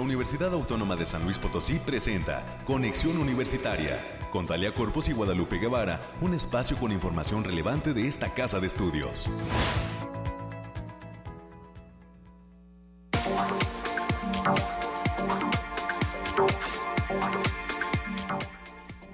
La 0.00 0.04
Universidad 0.04 0.54
Autónoma 0.54 0.96
de 0.96 1.04
San 1.04 1.24
Luis 1.24 1.38
Potosí 1.38 1.78
presenta 1.78 2.42
Conexión 2.64 3.18
Universitaria 3.18 4.02
con 4.32 4.46
Talia 4.46 4.72
Corpus 4.72 5.10
y 5.10 5.12
Guadalupe 5.12 5.58
Guevara, 5.58 6.00
un 6.22 6.32
espacio 6.32 6.74
con 6.78 6.90
información 6.90 7.44
relevante 7.44 7.92
de 7.92 8.08
esta 8.08 8.32
casa 8.32 8.60
de 8.60 8.66
estudios. 8.66 9.26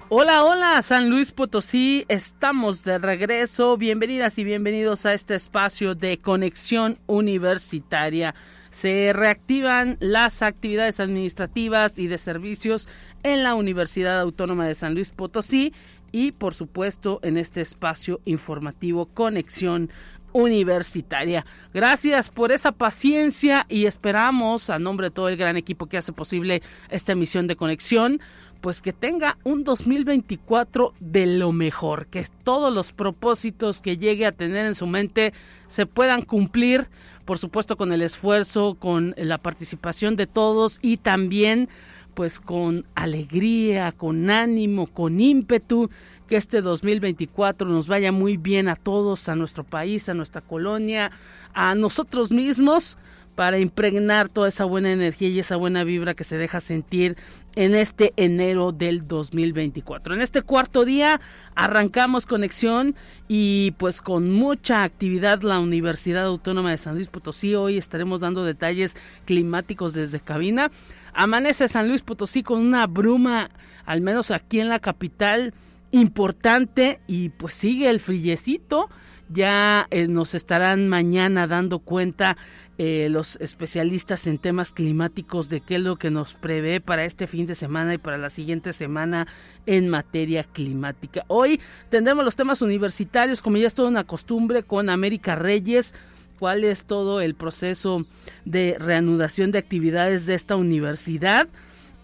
Hola, 0.07 0.45
hola, 0.45 0.81
San 0.83 1.09
Luis 1.09 1.33
Potosí, 1.33 2.05
estamos 2.07 2.85
de 2.85 2.97
regreso. 2.97 3.75
Bienvenidas 3.75 4.37
y 4.37 4.45
bienvenidos 4.45 5.05
a 5.05 5.13
este 5.13 5.35
espacio 5.35 5.95
de 5.95 6.17
conexión 6.17 6.97
universitaria. 7.07 8.33
Se 8.79 9.11
reactivan 9.11 9.97
las 9.99 10.43
actividades 10.43 10.99
administrativas 10.99 11.97
y 11.97 12.05
de 12.05 12.19
servicios 12.19 12.87
en 13.23 13.41
la 13.41 13.55
Universidad 13.55 14.19
Autónoma 14.19 14.67
de 14.67 14.75
San 14.75 14.93
Luis 14.93 15.09
Potosí 15.09 15.73
y, 16.11 16.31
por 16.31 16.53
supuesto, 16.53 17.19
en 17.23 17.37
este 17.37 17.61
espacio 17.61 18.21
informativo 18.25 19.07
Conexión 19.07 19.89
Universitaria. 20.31 21.43
Gracias 21.73 22.29
por 22.29 22.51
esa 22.51 22.71
paciencia 22.71 23.65
y 23.67 23.87
esperamos, 23.87 24.69
a 24.69 24.77
nombre 24.77 25.07
de 25.07 25.15
todo 25.15 25.29
el 25.29 25.37
gran 25.37 25.57
equipo 25.57 25.87
que 25.87 25.97
hace 25.97 26.13
posible 26.13 26.61
esta 26.91 27.13
emisión 27.13 27.47
de 27.47 27.55
conexión, 27.55 28.21
pues 28.61 28.83
que 28.83 28.93
tenga 28.93 29.39
un 29.43 29.63
2024 29.63 30.93
de 30.99 31.25
lo 31.25 31.51
mejor, 31.51 32.05
que 32.07 32.23
todos 32.43 32.71
los 32.71 32.91
propósitos 32.91 33.81
que 33.81 33.97
llegue 33.97 34.27
a 34.27 34.31
tener 34.31 34.67
en 34.67 34.75
su 34.75 34.85
mente 34.85 35.33
se 35.67 35.87
puedan 35.87 36.21
cumplir, 36.21 36.87
por 37.27 37.39
supuesto 37.39 37.75
con 37.75 37.91
el 37.91 38.01
esfuerzo, 38.01 38.77
con 38.79 39.13
la 39.17 39.37
participación 39.37 40.15
de 40.15 40.27
todos 40.27 40.79
y 40.81 40.95
también 40.95 41.67
pues 42.13 42.39
con 42.39 42.85
alegría, 42.95 43.91
con 43.91 44.31
ánimo, 44.31 44.87
con 44.87 45.19
ímpetu, 45.19 45.89
que 46.25 46.37
este 46.37 46.61
2024 46.61 47.67
nos 47.67 47.89
vaya 47.89 48.13
muy 48.13 48.37
bien 48.37 48.69
a 48.69 48.77
todos, 48.77 49.27
a 49.27 49.35
nuestro 49.35 49.65
país, 49.65 50.07
a 50.07 50.13
nuestra 50.13 50.39
colonia, 50.39 51.11
a 51.53 51.75
nosotros 51.75 52.31
mismos 52.31 52.97
para 53.35 53.59
impregnar 53.59 54.29
toda 54.29 54.47
esa 54.47 54.63
buena 54.63 54.91
energía 54.91 55.27
y 55.27 55.39
esa 55.39 55.57
buena 55.57 55.83
vibra 55.83 56.15
que 56.15 56.23
se 56.23 56.37
deja 56.37 56.61
sentir 56.61 57.17
en 57.57 57.73
este 57.73 58.13
enero 58.17 58.71
del 58.71 59.07
2024. 59.07 60.13
En 60.13 60.21
este 60.21 60.43
cuarto 60.43 60.85
día 60.85 61.19
arrancamos 61.55 62.27
conexión 62.27 62.93
y 63.27 63.71
pues 63.79 63.99
con 63.99 64.31
mucha 64.31 64.83
actividad 64.83 65.41
la 65.41 65.59
Universidad 65.59 66.25
Autónoma 66.25 66.69
de 66.69 66.77
San 66.77 66.93
Luis 66.93 67.07
Potosí. 67.07 67.55
Hoy 67.55 67.77
estaremos 67.79 68.21
dando 68.21 68.43
detalles 68.43 68.95
climáticos 69.25 69.95
desde 69.95 70.19
cabina. 70.19 70.69
Amanece 71.15 71.67
San 71.67 71.87
Luis 71.87 72.03
Potosí 72.03 72.43
con 72.43 72.59
una 72.59 72.85
bruma, 72.85 73.49
al 73.87 74.01
menos 74.01 74.29
aquí 74.29 74.59
en 74.59 74.69
la 74.69 74.77
capital, 74.77 75.55
importante 75.89 76.99
y 77.07 77.29
pues 77.29 77.55
sigue 77.55 77.89
el 77.89 77.99
frillecito 77.99 78.87
ya 79.29 79.87
eh, 79.91 80.07
nos 80.07 80.35
estarán 80.35 80.87
mañana 80.87 81.47
dando 81.47 81.79
cuenta 81.79 82.37
eh, 82.77 83.07
los 83.09 83.37
especialistas 83.37 84.27
en 84.27 84.37
temas 84.37 84.71
climáticos 84.71 85.49
de 85.49 85.61
qué 85.61 85.75
es 85.75 85.81
lo 85.81 85.95
que 85.95 86.11
nos 86.11 86.33
prevé 86.33 86.79
para 86.79 87.05
este 87.05 87.27
fin 87.27 87.45
de 87.45 87.55
semana 87.55 87.95
y 87.95 87.97
para 87.97 88.17
la 88.17 88.29
siguiente 88.29 88.71
semana 88.73 89.27
en 89.65 89.89
materia 89.89 90.43
climática. 90.43 91.23
Hoy 91.27 91.59
tendremos 91.89 92.23
los 92.23 92.35
temas 92.35 92.61
universitarios, 92.61 93.41
como 93.41 93.57
ya 93.57 93.67
es 93.67 93.75
toda 93.75 93.89
una 93.89 94.03
costumbre, 94.03 94.63
con 94.63 94.89
América 94.89 95.35
Reyes 95.35 95.93
cuál 96.37 96.63
es 96.63 96.85
todo 96.85 97.19
el 97.19 97.35
proceso 97.35 98.05
de 98.45 98.77
reanudación 98.79 99.51
de 99.51 99.59
actividades 99.59 100.25
de 100.25 100.35
esta 100.35 100.55
universidad. 100.55 101.47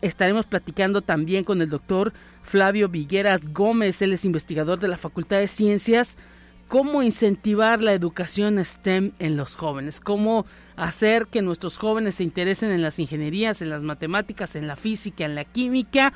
Estaremos 0.02 0.46
platicando 0.46 1.02
también 1.02 1.44
con 1.44 1.62
el 1.62 1.70
doctor 1.70 2.14
Flavio 2.44 2.90
Vigueras 2.90 3.54
Gómez, 3.54 4.02
él 4.02 4.12
es 4.12 4.26
investigador 4.26 4.80
de 4.80 4.90
la 4.90 4.98
Facultad 4.98 5.38
de 5.38 5.48
Ciencias 5.48 6.18
cómo 6.74 7.04
incentivar 7.04 7.84
la 7.84 7.94
educación 7.94 8.58
STEM 8.66 9.12
en 9.20 9.38
los 9.38 9.56
jóvenes, 9.56 10.00
cómo 10.00 10.48
hacer 10.76 11.28
que 11.28 11.44
nuestros 11.44 11.78
jóvenes 11.78 12.16
se 12.16 12.24
interesen 12.24 12.72
en 12.72 12.82
las 12.82 12.98
ingenierías, 12.98 13.62
en 13.62 13.70
las 13.70 13.84
matemáticas, 13.84 14.56
en 14.56 14.66
la 14.66 14.76
física, 14.76 15.24
en 15.24 15.36
la 15.36 15.46
química. 15.46 16.14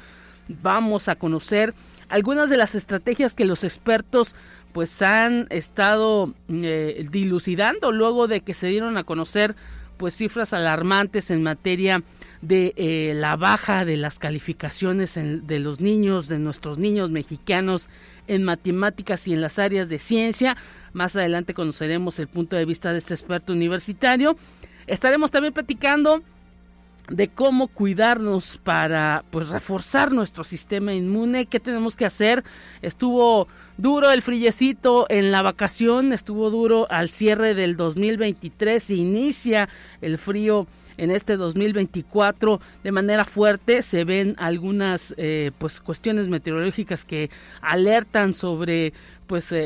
Vamos 0.48 1.10
a 1.10 1.16
conocer 1.16 1.76
algunas 2.10 2.50
de 2.50 2.58
las 2.58 2.74
estrategias 2.74 3.36
que 3.36 3.46
los 3.46 3.64
expertos 3.64 4.36
pues 4.74 5.00
han 5.04 5.46
estado 5.52 6.34
eh, 6.50 7.06
dilucidando 7.12 7.92
luego 7.92 8.28
de 8.28 8.42
que 8.42 8.56
se 8.56 8.66
dieron 8.66 8.98
a 8.98 9.04
conocer 9.04 9.56
pues 9.98 10.16
cifras 10.16 10.54
alarmantes 10.54 11.30
en 11.30 11.44
materia 11.44 12.04
de 12.42 12.74
eh, 12.78 13.14
la 13.16 13.36
baja 13.36 13.86
de 13.86 13.98
las 13.98 14.18
calificaciones 14.18 15.16
de 15.16 15.60
los 15.60 15.82
niños, 15.82 16.28
de 16.28 16.40
nuestros 16.40 16.80
niños 16.80 17.12
mexicanos 17.12 17.90
en 18.28 18.44
matemáticas 18.44 19.28
y 19.28 19.34
en 19.34 19.42
las 19.42 19.60
áreas 19.60 19.90
de 19.90 20.00
ciencia. 20.00 20.58
Más 20.94 21.16
adelante 21.16 21.54
conoceremos 21.54 22.20
el 22.20 22.28
punto 22.28 22.56
de 22.56 22.66
vista 22.66 22.92
de 22.92 23.00
este 23.00 23.14
experto 23.14 23.54
universitario. 23.54 24.36
Estaremos 24.88 25.32
también 25.32 25.54
platicando 25.54 26.24
de 27.10 27.30
cómo 27.30 27.68
cuidarnos 27.68 28.60
para 28.64 29.24
pues 29.32 29.50
reforzar 29.50 30.12
nuestro 30.12 30.44
sistema 30.44 30.94
inmune, 30.94 31.46
qué 31.46 31.60
tenemos 31.60 31.96
que 31.96 32.06
hacer. 32.06 32.44
Estuvo 32.82 33.48
duro 33.78 34.12
el 34.12 34.22
frillecito 34.22 35.06
en 35.10 35.32
la 35.32 35.42
vacación, 35.42 36.12
estuvo 36.12 36.50
duro 36.50 36.88
al 36.90 37.10
cierre 37.10 37.54
del 37.54 37.78
2023, 37.78 38.84
se 38.84 38.96
inicia 38.96 39.70
el 40.02 40.18
frío 40.18 40.68
en 40.98 41.12
este 41.12 41.38
2024 41.38 42.60
de 42.84 42.92
manera 42.92 43.26
fuerte. 43.26 43.82
Se 43.82 44.04
ven 44.04 44.36
algunas 44.38 45.14
eh, 45.18 45.52
pues 45.58 45.80
cuestiones 45.80 46.28
meteorológicas 46.28 47.06
que 47.06 47.30
alertan 47.62 48.34
sobre 48.34 48.94
pues 49.28 49.52
eh, 49.52 49.58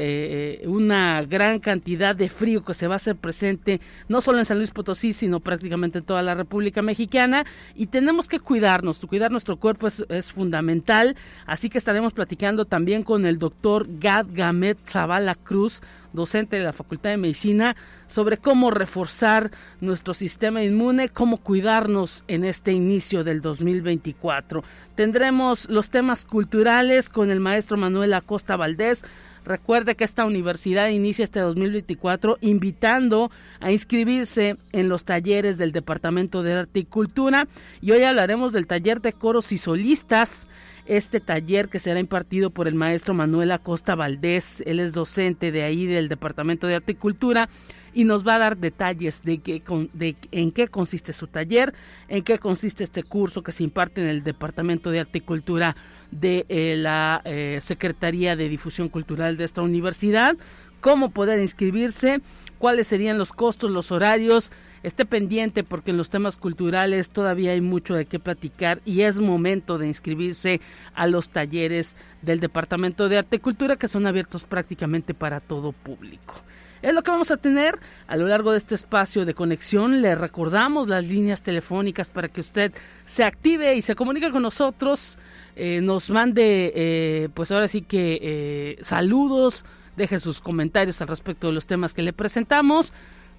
eh, 0.64 0.68
una 0.68 1.22
gran 1.24 1.60
cantidad 1.60 2.16
de 2.16 2.30
frío 2.30 2.64
que 2.66 2.74
se 2.74 2.88
va 2.88 2.96
a 2.96 2.98
hacer 2.98 3.16
presente 3.16 3.80
no 4.10 4.20
solo 4.22 4.40
en 4.40 4.46
San 4.46 4.58
Luis 4.58 4.72
Potosí 4.72 5.14
sino 5.14 5.40
prácticamente 5.40 6.00
en 6.00 6.06
toda 6.06 6.22
la 6.22 6.36
República 6.36 6.82
Mexicana 6.82 7.46
y 7.76 7.88
tenemos 7.88 8.28
que 8.28 8.40
cuidarnos, 8.40 9.00
cuidar 9.00 9.32
nuestro 9.32 9.58
cuerpo 9.58 9.88
es, 9.88 10.06
es 10.10 10.32
fundamental, 10.32 11.16
así 11.46 11.70
que 11.70 11.78
estaremos 11.78 12.14
platicando 12.14 12.66
también 12.66 13.04
con 13.04 13.26
el 13.26 13.40
doctor 13.40 13.88
Gad 14.00 14.26
Gamet 14.34 14.78
Zavala 14.88 15.36
Cruz 15.36 15.82
docente 16.14 16.58
de 16.58 16.64
la 16.64 16.74
Facultad 16.74 17.12
de 17.12 17.18
Medicina, 17.18 17.76
sobre 18.08 18.38
cómo 18.38 18.72
reforzar 18.72 19.52
nuestro 19.80 20.14
sistema 20.14 20.64
inmune, 20.64 21.10
cómo 21.10 21.38
cuidarnos 21.38 22.24
en 22.28 22.44
este 22.44 22.72
inicio 22.72 23.24
del 23.24 23.42
2024. 23.42 24.64
Tendremos 24.96 25.70
los 25.70 25.90
temas 25.90 26.26
culturales 26.26 27.10
con 27.10 27.32
el 27.32 27.40
maestro 27.40 27.78
Manuel 27.78 28.14
Acosta 28.14 28.58
Valdés. 28.58 29.06
Recuerde 29.44 29.96
que 29.96 30.04
esta 30.04 30.26
universidad 30.26 30.90
inicia 30.90 31.24
este 31.24 31.40
2024 31.40 32.38
invitando 32.42 33.32
a 33.60 33.72
inscribirse 33.72 34.58
en 34.72 34.88
los 34.88 35.04
talleres 35.04 35.58
del 35.58 35.72
Departamento 35.72 36.44
de 36.44 36.54
Arte 36.54 36.80
y 36.82 36.86
Cultura 36.86 37.48
y 37.82 37.92
hoy 37.92 38.04
hablaremos 38.04 38.54
del 38.54 38.68
taller 38.68 39.02
de 39.02 39.14
coros 39.14 39.52
y 39.52 39.58
solistas 39.58 40.48
este 40.86 41.20
taller 41.20 41.70
que 41.70 41.80
será 41.80 42.00
impartido 42.00 42.50
por 42.50 42.68
el 42.68 42.76
maestro 42.76 43.14
Manuel 43.14 43.52
Acosta 43.52 43.96
Valdés. 43.96 44.62
Él 44.66 44.80
es 44.80 44.94
docente 44.94 45.52
de 45.52 45.64
ahí 45.64 45.86
del 45.86 46.08
Departamento 46.08 46.68
de 46.68 46.76
Arte 46.76 46.92
y 46.94 46.96
Cultura 46.96 47.50
y 47.94 48.04
nos 48.04 48.28
va 48.28 48.36
a 48.36 48.40
dar 48.40 48.58
detalles 48.58 49.22
de, 49.24 49.40
qué, 49.40 49.62
de 49.94 50.16
en 50.32 50.52
qué 50.52 50.68
consiste 50.68 51.14
su 51.14 51.28
taller, 51.28 51.74
en 52.08 52.24
qué 52.24 52.40
consiste 52.40 52.84
este 52.84 53.04
curso 53.04 53.44
que 53.44 53.52
se 53.52 53.64
imparte 53.64 54.02
en 54.02 54.08
el 54.08 54.24
Departamento 54.24 54.92
de 54.92 55.02
Arte 55.02 55.20
y 55.20 55.22
Cultura 55.22 55.76
de 56.12 56.46
eh, 56.50 56.76
la 56.78 57.22
eh, 57.26 57.60
Secretaría 57.62 58.36
de 58.36 58.50
Difusión 58.50 58.90
Cultural 58.90 59.38
de 59.38 59.46
esta 59.46 59.62
universidad, 59.62 60.36
cómo 60.82 61.12
poder 61.12 61.40
inscribirse, 61.40 62.22
cuáles 62.58 62.88
serían 62.88 63.18
los 63.18 63.32
costos, 63.32 63.72
los 63.72 63.92
horarios. 63.92 64.52
Esté 64.84 65.06
pendiente 65.06 65.64
porque 65.64 65.92
en 65.92 65.98
los 65.98 66.10
temas 66.10 66.38
culturales 66.38 67.12
todavía 67.12 67.52
hay 67.52 67.62
mucho 67.62 67.94
de 67.94 68.06
qué 68.06 68.20
platicar 68.20 68.82
y 68.84 69.02
es 69.02 69.20
momento 69.20 69.78
de 69.78 69.88
inscribirse 69.88 70.60
a 70.96 71.06
los 71.06 71.30
talleres 71.30 71.96
del 72.24 72.40
Departamento 72.40 73.08
de 73.08 73.20
Arte 73.20 73.36
y 73.36 73.40
Cultura 73.40 73.76
que 73.76 73.88
son 73.88 74.08
abiertos 74.08 74.44
prácticamente 74.44 75.14
para 75.14 75.40
todo 75.40 75.72
público. 75.72 76.34
Es 76.82 76.96
lo 76.96 77.04
que 77.04 77.12
vamos 77.12 77.30
a 77.30 77.38
tener 77.38 77.78
a 78.08 78.18
lo 78.18 78.28
largo 78.28 78.52
de 78.52 78.58
este 78.58 78.74
espacio 78.74 79.24
de 79.26 79.36
conexión. 79.36 80.02
Le 80.02 80.16
recordamos 80.16 80.88
las 80.88 81.04
líneas 81.04 81.44
telefónicas 81.44 82.10
para 82.10 82.28
que 82.28 82.42
usted 82.42 82.74
se 83.06 83.24
active 83.24 83.76
y 83.76 83.84
se 83.84 83.94
comunique 83.94 84.32
con 84.32 84.42
nosotros, 84.42 85.20
eh, 85.56 85.80
nos 85.82 86.10
mande, 86.10 86.74
eh, 86.76 87.30
pues 87.34 87.52
ahora 87.52 87.68
sí 87.68 87.84
que 87.84 88.20
eh, 88.22 88.78
saludos, 88.82 89.64
deje 89.96 90.20
sus 90.20 90.42
comentarios 90.42 91.02
al 91.02 91.08
respecto 91.08 91.48
de 91.48 91.54
los 91.54 91.68
temas 91.68 91.94
que 91.94 92.02
le 92.02 92.14
presentamos. 92.14 92.94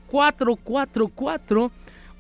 444 0.07 1.73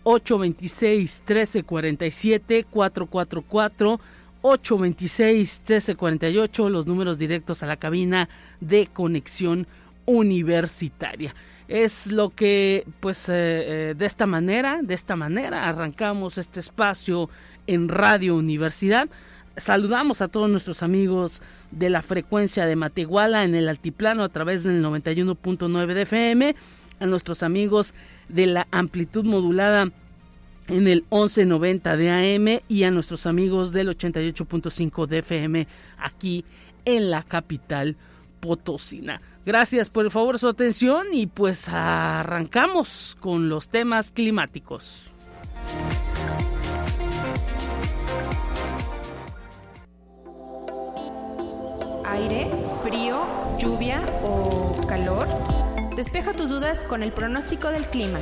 826 0.02 1.22
1347 1.28 2.64
444 2.64 4.00
826 4.42 5.60
1348 5.60 6.68
los 6.68 6.86
números 6.86 7.18
directos 7.18 7.62
a 7.62 7.66
la 7.66 7.76
cabina 7.76 8.28
de 8.60 8.88
conexión 8.88 9.68
universitaria. 10.06 11.34
Es 11.68 12.10
lo 12.12 12.30
que, 12.30 12.86
pues, 13.00 13.28
eh, 13.28 13.32
eh, 13.34 13.94
de 13.96 14.06
esta 14.06 14.26
manera, 14.26 14.80
de 14.82 14.94
esta 14.94 15.16
manera 15.16 15.68
arrancamos 15.68 16.38
este 16.38 16.60
espacio 16.60 17.30
en 17.66 17.88
Radio 17.88 18.36
Universidad. 18.36 19.08
Saludamos 19.56 20.20
a 20.22 20.28
todos 20.28 20.50
nuestros 20.50 20.82
amigos 20.82 21.42
de 21.70 21.90
la 21.90 22.02
frecuencia 22.02 22.66
de 22.66 22.76
Matehuala 22.76 23.44
en 23.44 23.54
el 23.54 23.68
altiplano 23.68 24.24
a 24.24 24.28
través 24.28 24.64
del 24.64 24.82
91.9 24.84 25.94
de 25.94 26.02
FM, 26.02 26.56
a 27.00 27.06
nuestros 27.06 27.42
amigos 27.42 27.94
de 28.28 28.46
la 28.46 28.66
amplitud 28.70 29.24
modulada 29.24 29.90
en 30.68 30.88
el 30.88 31.04
1190 31.10 31.96
de 31.96 32.10
AM 32.10 32.60
y 32.68 32.84
a 32.84 32.90
nuestros 32.90 33.26
amigos 33.26 33.72
del 33.72 33.88
88.5 33.88 35.06
de 35.06 35.18
FM 35.18 35.66
aquí 35.98 36.44
en 36.84 37.10
la 37.10 37.22
capital 37.22 37.96
potosina. 38.40 39.20
Gracias 39.44 39.90
por 39.90 40.04
el 40.04 40.10
favor 40.12 40.38
su 40.38 40.48
atención 40.48 41.08
y 41.12 41.26
pues 41.26 41.68
arrancamos 41.68 43.16
con 43.18 43.48
los 43.48 43.68
temas 43.68 44.12
climáticos. 44.12 45.12
Aire, 52.04 52.50
frío, 52.82 53.24
lluvia 53.58 54.00
o 54.22 54.80
calor. 54.86 55.26
Despeja 55.96 56.34
tus 56.34 56.50
dudas 56.50 56.84
con 56.84 57.02
el 57.02 57.12
pronóstico 57.12 57.68
del 57.68 57.86
clima. 57.86 58.20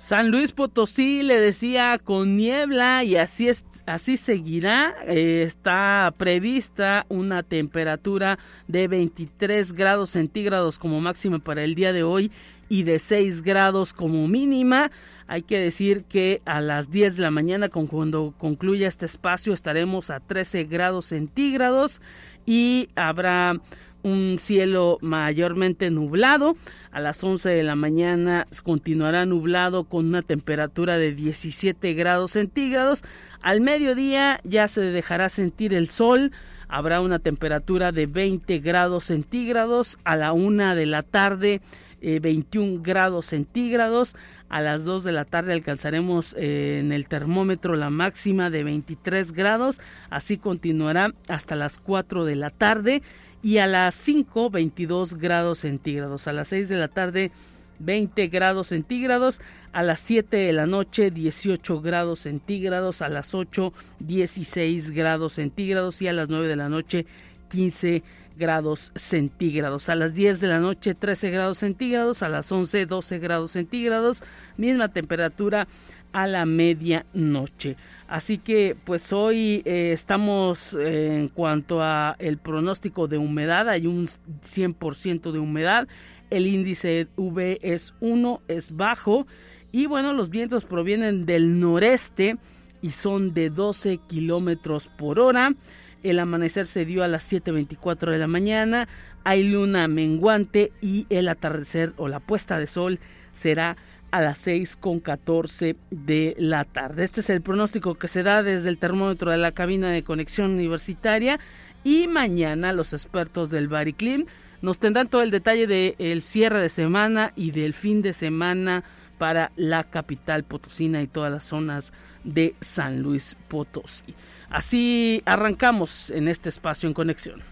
San 0.00 0.30
Luis 0.30 0.52
Potosí 0.52 1.22
le 1.22 1.38
decía 1.38 1.98
con 2.02 2.34
niebla 2.34 3.04
y 3.04 3.16
así 3.16 3.50
es, 3.50 3.66
así 3.84 4.16
seguirá. 4.16 4.96
Eh, 5.06 5.42
está 5.42 6.14
prevista 6.16 7.04
una 7.10 7.42
temperatura 7.42 8.38
de 8.66 8.88
23 8.88 9.74
grados 9.74 10.08
centígrados 10.08 10.78
como 10.78 11.02
máxima 11.02 11.38
para 11.38 11.64
el 11.64 11.74
día 11.74 11.92
de 11.92 12.02
hoy 12.02 12.32
y 12.70 12.84
de 12.84 12.98
6 12.98 13.42
grados 13.42 13.92
como 13.92 14.26
mínima. 14.26 14.90
Hay 15.26 15.42
que 15.42 15.58
decir 15.58 16.04
que 16.04 16.40
a 16.46 16.62
las 16.62 16.90
10 16.90 17.16
de 17.16 17.22
la 17.22 17.30
mañana, 17.30 17.68
con 17.68 17.86
cuando 17.86 18.32
concluya 18.38 18.88
este 18.88 19.04
espacio, 19.04 19.52
estaremos 19.52 20.08
a 20.08 20.20
13 20.20 20.64
grados 20.64 21.04
centígrados 21.04 22.00
y 22.46 22.88
habrá 22.96 23.60
un 24.02 24.36
cielo 24.38 24.98
mayormente 25.00 25.90
nublado. 25.90 26.56
A 26.90 27.00
las 27.00 27.22
11 27.22 27.48
de 27.48 27.62
la 27.62 27.76
mañana 27.76 28.46
continuará 28.62 29.26
nublado 29.26 29.84
con 29.84 30.06
una 30.06 30.22
temperatura 30.22 30.98
de 30.98 31.14
17 31.14 31.94
grados 31.94 32.32
centígrados. 32.32 33.04
Al 33.42 33.60
mediodía 33.60 34.40
ya 34.44 34.68
se 34.68 34.80
dejará 34.80 35.28
sentir 35.28 35.74
el 35.74 35.88
sol. 35.88 36.32
Habrá 36.68 37.00
una 37.00 37.18
temperatura 37.18 37.92
de 37.92 38.06
20 38.06 38.58
grados 38.58 39.04
centígrados. 39.04 39.98
A 40.04 40.16
la 40.16 40.32
una 40.32 40.74
de 40.74 40.86
la 40.86 41.02
tarde 41.02 41.60
21 42.00 42.74
eh, 42.74 42.78
grados 42.82 43.26
centígrados. 43.26 44.16
A 44.50 44.60
las 44.60 44.84
2 44.84 45.04
de 45.04 45.12
la 45.12 45.24
tarde 45.24 45.52
alcanzaremos 45.52 46.34
eh, 46.36 46.80
en 46.80 46.90
el 46.90 47.06
termómetro 47.06 47.76
la 47.76 47.88
máxima 47.88 48.50
de 48.50 48.64
23 48.64 49.32
grados. 49.32 49.80
Así 50.10 50.38
continuará 50.38 51.14
hasta 51.28 51.54
las 51.54 51.78
4 51.78 52.24
de 52.24 52.34
la 52.34 52.50
tarde 52.50 53.00
y 53.42 53.58
a 53.58 53.68
las 53.68 53.94
5 53.94 54.50
22 54.50 55.14
grados 55.14 55.60
centígrados. 55.60 56.26
A 56.26 56.32
las 56.32 56.48
6 56.48 56.68
de 56.68 56.76
la 56.76 56.88
tarde 56.88 57.30
20 57.78 58.26
grados 58.26 58.66
centígrados, 58.66 59.40
a 59.72 59.82
las 59.82 60.00
7 60.00 60.36
de 60.36 60.52
la 60.52 60.66
noche 60.66 61.10
18 61.10 61.80
grados 61.80 62.18
centígrados, 62.18 63.02
a 63.02 63.08
las 63.08 63.34
8 63.34 63.72
16 64.00 64.90
grados 64.90 65.34
centígrados 65.34 66.02
y 66.02 66.08
a 66.08 66.12
las 66.12 66.28
9 66.28 66.48
de 66.48 66.56
la 66.56 66.68
noche 66.68 67.06
15 67.48 68.02
grados 68.40 68.90
centígrados. 68.96 69.88
A 69.88 69.94
las 69.94 70.14
10 70.14 70.40
de 70.40 70.48
la 70.48 70.58
noche 70.58 70.96
13 70.96 71.30
grados 71.30 71.58
centígrados, 71.58 72.24
a 72.24 72.28
las 72.28 72.50
11 72.50 72.86
12 72.86 73.18
grados 73.20 73.52
centígrados, 73.52 74.24
misma 74.56 74.88
temperatura 74.88 75.68
a 76.12 76.26
la 76.26 76.46
medianoche. 76.46 77.76
Así 78.08 78.38
que 78.38 78.76
pues 78.82 79.12
hoy 79.12 79.62
eh, 79.64 79.92
estamos 79.92 80.74
eh, 80.74 81.18
en 81.18 81.28
cuanto 81.28 81.82
a 81.82 82.16
el 82.18 82.38
pronóstico 82.38 83.06
de 83.06 83.18
humedad, 83.18 83.68
hay 83.68 83.86
un 83.86 84.06
100% 84.06 85.30
de 85.30 85.38
humedad, 85.38 85.86
el 86.30 86.46
índice 86.46 87.06
V 87.16 87.58
es 87.62 87.94
1, 88.00 88.40
es 88.48 88.74
bajo 88.74 89.26
y 89.70 89.86
bueno, 89.86 90.12
los 90.12 90.30
vientos 90.30 90.64
provienen 90.64 91.26
del 91.26 91.60
noreste 91.60 92.38
y 92.82 92.90
son 92.92 93.34
de 93.34 93.50
12 93.50 93.98
kilómetros 94.08 94.88
por 94.88 95.20
hora. 95.20 95.54
El 96.02 96.18
amanecer 96.18 96.66
se 96.66 96.84
dio 96.84 97.02
a 97.04 97.08
las 97.08 97.30
7.24 97.30 98.10
de 98.10 98.18
la 98.18 98.26
mañana, 98.26 98.88
hay 99.24 99.42
luna 99.42 99.86
menguante 99.88 100.72
y 100.80 101.06
el 101.10 101.28
atardecer 101.28 101.92
o 101.96 102.08
la 102.08 102.20
puesta 102.20 102.58
de 102.58 102.66
sol 102.66 102.98
será 103.32 103.76
a 104.10 104.20
las 104.20 104.38
6 104.38 104.76
con 104.76 104.98
14 104.98 105.76
de 105.90 106.34
la 106.38 106.64
tarde. 106.64 107.04
Este 107.04 107.20
es 107.20 107.30
el 107.30 107.42
pronóstico 107.42 107.94
que 107.96 108.08
se 108.08 108.22
da 108.22 108.42
desde 108.42 108.68
el 108.68 108.78
termómetro 108.78 109.30
de 109.30 109.38
la 109.38 109.52
cabina 109.52 109.90
de 109.90 110.02
conexión 110.02 110.52
universitaria 110.52 111.38
y 111.84 112.08
mañana 112.08 112.72
los 112.72 112.92
expertos 112.92 113.50
del 113.50 113.68
Bariclim 113.68 114.26
nos 114.62 114.78
tendrán 114.78 115.08
todo 115.08 115.22
el 115.22 115.30
detalle 115.30 115.66
del 115.66 116.22
cierre 116.22 116.60
de 116.60 116.68
semana 116.68 117.32
y 117.34 117.50
del 117.52 117.72
fin 117.72 118.02
de 118.02 118.12
semana 118.12 118.84
para 119.20 119.52
la 119.54 119.84
capital 119.84 120.44
potosina 120.44 121.02
y 121.02 121.06
todas 121.06 121.30
las 121.30 121.44
zonas 121.44 121.92
de 122.24 122.54
San 122.62 123.02
Luis 123.02 123.36
Potosí. 123.48 124.14
Así 124.48 125.22
arrancamos 125.26 126.08
en 126.08 126.26
este 126.26 126.48
espacio 126.48 126.86
en 126.86 126.94
conexión. 126.94 127.42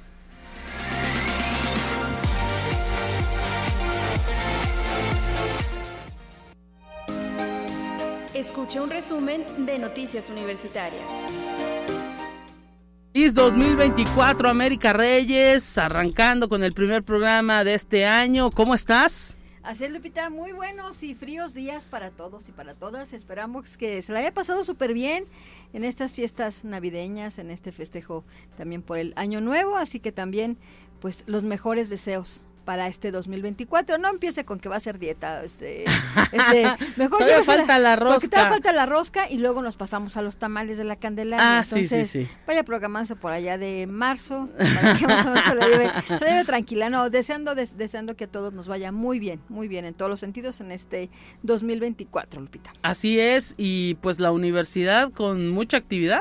Escuche 8.32 8.80
un 8.80 8.88
resumen 8.88 9.44
de 9.66 9.78
Noticias 9.78 10.30
Universitarias. 10.30 11.04
IS 13.12 13.34
2024, 13.34 14.48
América 14.48 14.94
Reyes, 14.94 15.76
arrancando 15.76 16.48
con 16.48 16.64
el 16.64 16.72
primer 16.72 17.02
programa 17.02 17.62
de 17.62 17.74
este 17.74 18.06
año. 18.06 18.50
¿Cómo 18.50 18.74
estás? 18.74 19.37
Así 19.68 19.84
es, 19.84 19.92
Lupita, 19.92 20.30
muy 20.30 20.52
buenos 20.52 21.02
y 21.02 21.14
fríos 21.14 21.52
días 21.52 21.86
para 21.86 22.10
todos 22.10 22.48
y 22.48 22.52
para 22.52 22.72
todas. 22.72 23.12
Esperamos 23.12 23.76
que 23.76 24.00
se 24.00 24.14
la 24.14 24.20
haya 24.20 24.32
pasado 24.32 24.64
súper 24.64 24.94
bien 24.94 25.26
en 25.74 25.84
estas 25.84 26.12
fiestas 26.12 26.64
navideñas, 26.64 27.38
en 27.38 27.50
este 27.50 27.70
festejo 27.70 28.24
también 28.56 28.80
por 28.80 28.96
el 28.96 29.12
Año 29.14 29.42
Nuevo, 29.42 29.76
así 29.76 30.00
que 30.00 30.10
también 30.10 30.56
pues 31.00 31.22
los 31.26 31.44
mejores 31.44 31.90
deseos 31.90 32.46
para 32.68 32.86
este 32.86 33.10
2024. 33.10 33.96
No 33.96 34.10
empiece 34.10 34.44
con 34.44 34.60
que 34.60 34.68
va 34.68 34.76
a 34.76 34.80
ser 34.80 34.98
dieta. 34.98 35.42
Este, 35.42 35.86
este 36.32 36.66
mejor 36.98 37.20
todavía 37.20 37.42
falta 37.42 37.78
la, 37.78 37.96
rosca. 37.96 38.14
Porque 38.16 38.28
todavía 38.28 38.50
falta 38.50 38.72
la 38.74 38.84
rosca 38.84 39.30
y 39.30 39.38
luego 39.38 39.62
nos 39.62 39.76
pasamos 39.76 40.18
a 40.18 40.22
los 40.22 40.36
tamales 40.36 40.76
de 40.76 40.84
la 40.84 40.96
Candelaria. 40.96 41.60
Ah, 41.60 41.62
Entonces, 41.64 42.10
sí, 42.10 42.26
sí, 42.26 42.30
vaya 42.46 42.64
programándose 42.64 43.16
por 43.16 43.32
allá 43.32 43.56
de 43.56 43.86
marzo 43.86 44.50
para 44.58 44.94
que 44.98 45.06
más 45.06 45.24
o 45.24 45.30
menos 45.30 45.46
se 45.46 45.54
la 45.54 45.66
lleve, 45.66 45.92
se 46.18 46.44
tranquila. 46.44 46.90
No, 46.90 47.08
deseando, 47.08 47.54
deseando 47.54 48.16
que 48.16 48.24
a 48.24 48.30
todos 48.30 48.52
nos 48.52 48.68
vaya 48.68 48.92
muy 48.92 49.18
bien, 49.18 49.40
muy 49.48 49.66
bien 49.66 49.86
en 49.86 49.94
todos 49.94 50.10
los 50.10 50.20
sentidos 50.20 50.60
en 50.60 50.70
este 50.70 51.08
2024, 51.44 52.42
Lupita. 52.42 52.74
Así 52.82 53.18
es, 53.18 53.54
y 53.56 53.94
pues 54.02 54.20
la 54.20 54.30
universidad 54.30 55.10
con 55.10 55.48
mucha 55.48 55.78
actividad. 55.78 56.20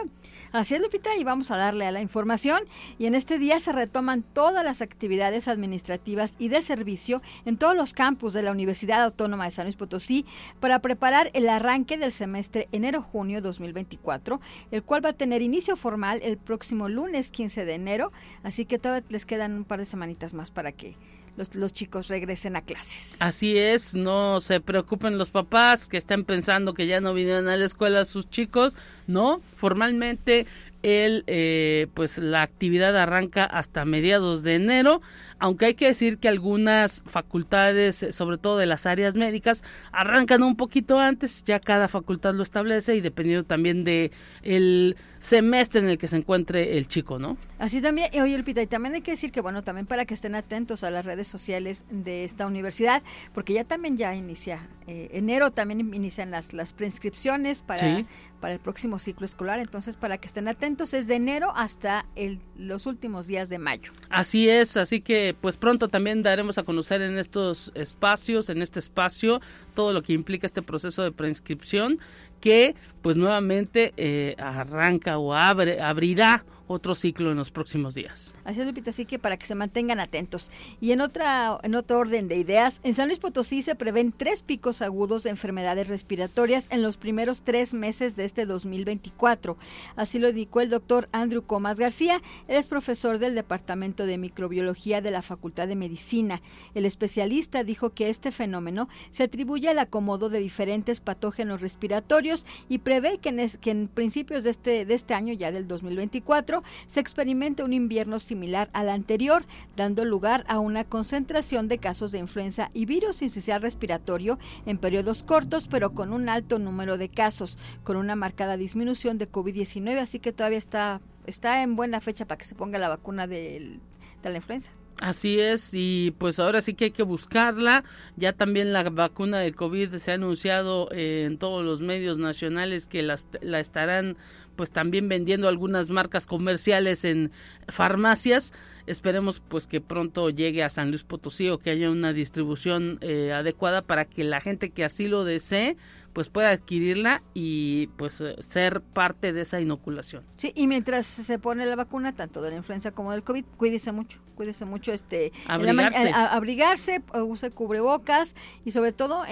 Así 0.57 0.73
es, 0.73 0.81
Lupita, 0.81 1.15
y 1.15 1.23
vamos 1.23 1.51
a 1.51 1.57
darle 1.57 1.85
a 1.85 1.91
la 1.91 2.01
información. 2.01 2.63
Y 2.97 3.05
en 3.05 3.13
este 3.13 3.37
día 3.37 3.59
se 3.59 3.73
retoman 3.73 4.23
todas 4.23 4.65
las 4.65 4.81
actividades 4.81 5.47
administrativas 5.47 6.35
y 6.39 6.47
de 6.47 6.63
servicio 6.63 7.21
en 7.45 7.57
todos 7.57 7.75
los 7.75 7.93
campus 7.93 8.33
de 8.33 8.41
la 8.41 8.51
Universidad 8.51 9.03
Autónoma 9.03 9.45
de 9.45 9.51
San 9.51 9.65
Luis 9.65 9.75
Potosí 9.75 10.25
para 10.59 10.79
preparar 10.79 11.29
el 11.35 11.47
arranque 11.47 11.99
del 11.99 12.11
semestre 12.11 12.69
enero-junio 12.71 13.39
2024, 13.39 14.41
el 14.71 14.81
cual 14.81 15.05
va 15.05 15.09
a 15.09 15.13
tener 15.13 15.43
inicio 15.43 15.75
formal 15.75 16.21
el 16.23 16.39
próximo 16.39 16.89
lunes 16.89 17.29
15 17.29 17.63
de 17.63 17.75
enero. 17.75 18.11
Así 18.41 18.65
que 18.65 18.79
todavía 18.79 19.05
les 19.09 19.27
quedan 19.27 19.53
un 19.53 19.63
par 19.63 19.77
de 19.77 19.85
semanitas 19.85 20.33
más 20.33 20.49
para 20.49 20.71
que 20.71 20.97
los, 21.37 21.55
los, 21.55 21.71
chicos 21.71 22.07
regresen 22.07 22.55
a 22.55 22.61
clases. 22.61 23.15
Así 23.21 23.57
es, 23.57 23.95
no 23.95 24.41
se 24.41 24.59
preocupen 24.59 25.17
los 25.17 25.29
papás 25.29 25.87
que 25.87 25.97
están 25.97 26.25
pensando 26.25 26.73
que 26.73 26.87
ya 26.87 26.99
no 26.99 27.13
vinieron 27.13 27.47
a 27.47 27.55
la 27.55 27.65
escuela 27.65 28.03
sus 28.05 28.29
chicos, 28.29 28.75
no, 29.07 29.39
formalmente 29.55 30.45
el 30.83 31.23
eh, 31.27 31.87
pues 31.93 32.17
la 32.17 32.41
actividad 32.41 32.95
arranca 32.97 33.43
hasta 33.45 33.85
mediados 33.85 34.43
de 34.43 34.55
enero 34.55 35.01
aunque 35.39 35.65
hay 35.65 35.73
que 35.75 35.87
decir 35.87 36.17
que 36.17 36.27
algunas 36.27 37.03
facultades, 37.05 38.03
eh, 38.03 38.13
sobre 38.13 38.37
todo 38.37 38.57
de 38.57 38.65
las 38.65 38.85
áreas 38.85 39.15
médicas, 39.15 39.63
arrancan 39.91 40.43
un 40.43 40.55
poquito 40.55 40.99
antes, 40.99 41.43
ya 41.43 41.59
cada 41.59 41.87
facultad 41.87 42.33
lo 42.33 42.43
establece 42.43 42.95
y 42.95 43.01
dependiendo 43.01 43.45
también 43.45 43.83
de 43.83 44.11
el 44.43 44.95
semestre 45.19 45.81
en 45.81 45.89
el 45.89 45.97
que 45.97 46.07
se 46.07 46.17
encuentre 46.17 46.77
el 46.77 46.87
chico, 46.87 47.19
¿no? 47.19 47.37
Así 47.59 47.81
también, 47.81 48.09
oye, 48.21 48.35
Elpita, 48.35 48.61
y 48.61 48.67
también 48.67 48.95
hay 48.95 49.01
que 49.01 49.11
decir 49.11 49.31
que, 49.31 49.41
bueno, 49.41 49.63
también 49.63 49.87
para 49.87 50.05
que 50.05 50.13
estén 50.13 50.35
atentos 50.35 50.83
a 50.83 50.91
las 50.91 51.05
redes 51.05 51.27
sociales 51.27 51.85
de 51.89 52.23
esta 52.23 52.45
universidad, 52.45 53.01
porque 53.33 53.53
ya 53.53 53.63
también 53.63 53.97
ya 53.97 54.13
inicia, 54.15 54.67
eh, 54.85 55.09
enero 55.13 55.51
también 55.51 55.93
inician 55.93 56.31
las, 56.31 56.53
las 56.53 56.73
prescripciones 56.73 57.61
para, 57.61 58.05
para 58.39 58.53
el 58.53 58.59
próximo 58.59 58.99
ciclo 58.99 59.25
escolar, 59.25 59.59
entonces 59.59 59.97
para 59.97 60.17
que 60.17 60.27
estén 60.27 60.47
atentos 60.47 60.93
es 60.93 61.07
de 61.07 61.15
enero 61.15 61.51
hasta 61.55 62.05
el, 62.15 62.39
los 62.55 62.85
últimos 62.85 63.27
días 63.27 63.49
de 63.49 63.59
mayo. 63.59 63.93
Así 64.09 64.49
es, 64.49 64.77
así 64.77 65.01
que 65.01 65.26
pues 65.33 65.57
pronto 65.57 65.87
también 65.87 66.23
daremos 66.23 66.57
a 66.57 66.63
conocer 66.63 67.01
en 67.01 67.17
estos 67.17 67.71
espacios, 67.75 68.49
en 68.49 68.61
este 68.61 68.79
espacio, 68.79 69.41
todo 69.75 69.93
lo 69.93 70.01
que 70.03 70.13
implica 70.13 70.45
este 70.45 70.61
proceso 70.61 71.03
de 71.03 71.11
preinscripción 71.11 71.99
que 72.39 72.75
pues 73.01 73.17
nuevamente 73.17 73.93
eh, 73.97 74.35
arranca 74.37 75.17
o 75.17 75.33
abre, 75.33 75.81
abrirá 75.81 76.45
otro 76.67 76.95
ciclo 76.95 77.31
en 77.31 77.37
los 77.37 77.51
próximos 77.51 77.93
días. 77.93 78.35
Así 78.43 78.61
es, 78.61 78.67
Lupita, 78.67 78.91
así 78.91 79.05
que 79.05 79.19
para 79.19 79.37
que 79.37 79.45
se 79.45 79.55
mantengan 79.55 79.99
atentos. 79.99 80.51
Y 80.81 80.91
en 80.91 81.01
otra 81.01 81.59
en 81.63 81.75
otro 81.75 81.99
orden 81.99 82.27
de 82.27 82.37
ideas, 82.37 82.81
en 82.83 82.93
San 82.93 83.07
Luis 83.07 83.19
Potosí 83.19 83.61
se 83.61 83.75
prevén 83.75 84.11
tres 84.11 84.41
picos 84.41 84.81
agudos 84.81 85.23
de 85.23 85.29
enfermedades 85.29 85.87
respiratorias 85.87 86.67
en 86.69 86.81
los 86.81 86.97
primeros 86.97 87.41
tres 87.41 87.73
meses 87.73 88.15
de 88.15 88.25
este 88.25 88.45
2024. 88.45 89.57
Así 89.95 90.19
lo 90.19 90.29
indicó 90.29 90.61
el 90.61 90.69
doctor 90.69 91.09
Andrew 91.11 91.43
Comas 91.43 91.79
García. 91.79 92.21
Es 92.47 92.67
profesor 92.67 93.19
del 93.19 93.35
Departamento 93.35 94.05
de 94.05 94.17
Microbiología 94.17 95.01
de 95.01 95.11
la 95.11 95.21
Facultad 95.21 95.67
de 95.67 95.75
Medicina. 95.75 96.41
El 96.75 96.85
especialista 96.85 97.63
dijo 97.63 97.91
que 97.91 98.09
este 98.09 98.31
fenómeno 98.31 98.89
se 99.11 99.23
atribuye 99.23 99.69
al 99.69 99.79
acomodo 99.79 100.29
de 100.29 100.39
diferentes 100.39 100.99
patógenos 100.99 101.61
respiratorios 101.61 102.45
y 102.69 102.79
prevé 102.79 103.19
que 103.19 103.29
en, 103.29 103.49
que 103.59 103.71
en 103.71 103.87
principios 103.87 104.43
de 104.43 104.49
este, 104.49 104.85
de 104.85 104.93
este 104.93 105.13
año, 105.13 105.33
ya 105.33 105.51
del 105.51 105.67
2024, 105.67 106.56
se 106.85 106.99
experimenta 106.99 107.63
un 107.63 107.73
invierno 107.73 108.19
similar 108.19 108.69
al 108.73 108.89
anterior, 108.89 109.45
dando 109.75 110.05
lugar 110.05 110.43
a 110.47 110.59
una 110.59 110.83
concentración 110.83 111.67
de 111.67 111.77
casos 111.77 112.11
de 112.11 112.19
influenza 112.19 112.69
y 112.73 112.85
virus 112.85 113.21
incisional 113.21 113.61
respiratorio 113.61 114.39
en 114.65 114.77
periodos 114.77 115.23
cortos, 115.23 115.67
pero 115.67 115.93
con 115.93 116.13
un 116.13 116.29
alto 116.29 116.59
número 116.59 116.97
de 116.97 117.09
casos, 117.09 117.57
con 117.83 117.97
una 117.97 118.15
marcada 118.15 118.57
disminución 118.57 119.17
de 119.17 119.31
COVID-19, 119.31 119.97
así 119.99 120.19
que 120.19 120.31
todavía 120.31 120.57
está, 120.57 121.01
está 121.25 121.63
en 121.63 121.75
buena 121.75 121.99
fecha 121.99 122.25
para 122.25 122.37
que 122.37 122.45
se 122.45 122.55
ponga 122.55 122.79
la 122.79 122.89
vacuna 122.89 123.27
de 123.27 123.79
la 124.23 124.35
influenza. 124.35 124.71
Así 124.99 125.39
es, 125.39 125.69
y 125.73 126.11
pues 126.17 126.39
ahora 126.39 126.61
sí 126.61 126.73
que 126.73 126.85
hay 126.85 126.91
que 126.91 127.03
buscarla. 127.03 127.83
Ya 128.15 128.33
también 128.33 128.73
la 128.73 128.89
vacuna 128.89 129.39
del 129.39 129.55
COVID 129.55 129.97
se 129.97 130.11
ha 130.11 130.15
anunciado 130.15 130.89
eh, 130.91 131.25
en 131.25 131.37
todos 131.37 131.63
los 131.63 131.81
medios 131.81 132.17
nacionales 132.17 132.87
que 132.87 133.03
la 133.03 133.59
estarán 133.59 134.17
pues 134.57 134.71
también 134.71 135.07
vendiendo 135.07 135.47
algunas 135.47 135.89
marcas 135.89 136.25
comerciales 136.25 137.05
en 137.05 137.31
farmacias. 137.69 138.53
Esperemos 138.87 139.41
pues 139.47 139.67
que 139.67 139.79
pronto 139.79 140.29
llegue 140.29 140.63
a 140.63 140.69
San 140.69 140.89
Luis 140.89 141.03
Potosí 141.03 141.49
o 141.49 141.59
que 141.59 141.69
haya 141.69 141.89
una 141.89 142.11
distribución 142.11 142.97
eh, 143.01 143.31
adecuada 143.31 143.81
para 143.81 144.03
que 144.05 144.25
la 144.25 144.41
gente 144.41 144.71
que 144.71 144.83
así 144.83 145.07
lo 145.07 145.23
desee 145.23 145.77
pues 146.17 146.29
pueda 146.29 146.49
adquirirla 146.49 147.21
y 147.35 147.89
pues 147.95 148.21
eh, 148.21 148.37
ser 148.39 148.81
parte 148.81 149.33
de 149.33 149.41
esa 149.41 149.61
inoculación. 149.61 150.23
Sí, 150.35 150.51
y 150.55 150.65
mientras 150.65 151.05
se 151.05 151.37
pone 151.37 151.63
la 151.67 151.75
vacuna, 151.75 152.15
tanto 152.15 152.41
de 152.41 152.49
la 152.49 152.55
influenza 152.55 152.89
como 152.89 153.11
del 153.11 153.21
COVID, 153.21 153.45
cuídese 153.55 153.91
mucho, 153.91 154.19
cuídese 154.33 154.65
mucho, 154.65 154.91
este, 154.93 155.31
abrigarse, 155.45 156.09
abrigarse 156.09 157.03
use 157.13 157.51
cubrebocas 157.51 158.35
y 158.65 158.71
sobre 158.71 158.93
todo 158.93 159.25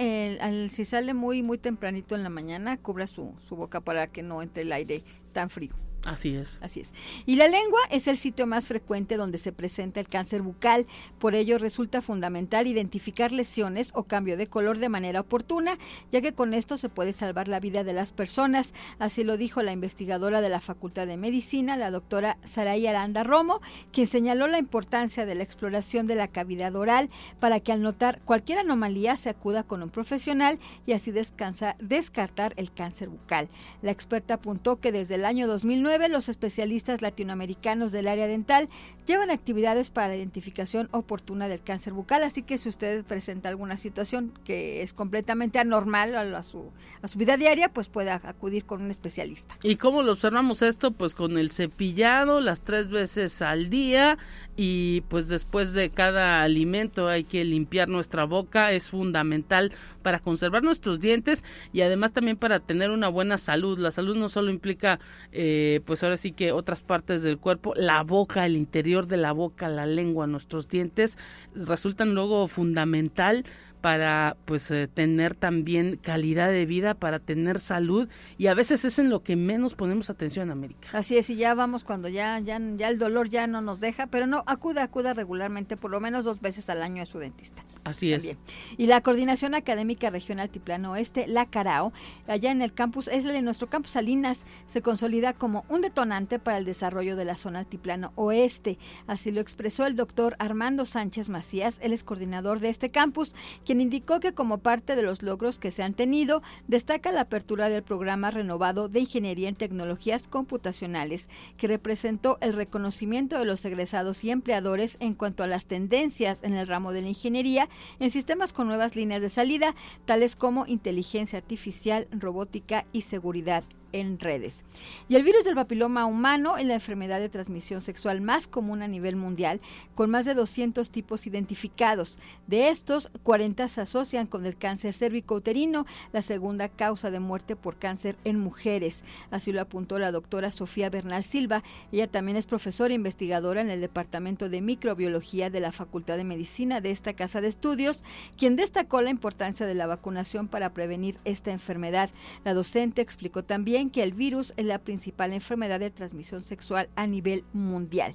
si 0.68 0.84
sale 0.84 1.12
muy 1.12 1.42
muy 1.42 1.58
tempranito 1.58 2.14
en 2.14 2.22
la 2.22 2.30
mañana, 2.30 2.76
cubra 2.76 3.08
su, 3.08 3.34
su 3.40 3.56
boca 3.56 3.80
para 3.80 4.06
que 4.06 4.22
no 4.22 4.40
entre 4.40 4.62
el 4.62 4.70
aire 4.70 5.02
tan 5.32 5.50
frío. 5.50 5.74
Así 6.06 6.36
es. 6.36 6.60
Así 6.62 6.80
es. 6.80 6.94
Y 7.26 7.34
la 7.34 7.48
lengua 7.48 7.80
es 7.90 8.06
el 8.06 8.16
sitio 8.16 8.46
más 8.46 8.68
frecuente 8.68 9.16
donde 9.16 9.38
se 9.38 9.50
presenta 9.50 9.98
el 9.98 10.08
cáncer 10.08 10.40
bucal. 10.40 10.86
Por 11.18 11.34
ello 11.34 11.58
resulta 11.58 12.00
fundamental 12.00 12.68
identificar 12.68 13.32
lesiones 13.32 13.90
o 13.92 14.04
cambio 14.04 14.36
de 14.36 14.46
color 14.46 14.78
de 14.78 14.88
manera 14.88 15.20
oportuna, 15.20 15.78
ya 16.12 16.20
que 16.20 16.32
con 16.32 16.54
esto 16.54 16.76
se 16.76 16.88
puede 16.88 17.12
salvar 17.12 17.48
la 17.48 17.58
vida 17.58 17.82
de 17.82 17.92
las 17.92 18.12
personas. 18.12 18.72
Así 19.00 19.24
lo 19.24 19.36
dijo 19.36 19.62
la 19.62 19.72
investigadora 19.72 20.40
de 20.40 20.48
la 20.48 20.60
Facultad 20.60 21.08
de 21.08 21.16
Medicina, 21.16 21.76
la 21.76 21.90
doctora 21.90 22.38
Saray 22.44 22.86
Aranda 22.86 23.24
Romo, 23.24 23.60
quien 23.90 24.06
señaló 24.06 24.46
la 24.46 24.60
importancia 24.60 25.26
de 25.26 25.34
la 25.34 25.42
exploración 25.42 26.06
de 26.06 26.14
la 26.14 26.28
cavidad 26.28 26.76
oral 26.76 27.10
para 27.40 27.58
que 27.58 27.72
al 27.72 27.82
notar 27.82 28.20
cualquier 28.24 28.60
anomalía 28.60 29.16
se 29.16 29.30
acuda 29.30 29.64
con 29.64 29.82
un 29.82 29.90
profesional 29.90 30.60
y 30.86 30.92
así 30.92 31.10
descartar 31.10 32.54
el 32.56 32.72
cáncer 32.72 33.08
bucal. 33.08 33.48
La 33.82 33.90
experta 33.90 34.34
apuntó 34.34 34.78
que 34.78 34.92
desde 34.92 35.16
el 35.16 35.24
año 35.24 35.48
2009 35.48 35.95
los 36.08 36.28
especialistas 36.28 37.02
latinoamericanos 37.02 37.92
del 37.92 38.08
área 38.08 38.26
dental 38.26 38.68
llevan 39.06 39.30
actividades 39.30 39.90
para 39.90 40.08
la 40.08 40.16
identificación 40.16 40.88
oportuna 40.92 41.48
del 41.48 41.62
cáncer 41.62 41.92
bucal, 41.92 42.22
así 42.22 42.42
que 42.42 42.58
si 42.58 42.68
usted 42.68 43.04
presenta 43.04 43.48
alguna 43.48 43.76
situación 43.76 44.32
que 44.44 44.82
es 44.82 44.92
completamente 44.92 45.58
anormal 45.58 46.14
a, 46.16 46.42
su, 46.42 46.70
a 47.02 47.08
su 47.08 47.18
vida 47.18 47.36
diaria, 47.36 47.68
pues 47.72 47.88
puede 47.88 48.10
acudir 48.10 48.64
con 48.64 48.82
un 48.82 48.90
especialista. 48.90 49.56
¿Y 49.62 49.76
cómo 49.76 50.02
lo 50.02 50.12
observamos 50.12 50.62
esto? 50.62 50.92
Pues 50.92 51.14
con 51.14 51.38
el 51.38 51.50
cepillado 51.50 52.40
las 52.40 52.60
tres 52.60 52.88
veces 52.88 53.42
al 53.42 53.70
día, 53.70 54.18
y 54.56 55.02
pues 55.02 55.28
después 55.28 55.72
de 55.74 55.90
cada 55.90 56.42
alimento 56.42 57.08
hay 57.08 57.24
que 57.24 57.44
limpiar 57.44 57.88
nuestra 57.88 58.24
boca, 58.24 58.72
es 58.72 58.88
fundamental 58.88 59.72
para 60.06 60.20
conservar 60.20 60.62
nuestros 60.62 61.00
dientes 61.00 61.44
y 61.72 61.80
además 61.80 62.12
también 62.12 62.36
para 62.36 62.60
tener 62.60 62.92
una 62.92 63.08
buena 63.08 63.38
salud. 63.38 63.76
La 63.76 63.90
salud 63.90 64.14
no 64.14 64.28
solo 64.28 64.52
implica 64.52 65.00
eh, 65.32 65.80
pues 65.84 66.04
ahora 66.04 66.16
sí 66.16 66.30
que 66.30 66.52
otras 66.52 66.80
partes 66.80 67.24
del 67.24 67.38
cuerpo, 67.38 67.74
la 67.74 68.04
boca, 68.04 68.46
el 68.46 68.54
interior 68.54 69.08
de 69.08 69.16
la 69.16 69.32
boca, 69.32 69.68
la 69.68 69.84
lengua, 69.84 70.28
nuestros 70.28 70.68
dientes 70.68 71.18
resultan 71.56 72.14
luego 72.14 72.46
fundamental 72.46 73.44
para 73.86 74.36
pues 74.46 74.68
eh, 74.72 74.88
tener 74.92 75.36
también 75.36 75.96
calidad 76.02 76.50
de 76.50 76.66
vida, 76.66 76.94
para 76.94 77.20
tener 77.20 77.60
salud 77.60 78.08
y 78.36 78.48
a 78.48 78.54
veces 78.54 78.84
es 78.84 78.98
en 78.98 79.10
lo 79.10 79.22
que 79.22 79.36
menos 79.36 79.76
ponemos 79.76 80.10
atención, 80.10 80.50
América. 80.50 80.88
Así 80.92 81.16
es, 81.16 81.30
y 81.30 81.36
ya 81.36 81.54
vamos 81.54 81.84
cuando 81.84 82.08
ya 82.08 82.40
ya 82.40 82.58
ya 82.76 82.88
el 82.88 82.98
dolor 82.98 83.28
ya 83.28 83.46
no 83.46 83.60
nos 83.60 83.78
deja, 83.78 84.08
pero 84.08 84.26
no 84.26 84.42
acuda 84.48 84.82
acuda 84.82 85.14
regularmente 85.14 85.76
por 85.76 85.92
lo 85.92 86.00
menos 86.00 86.24
dos 86.24 86.40
veces 86.40 86.68
al 86.68 86.82
año 86.82 87.00
a 87.00 87.06
su 87.06 87.20
dentista. 87.20 87.62
Así 87.84 88.12
es. 88.12 88.36
Y 88.76 88.86
la 88.88 89.00
Coordinación 89.02 89.54
Académica 89.54 90.10
Regional 90.10 90.50
Tiplano 90.50 90.90
Oeste, 90.90 91.28
la 91.28 91.46
CARAO, 91.46 91.92
allá 92.26 92.50
en 92.50 92.62
el 92.62 92.72
campus, 92.72 93.06
es 93.06 93.24
en 93.24 93.44
nuestro 93.44 93.68
campus 93.68 93.92
Salinas, 93.92 94.44
se 94.66 94.82
consolida 94.82 95.34
como 95.34 95.64
un 95.68 95.82
detonante 95.82 96.40
para 96.40 96.58
el 96.58 96.64
desarrollo 96.64 97.14
de 97.14 97.24
la 97.24 97.36
zona 97.36 97.60
Altiplano 97.60 98.12
Oeste. 98.16 98.78
Así 99.06 99.30
lo 99.30 99.40
expresó 99.40 99.86
el 99.86 99.94
doctor 99.94 100.34
Armando 100.40 100.84
Sánchez 100.84 101.28
Macías, 101.28 101.78
él 101.80 101.92
es 101.92 102.02
coordinador 102.02 102.58
de 102.58 102.70
este 102.70 102.90
campus, 102.90 103.36
quien 103.64 103.75
indicó 103.80 104.20
que 104.20 104.34
como 104.34 104.58
parte 104.58 104.96
de 104.96 105.02
los 105.02 105.22
logros 105.22 105.58
que 105.58 105.70
se 105.70 105.82
han 105.82 105.94
tenido, 105.94 106.42
destaca 106.68 107.12
la 107.12 107.22
apertura 107.22 107.68
del 107.68 107.82
programa 107.82 108.30
renovado 108.30 108.88
de 108.88 109.00
Ingeniería 109.00 109.48
en 109.48 109.56
Tecnologías 109.56 110.28
Computacionales, 110.28 111.28
que 111.56 111.68
representó 111.68 112.38
el 112.40 112.52
reconocimiento 112.52 113.38
de 113.38 113.44
los 113.44 113.64
egresados 113.64 114.24
y 114.24 114.30
empleadores 114.30 114.96
en 115.00 115.14
cuanto 115.14 115.42
a 115.42 115.46
las 115.46 115.66
tendencias 115.66 116.42
en 116.42 116.54
el 116.54 116.66
ramo 116.66 116.92
de 116.92 117.02
la 117.02 117.08
ingeniería 117.08 117.68
en 117.98 118.10
sistemas 118.10 118.52
con 118.52 118.66
nuevas 118.66 118.96
líneas 118.96 119.22
de 119.22 119.28
salida, 119.28 119.74
tales 120.04 120.36
como 120.36 120.66
inteligencia 120.66 121.38
artificial, 121.38 122.08
robótica 122.10 122.86
y 122.92 123.02
seguridad 123.02 123.64
en 123.92 124.18
redes. 124.18 124.64
Y 125.08 125.16
el 125.16 125.22
virus 125.22 125.44
del 125.44 125.54
papiloma 125.54 126.06
humano 126.06 126.56
es 126.56 126.66
la 126.66 126.74
enfermedad 126.74 127.20
de 127.20 127.28
transmisión 127.28 127.80
sexual 127.80 128.20
más 128.20 128.46
común 128.46 128.82
a 128.82 128.88
nivel 128.88 129.16
mundial, 129.16 129.60
con 129.94 130.10
más 130.10 130.26
de 130.26 130.34
200 130.34 130.90
tipos 130.90 131.26
identificados. 131.26 132.18
De 132.46 132.68
estos, 132.68 133.10
40 133.22 133.68
se 133.68 133.80
asocian 133.80 134.26
con 134.26 134.44
el 134.44 134.56
cáncer 134.56 134.92
cérvico-uterino, 134.92 135.86
la 136.12 136.22
segunda 136.22 136.68
causa 136.68 137.10
de 137.10 137.20
muerte 137.20 137.56
por 137.56 137.76
cáncer 137.76 138.16
en 138.24 138.38
mujeres. 138.38 139.04
Así 139.30 139.52
lo 139.52 139.60
apuntó 139.60 139.98
la 139.98 140.12
doctora 140.12 140.50
Sofía 140.50 140.90
Bernal 140.90 141.24
Silva. 141.24 141.62
Ella 141.92 142.06
también 142.06 142.36
es 142.36 142.46
profesora 142.46 142.92
e 142.92 142.96
investigadora 142.96 143.60
en 143.60 143.70
el 143.70 143.80
Departamento 143.80 144.48
de 144.48 144.60
Microbiología 144.60 145.50
de 145.50 145.60
la 145.60 145.72
Facultad 145.72 146.16
de 146.16 146.24
Medicina 146.24 146.80
de 146.80 146.90
esta 146.90 147.14
casa 147.14 147.40
de 147.40 147.48
estudios, 147.48 148.04
quien 148.36 148.56
destacó 148.56 149.00
la 149.00 149.10
importancia 149.10 149.66
de 149.66 149.74
la 149.74 149.86
vacunación 149.86 150.48
para 150.48 150.72
prevenir 150.72 151.18
esta 151.24 151.50
enfermedad. 151.50 152.10
La 152.44 152.54
docente 152.54 153.02
explicó 153.02 153.44
también 153.44 153.75
que 153.90 154.02
el 154.02 154.12
virus 154.12 154.54
es 154.56 154.64
la 154.64 154.78
principal 154.78 155.32
enfermedad 155.32 155.80
de 155.80 155.90
transmisión 155.90 156.40
sexual 156.40 156.88
a 156.96 157.06
nivel 157.06 157.44
mundial. 157.52 158.14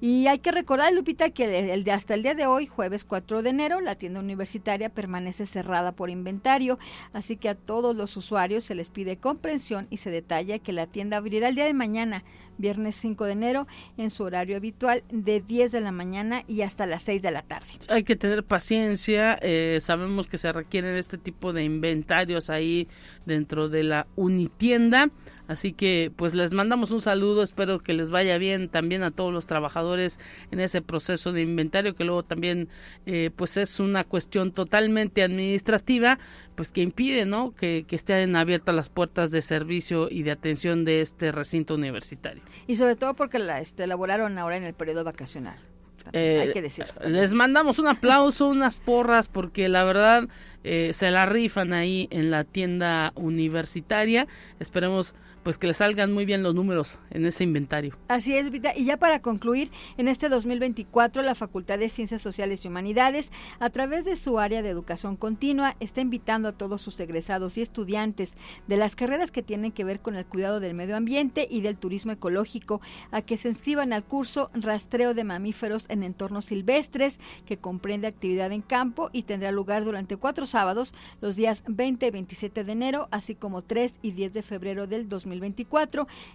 Y 0.00 0.26
hay 0.26 0.40
que 0.40 0.50
recordar, 0.50 0.92
Lupita, 0.92 1.30
que 1.30 1.72
el 1.72 1.84
de 1.84 1.92
hasta 1.92 2.14
el 2.14 2.22
día 2.22 2.34
de 2.34 2.46
hoy, 2.46 2.66
jueves 2.66 3.04
4 3.04 3.42
de 3.42 3.50
enero, 3.50 3.80
la 3.80 3.94
tienda 3.94 4.20
universitaria 4.20 4.88
permanece 4.88 5.46
cerrada 5.46 5.92
por 5.92 6.10
inventario, 6.10 6.78
así 7.12 7.36
que 7.36 7.50
a 7.50 7.54
todos 7.54 7.94
los 7.94 8.16
usuarios 8.16 8.64
se 8.64 8.74
les 8.74 8.90
pide 8.90 9.18
comprensión 9.18 9.86
y 9.90 9.98
se 9.98 10.10
detalla 10.10 10.58
que 10.58 10.72
la 10.72 10.86
tienda 10.86 11.18
abrirá 11.18 11.48
el 11.48 11.54
día 11.54 11.66
de 11.66 11.74
mañana, 11.74 12.24
viernes 12.58 12.94
5 12.96 13.24
de 13.24 13.32
enero, 13.32 13.66
en 13.96 14.10
su 14.10 14.24
horario 14.24 14.56
habitual 14.56 15.02
de 15.10 15.40
10 15.40 15.72
de 15.72 15.80
la 15.80 15.92
mañana 15.92 16.44
y 16.46 16.62
hasta 16.62 16.86
las 16.86 17.02
6 17.02 17.22
de 17.22 17.30
la 17.30 17.42
tarde. 17.42 17.66
Hay 17.88 18.04
que 18.04 18.16
tener 18.16 18.44
paciencia, 18.44 19.38
eh, 19.42 19.78
sabemos 19.80 20.26
que 20.26 20.38
se 20.38 20.52
requieren 20.52 20.96
este 20.96 21.18
tipo 21.18 21.52
de 21.52 21.64
inventarios 21.64 22.50
ahí 22.50 22.88
dentro 23.26 23.68
de 23.68 23.82
la 23.82 24.06
unitienda. 24.16 25.10
Así 25.48 25.72
que 25.72 26.12
pues 26.14 26.34
les 26.34 26.52
mandamos 26.52 26.92
un 26.92 27.00
saludo, 27.00 27.42
espero 27.42 27.80
que 27.80 27.92
les 27.92 28.10
vaya 28.10 28.38
bien 28.38 28.68
también 28.68 29.02
a 29.02 29.10
todos 29.10 29.32
los 29.32 29.46
trabajadores 29.46 30.20
en 30.50 30.60
ese 30.60 30.82
proceso 30.82 31.32
de 31.32 31.42
inventario 31.42 31.94
que 31.94 32.04
luego 32.04 32.22
también 32.22 32.68
eh, 33.06 33.30
pues 33.34 33.56
es 33.56 33.80
una 33.80 34.04
cuestión 34.04 34.52
totalmente 34.52 35.22
administrativa 35.22 36.18
pues 36.54 36.70
que 36.70 36.82
impide 36.82 37.26
¿no? 37.26 37.54
que, 37.54 37.84
que 37.88 37.96
estén 37.96 38.36
abiertas 38.36 38.74
las 38.74 38.88
puertas 38.88 39.30
de 39.30 39.42
servicio 39.42 40.08
y 40.10 40.22
de 40.22 40.30
atención 40.30 40.84
de 40.84 41.00
este 41.00 41.32
recinto 41.32 41.74
universitario. 41.74 42.42
Y 42.66 42.76
sobre 42.76 42.96
todo 42.96 43.14
porque 43.14 43.38
la 43.38 43.60
este, 43.60 43.84
elaboraron 43.84 44.38
ahora 44.38 44.56
en 44.56 44.64
el 44.64 44.74
periodo 44.74 45.02
vacacional. 45.04 45.56
hay 46.06 46.12
Eh, 46.12 46.50
que 46.52 46.62
decirlo. 46.62 46.92
les 47.06 47.34
mandamos 47.34 47.78
un 47.78 47.88
aplauso, 47.88 48.48
unas 48.48 48.78
porras, 48.78 49.28
porque 49.28 49.68
la 49.68 49.84
verdad 49.84 50.28
eh, 50.64 50.90
se 50.92 51.10
la 51.10 51.26
rifan 51.26 51.72
ahí 51.72 52.08
en 52.10 52.30
la 52.30 52.44
tienda 52.44 53.12
universitaria. 53.14 54.26
Esperemos 54.60 55.14
pues 55.42 55.58
que 55.58 55.66
le 55.66 55.74
salgan 55.74 56.12
muy 56.12 56.24
bien 56.24 56.42
los 56.42 56.54
números 56.54 56.98
en 57.10 57.26
ese 57.26 57.44
inventario. 57.44 57.96
Así 58.08 58.36
es, 58.36 58.44
Lupita. 58.44 58.76
Y 58.76 58.84
ya 58.84 58.96
para 58.96 59.20
concluir, 59.20 59.70
en 59.96 60.08
este 60.08 60.28
2024 60.28 61.22
la 61.22 61.34
Facultad 61.34 61.78
de 61.78 61.88
Ciencias 61.88 62.22
Sociales 62.22 62.64
y 62.64 62.68
Humanidades, 62.68 63.32
a 63.58 63.70
través 63.70 64.04
de 64.04 64.16
su 64.16 64.38
área 64.38 64.62
de 64.62 64.68
educación 64.68 65.16
continua, 65.16 65.76
está 65.80 66.00
invitando 66.00 66.48
a 66.48 66.52
todos 66.52 66.80
sus 66.80 66.98
egresados 67.00 67.58
y 67.58 67.62
estudiantes 67.62 68.36
de 68.66 68.76
las 68.76 68.96
carreras 68.96 69.30
que 69.30 69.42
tienen 69.42 69.72
que 69.72 69.84
ver 69.84 70.00
con 70.00 70.16
el 70.16 70.26
cuidado 70.26 70.60
del 70.60 70.74
medio 70.74 70.96
ambiente 70.96 71.46
y 71.50 71.60
del 71.60 71.76
turismo 71.76 72.12
ecológico 72.12 72.80
a 73.10 73.22
que 73.22 73.36
se 73.36 73.48
inscriban 73.48 73.92
al 73.92 74.04
curso 74.04 74.50
Rastreo 74.54 75.14
de 75.14 75.24
Mamíferos 75.24 75.86
en 75.88 76.02
Entornos 76.02 76.46
Silvestres, 76.46 77.20
que 77.46 77.58
comprende 77.58 78.06
actividad 78.06 78.52
en 78.52 78.62
campo 78.62 79.10
y 79.12 79.24
tendrá 79.24 79.50
lugar 79.52 79.84
durante 79.84 80.16
cuatro 80.16 80.46
sábados, 80.46 80.94
los 81.20 81.36
días 81.36 81.64
20 81.66 82.06
y 82.06 82.10
27 82.10 82.64
de 82.64 82.72
enero, 82.72 83.08
así 83.10 83.34
como 83.34 83.62
3 83.62 83.98
y 84.02 84.12
10 84.12 84.32
de 84.34 84.42
febrero 84.42 84.86
del 84.86 85.08
2024. 85.08 85.31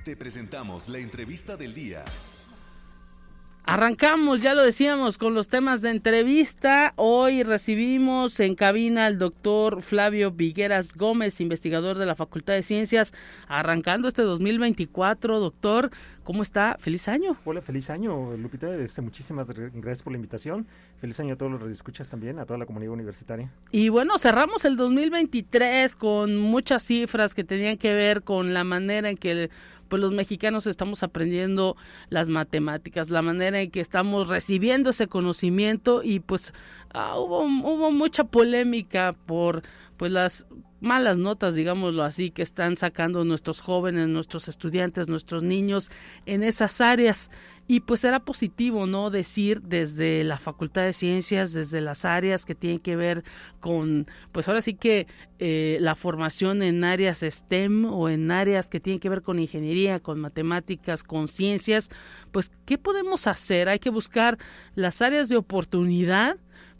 Te 0.06 0.16
presentamos 0.16 0.88
la 0.88 1.00
entrevista 1.00 1.58
del 1.58 1.74
día. 1.74 2.06
Arrancamos, 3.69 4.41
ya 4.41 4.53
lo 4.53 4.63
decíamos, 4.63 5.17
con 5.17 5.33
los 5.33 5.50
temas 5.50 5.81
de 5.81 5.89
entrevista. 5.89 6.93
Hoy 6.95 7.43
recibimos 7.43 8.39
en 8.39 8.55
cabina 8.55 9.07
al 9.07 9.17
doctor 9.17 9.81
Flavio 9.81 10.31
Vigueras 10.31 10.93
Gómez, 10.93 11.41
investigador 11.41 11.97
de 11.97 12.05
la 12.05 12.15
Facultad 12.15 12.53
de 12.53 12.63
Ciencias, 12.63 13.13
arrancando 13.50 14.07
este 14.07 14.21
2024. 14.21 15.41
Doctor, 15.41 15.91
¿cómo 16.24 16.43
está? 16.43 16.77
Feliz 16.79 17.09
año. 17.09 17.36
Hola, 17.43 17.62
feliz 17.62 17.89
año, 17.89 18.38
Lupita. 18.38 18.74
Este, 18.74 19.01
muchísimas 19.01 19.47
gracias 19.50 20.01
por 20.01 20.13
la 20.13 20.17
invitación. 20.17 20.65
Feliz 21.01 21.19
año 21.19 21.33
a 21.33 21.38
todos 21.38 21.51
los 21.51 21.59
radioescuchas 21.59 22.07
también, 22.07 22.39
a 22.39 22.45
toda 22.45 22.57
la 22.57 22.65
comunidad 22.65 22.93
universitaria. 22.93 23.51
Y 23.71 23.89
bueno, 23.89 24.17
cerramos 24.17 24.63
el 24.63 24.77
2023 24.77 25.93
con 25.97 26.38
muchas 26.38 26.83
cifras 26.83 27.33
que 27.33 27.43
tenían 27.43 27.75
que 27.75 27.93
ver 27.93 28.24
con 28.24 28.53
la 28.53 28.63
manera 28.63 29.09
en 29.09 29.17
que 29.17 29.50
pues 29.88 30.01
los 30.01 30.12
mexicanos 30.13 30.67
estamos 30.67 31.03
aprendiendo 31.03 31.75
las 32.10 32.29
matemáticas, 32.29 33.10
la 33.10 33.22
manera 33.22 33.62
en 33.62 33.72
que 33.72 33.79
estamos 33.79 34.27
recibiendo 34.27 34.89
ese 34.89 35.08
conocimiento 35.08 36.01
y 36.03 36.20
pues 36.20 36.53
ah, 36.94 37.17
hubo, 37.17 37.41
hubo 37.41 37.91
mucha 37.91 38.24
polémica 38.24 39.15
por 39.25 39.63
pues 39.98 40.12
las 40.12 40.48
malas 40.80 41.17
notas, 41.17 41.56
digámoslo 41.56 42.04
así, 42.04 42.30
que 42.30 42.43
están 42.43 42.78
sacando 42.78 43.26
nuestros 43.26 43.62
jóvenes, 43.62 44.08
nuestros 44.08 44.48
estudiantes, 44.48 45.08
nuestros 45.08 45.43
niños 45.43 45.89
en 46.26 46.43
esas 46.43 46.82
áreas. 46.82 47.32
Y 47.69 47.82
pues 47.82 48.00
será 48.00 48.21
positivo, 48.21 48.86
¿no? 48.86 49.10
Decir 49.10 49.62
desde 49.62 50.24
la 50.24 50.38
Facultad 50.38 50.84
de 50.84 50.93
Ciencias, 50.93 51.52
desde 51.52 51.82
las 51.82 52.06
áreas 52.06 52.45
que 52.45 52.56
tienen 52.56 52.80
que 52.80 52.95
ver 52.95 53.24
con, 53.60 54.08
pues 54.32 54.48
ahora 54.48 54.62
sí 54.62 54.76
que 54.76 55.08
eh, 55.39 55.78
la 55.82 55.95
formación 55.95 56.63
en 56.63 56.86
áreas 56.86 57.26
STEM 57.28 57.86
o 57.86 58.08
en 58.08 58.32
áreas 58.32 58.67
que 58.67 58.80
tienen 58.80 59.02
que 59.02 59.10
ver 59.10 59.21
con 59.21 59.39
ingeniería, 59.39 60.00
con 60.00 60.19
matemáticas, 60.19 61.04
con 61.04 61.28
ciencias, 61.28 61.89
pues 62.32 62.54
¿qué 62.65 62.78
podemos 62.78 63.28
hacer? 63.28 63.67
Hay 63.67 63.80
que 63.80 63.89
buscar 63.89 64.38
las 64.76 65.02
áreas 65.02 65.28
de 65.28 65.36
oportunidad 65.36 66.38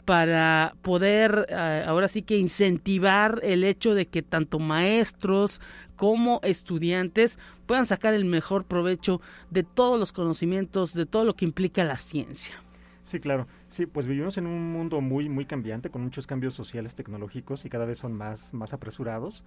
para 0.08 0.74
poder 0.80 1.48
uh, 1.50 1.86
ahora 1.86 2.08
sí 2.08 2.22
que 2.22 2.38
incentivar 2.38 3.40
el 3.42 3.62
hecho 3.62 3.92
de 3.92 4.06
que 4.06 4.22
tanto 4.22 4.58
maestros 4.58 5.60
como 5.96 6.40
estudiantes 6.44 7.38
puedan 7.66 7.84
sacar 7.84 8.14
el 8.14 8.24
mejor 8.24 8.64
provecho 8.64 9.20
de 9.50 9.64
todos 9.64 10.00
los 10.00 10.12
conocimientos, 10.12 10.94
de 10.94 11.04
todo 11.04 11.26
lo 11.26 11.36
que 11.36 11.44
implica 11.44 11.84
la 11.84 11.98
ciencia. 11.98 12.54
Sí, 13.02 13.20
claro. 13.20 13.48
Sí, 13.66 13.84
pues 13.84 14.06
vivimos 14.06 14.38
en 14.38 14.46
un 14.46 14.72
mundo 14.72 15.02
muy, 15.02 15.28
muy 15.28 15.44
cambiante, 15.44 15.90
con 15.90 16.00
muchos 16.00 16.26
cambios 16.26 16.54
sociales, 16.54 16.94
tecnológicos 16.94 17.66
y 17.66 17.68
cada 17.68 17.84
vez 17.84 17.98
son 17.98 18.14
más, 18.14 18.54
más 18.54 18.72
apresurados. 18.72 19.44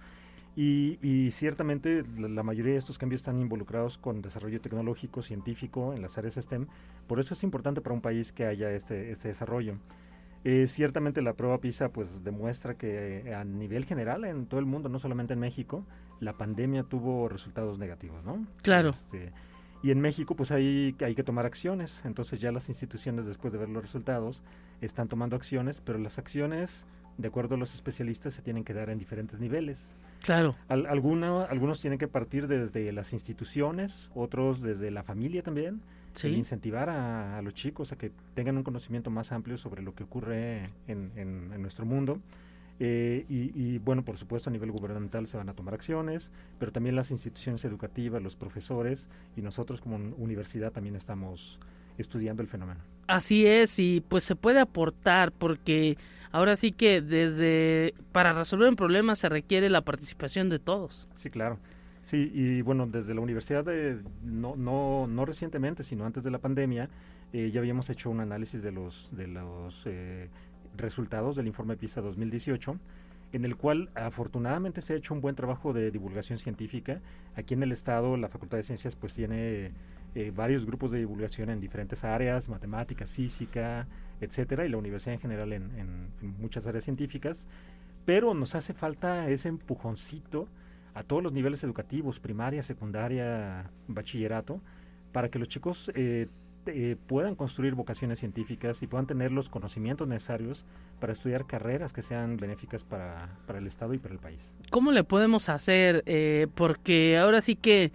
Y, 0.54 1.00
y, 1.02 1.32
ciertamente 1.32 2.04
la, 2.16 2.44
mayoría 2.44 2.74
de 2.74 2.78
estos 2.78 2.98
cambios 2.98 3.22
están 3.22 3.40
involucrados 3.40 3.98
con 3.98 4.22
desarrollo 4.22 4.60
tecnológico, 4.60 5.22
científico 5.22 5.92
en 5.92 6.02
las 6.02 6.18
áreas 6.18 6.36
STEM. 6.36 6.68
Por 7.08 7.18
eso 7.18 7.34
es 7.34 7.42
importante 7.42 7.80
para 7.80 7.94
un 7.94 8.00
país 8.00 8.30
que 8.30 8.46
haya 8.46 8.70
este, 8.70 9.10
este 9.10 9.26
desarrollo. 9.26 9.78
Eh, 10.44 10.66
ciertamente 10.66 11.22
la 11.22 11.34
prueba 11.34 11.58
PISA 11.58 11.90
pues 11.90 12.24
demuestra 12.24 12.76
que 12.76 13.18
eh, 13.18 13.34
a 13.34 13.44
nivel 13.44 13.84
general 13.84 14.24
en 14.24 14.46
todo 14.46 14.58
el 14.58 14.66
mundo, 14.66 14.88
no 14.88 14.98
solamente 14.98 15.34
en 15.34 15.40
México, 15.40 15.86
la 16.20 16.36
pandemia 16.36 16.82
tuvo 16.82 17.28
resultados 17.28 17.78
negativos, 17.78 18.24
¿no? 18.24 18.44
Claro. 18.62 18.90
Este, 18.90 19.32
y 19.82 19.92
en 19.92 20.00
México 20.00 20.34
pues 20.34 20.50
hay, 20.50 20.96
hay 21.00 21.14
que 21.14 21.22
tomar 21.22 21.46
acciones, 21.46 22.02
entonces 22.04 22.40
ya 22.40 22.50
las 22.50 22.68
instituciones 22.68 23.26
después 23.26 23.52
de 23.52 23.58
ver 23.60 23.68
los 23.68 23.82
resultados 23.82 24.42
están 24.80 25.08
tomando 25.08 25.36
acciones, 25.36 25.80
pero 25.80 25.98
las 25.98 26.18
acciones, 26.18 26.86
de 27.18 27.28
acuerdo 27.28 27.54
a 27.54 27.58
los 27.58 27.74
especialistas, 27.74 28.34
se 28.34 28.42
tienen 28.42 28.64
que 28.64 28.74
dar 28.74 28.90
en 28.90 28.98
diferentes 28.98 29.38
niveles. 29.40 29.94
Claro. 30.22 30.56
Al, 30.68 30.86
alguna, 30.86 31.44
algunos 31.44 31.80
tienen 31.80 31.98
que 31.98 32.08
partir 32.08 32.46
desde 32.46 32.92
las 32.92 33.12
instituciones, 33.12 34.10
otros 34.14 34.62
desde 34.62 34.90
la 34.90 35.02
familia 35.02 35.42
también. 35.42 35.80
Sí. 36.14 36.26
El 36.26 36.36
incentivar 36.36 36.90
a, 36.90 37.38
a, 37.38 37.42
los 37.42 37.54
chicos 37.54 37.90
a 37.92 37.96
que 37.96 38.12
tengan 38.34 38.58
un 38.58 38.62
conocimiento 38.62 39.10
más 39.10 39.32
amplio 39.32 39.56
sobre 39.56 39.82
lo 39.82 39.94
que 39.94 40.04
ocurre 40.04 40.70
en, 40.86 41.10
en, 41.16 41.50
en 41.52 41.62
nuestro 41.62 41.86
mundo. 41.86 42.20
Eh, 42.84 43.24
y, 43.28 43.52
y, 43.54 43.78
bueno, 43.78 44.04
por 44.04 44.16
supuesto 44.16 44.50
a 44.50 44.52
nivel 44.52 44.72
gubernamental 44.72 45.26
se 45.26 45.36
van 45.36 45.48
a 45.48 45.54
tomar 45.54 45.72
acciones, 45.74 46.32
pero 46.58 46.72
también 46.72 46.96
las 46.96 47.10
instituciones 47.10 47.64
educativas, 47.64 48.20
los 48.20 48.34
profesores 48.34 49.08
y 49.36 49.42
nosotros 49.42 49.80
como 49.80 49.96
universidad 49.96 50.72
también 50.72 50.96
estamos 50.96 51.60
estudiando 51.96 52.42
el 52.42 52.48
fenómeno. 52.48 52.80
Así 53.06 53.46
es, 53.46 53.78
y 53.78 54.00
pues 54.00 54.24
se 54.24 54.36
puede 54.36 54.60
aportar 54.60 55.32
porque 55.32 55.96
ahora 56.32 56.56
sí 56.56 56.72
que 56.72 57.00
desde 57.00 57.94
para 58.10 58.32
resolver 58.32 58.68
un 58.68 58.76
problema 58.76 59.14
se 59.14 59.28
requiere 59.28 59.70
la 59.70 59.82
participación 59.82 60.48
de 60.48 60.58
todos. 60.58 61.08
Sí, 61.14 61.30
claro. 61.30 61.58
Sí, 62.02 62.32
y 62.34 62.62
bueno, 62.62 62.88
desde 62.88 63.14
la 63.14 63.20
universidad, 63.20 63.64
de, 63.64 64.00
no, 64.24 64.56
no, 64.56 65.06
no 65.06 65.24
recientemente, 65.24 65.84
sino 65.84 66.04
antes 66.04 66.24
de 66.24 66.32
la 66.32 66.38
pandemia, 66.38 66.88
eh, 67.32 67.50
ya 67.52 67.60
habíamos 67.60 67.88
hecho 67.90 68.10
un 68.10 68.20
análisis 68.20 68.62
de 68.62 68.72
los, 68.72 69.08
de 69.12 69.28
los 69.28 69.84
eh, 69.86 70.28
resultados 70.76 71.36
del 71.36 71.46
informe 71.46 71.76
PISA 71.76 72.00
2018, 72.00 72.76
en 73.32 73.44
el 73.44 73.56
cual 73.56 73.90
afortunadamente 73.94 74.82
se 74.82 74.94
ha 74.94 74.96
hecho 74.96 75.14
un 75.14 75.20
buen 75.20 75.36
trabajo 75.36 75.72
de 75.72 75.92
divulgación 75.92 76.38
científica. 76.38 77.00
Aquí 77.36 77.54
en 77.54 77.62
el 77.62 77.70
estado, 77.70 78.16
la 78.16 78.28
Facultad 78.28 78.58
de 78.58 78.64
Ciencias 78.64 78.96
pues 78.96 79.14
tiene 79.14 79.70
eh, 80.14 80.30
varios 80.34 80.66
grupos 80.66 80.90
de 80.90 80.98
divulgación 80.98 81.48
en 81.48 81.58
diferentes 81.58 82.04
áreas, 82.04 82.50
matemáticas, 82.50 83.10
física, 83.10 83.86
etcétera, 84.20 84.66
y 84.66 84.68
la 84.68 84.76
universidad 84.76 85.14
en 85.14 85.20
general 85.20 85.54
en, 85.54 86.10
muchas 86.38 86.66
áreas 86.66 86.84
científicas, 86.84 87.48
pero 88.04 88.34
nos 88.34 88.54
hace 88.54 88.74
falta 88.74 89.30
ese 89.30 89.48
empujoncito 89.48 90.48
a 90.92 91.02
todos 91.02 91.22
los 91.22 91.32
niveles 91.32 91.64
educativos, 91.64 92.20
primaria, 92.20 92.62
secundaria, 92.62 93.70
bachillerato, 93.88 94.60
para 95.12 95.30
que 95.30 95.38
los 95.38 95.48
chicos 95.48 95.90
eh, 95.94 96.28
eh, 96.66 96.96
puedan 97.06 97.34
construir 97.34 97.74
vocaciones 97.74 98.18
científicas 98.18 98.82
y 98.82 98.86
puedan 98.86 99.06
tener 99.06 99.32
los 99.32 99.48
conocimientos 99.48 100.06
necesarios 100.06 100.66
para 101.00 101.14
estudiar 101.14 101.46
carreras 101.46 101.94
que 101.94 102.02
sean 102.02 102.36
benéficas 102.36 102.84
para, 102.84 103.30
para 103.46 103.60
el 103.60 103.66
Estado 103.66 103.94
y 103.94 103.98
para 103.98 104.12
el 104.12 104.20
país. 104.20 104.58
¿Cómo 104.70 104.92
le 104.92 105.04
podemos 105.04 105.48
hacer? 105.48 106.04
Porque 106.54 107.16
ahora 107.16 107.40
sí 107.40 107.56
que 107.56 107.92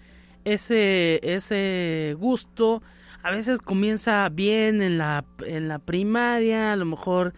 ese, 0.53 1.19
ese 1.23 2.15
gusto 2.19 2.81
a 3.23 3.31
veces 3.31 3.59
comienza 3.59 4.29
bien 4.29 4.81
en 4.81 4.97
la, 4.97 5.25
en 5.45 5.67
la 5.67 5.79
primaria, 5.79 6.73
a 6.73 6.75
lo 6.75 6.85
mejor... 6.85 7.33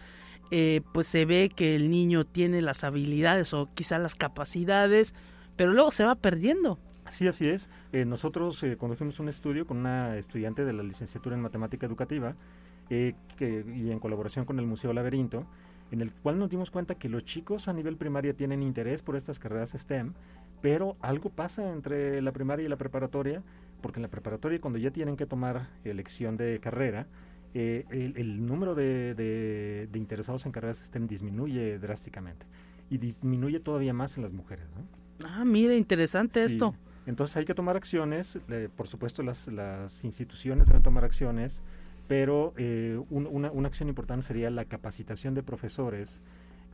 Eh, 0.52 0.80
pues 0.92 1.06
se 1.06 1.26
ve 1.26 1.48
que 1.54 1.76
el 1.76 1.92
niño 1.92 2.24
tiene 2.24 2.60
las 2.60 2.82
habilidades 2.82 3.54
o 3.54 3.68
quizá 3.72 3.98
las 3.98 4.16
capacidades, 4.16 5.14
pero 5.54 5.72
luego 5.72 5.92
se 5.92 6.04
va 6.04 6.16
perdiendo. 6.16 6.80
Sí, 7.10 7.26
así 7.26 7.48
es. 7.48 7.68
Eh, 7.92 8.04
nosotros 8.04 8.62
eh, 8.62 8.76
condujimos 8.76 9.18
un 9.20 9.28
estudio 9.28 9.66
con 9.66 9.78
una 9.78 10.16
estudiante 10.16 10.64
de 10.64 10.72
la 10.72 10.82
licenciatura 10.82 11.34
en 11.34 11.42
matemática 11.42 11.86
educativa 11.86 12.34
eh, 12.88 13.14
que, 13.36 13.64
y 13.74 13.90
en 13.90 13.98
colaboración 13.98 14.44
con 14.44 14.58
el 14.58 14.66
Museo 14.66 14.92
Laberinto, 14.92 15.44
en 15.90 16.00
el 16.00 16.12
cual 16.12 16.38
nos 16.38 16.50
dimos 16.50 16.70
cuenta 16.70 16.94
que 16.94 17.08
los 17.08 17.24
chicos 17.24 17.68
a 17.68 17.72
nivel 17.72 17.96
primaria 17.96 18.34
tienen 18.34 18.62
interés 18.62 19.02
por 19.02 19.16
estas 19.16 19.38
carreras 19.38 19.70
STEM, 19.70 20.14
pero 20.60 20.96
algo 21.00 21.30
pasa 21.30 21.72
entre 21.72 22.20
la 22.22 22.32
primaria 22.32 22.66
y 22.66 22.68
la 22.68 22.76
preparatoria, 22.76 23.42
porque 23.80 23.98
en 23.98 24.02
la 24.02 24.08
preparatoria 24.08 24.60
cuando 24.60 24.78
ya 24.78 24.90
tienen 24.90 25.16
que 25.16 25.26
tomar 25.26 25.68
elección 25.84 26.36
de 26.36 26.60
carrera, 26.60 27.06
eh, 27.52 27.84
el, 27.90 28.46
número 28.46 28.76
de, 28.76 29.14
de, 29.14 29.98
interesados 29.98 30.46
en 30.46 30.52
carreras 30.52 30.78
STEM 30.78 31.08
disminuye 31.08 31.78
drásticamente 31.78 32.46
y 32.90 32.98
disminuye 32.98 33.58
todavía 33.58 33.92
más 33.92 34.16
en 34.16 34.22
las 34.22 34.32
mujeres. 34.32 34.66
Ah, 35.24 35.44
mire, 35.44 35.76
interesante 35.76 36.44
esto. 36.44 36.74
Entonces 37.06 37.36
hay 37.36 37.44
que 37.44 37.54
tomar 37.54 37.76
acciones, 37.76 38.38
eh, 38.48 38.68
por 38.76 38.86
supuesto 38.86 39.22
las, 39.22 39.48
las, 39.48 40.04
instituciones 40.04 40.68
deben 40.68 40.82
tomar 40.82 41.04
acciones, 41.04 41.62
pero 42.10 42.54
eh, 42.56 43.00
una, 43.08 43.52
una, 43.52 43.68
acción 43.68 43.88
importante 43.88 44.26
sería 44.26 44.50
la 44.50 44.64
capacitación 44.64 45.32
de 45.32 45.44
profesores, 45.44 46.24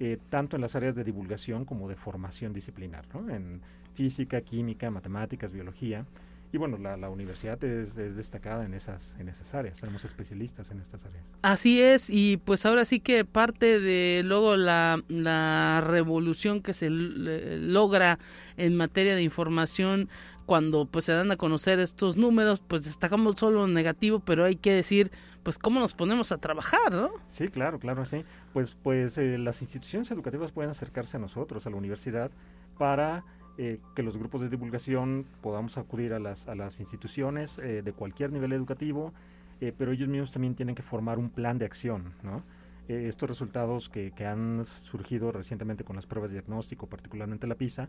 eh, 0.01 0.16
tanto 0.31 0.57
en 0.57 0.62
las 0.62 0.77
áreas 0.77 0.94
de 0.94 1.05
divulgación 1.05 1.66
como 1.66 1.90
de 1.90 1.94
formación 1.94 2.55
disciplinar, 2.55 3.05
¿no? 3.12 3.29
en 3.29 3.61
física, 3.92 4.40
química, 4.40 4.90
matemáticas, 4.90 5.53
biología, 5.53 6.07
y 6.53 6.59
bueno, 6.59 6.79
la, 6.79 6.97
la 6.97 7.11
universidad 7.11 7.63
es, 7.65 7.97
destacada 7.97 8.65
en 8.65 8.75
esas, 8.75 9.17
en 9.19 9.29
esas 9.29 9.55
áreas, 9.55 9.81
tenemos 9.81 10.05
especialistas 10.05 10.71
en 10.71 10.81
estas 10.81 11.07
áreas. 11.07 11.33
Así 11.43 11.81
es, 11.81 12.11
y 12.11 12.37
pues 12.39 12.67
ahora 12.67 12.85
sí 12.85 13.01
que 13.01 13.25
parte 13.25 13.81
de 13.81 14.23
luego 14.25 14.57
la, 14.57 15.03
la 15.09 15.83
revolución 15.87 16.63
que 16.63 16.73
se 16.73 16.89
logra 16.91 18.19
en 18.57 18.77
materia 18.77 19.15
de 19.15 19.23
información 19.23 20.09
cuando 20.47 20.87
pues 20.87 21.05
se 21.05 21.13
dan 21.13 21.31
a 21.33 21.37
conocer 21.37 21.81
estos 21.81 22.17
números, 22.17 22.63
pues 22.67 22.85
destacamos 22.85 23.35
solo 23.37 23.63
lo 23.63 23.67
negativo, 23.67 24.21
pero 24.21 24.45
hay 24.45 24.57
que 24.57 24.73
decir 24.73 25.11
pues 25.43 25.59
cómo 25.59 25.79
nos 25.79 25.93
ponemos 25.93 26.33
a 26.33 26.39
trabajar, 26.39 26.93
¿no? 26.93 27.11
Sí, 27.29 27.49
claro, 27.49 27.79
claro, 27.79 28.05
sí. 28.05 28.25
Pues, 28.53 28.77
pues 28.83 29.17
eh, 29.17 29.39
las 29.39 29.63
instituciones 29.63 30.11
educativas 30.11 30.51
pueden 30.51 30.71
acercarse 30.73 31.19
a 31.19 31.21
nosotros, 31.21 31.67
a 31.67 31.71
la 31.71 31.77
universidad, 31.77 32.33
para 32.79 33.25
eh, 33.59 33.81
que 33.95 34.03
los 34.03 34.16
grupos 34.16 34.42
de 34.42 34.51
divulgación 34.51 35.27
podamos 35.40 35.79
acudir 35.79 36.12
a 36.12 36.19
las, 36.19 36.47
a 36.49 36.55
las 36.55 36.79
instituciones 36.81 37.59
eh, 37.59 37.83
de 37.83 37.92
cualquier 37.92 38.33
nivel 38.33 38.53
educativo, 38.53 39.14
eh, 39.61 39.73
pero 39.77 39.92
ellos 39.92 40.09
mismos 40.09 40.33
también 40.33 40.55
tienen 40.55 40.75
que 40.75 40.83
formar 40.83 41.19
un 41.19 41.31
plan 41.31 41.59
de 41.59 41.64
acción, 41.64 42.12
¿no? 42.23 42.42
Estos 42.88 43.29
resultados 43.29 43.88
que, 43.88 44.12
que, 44.12 44.27
han 44.27 44.64
surgido 44.64 45.33
recientemente 45.33 45.85
con 45.85 45.96
las 45.96 46.07
pruebas 46.07 46.31
de 46.31 46.38
diagnóstico, 46.38 46.87
particularmente 46.87 47.46
la 47.46 47.55
PISA, 47.55 47.88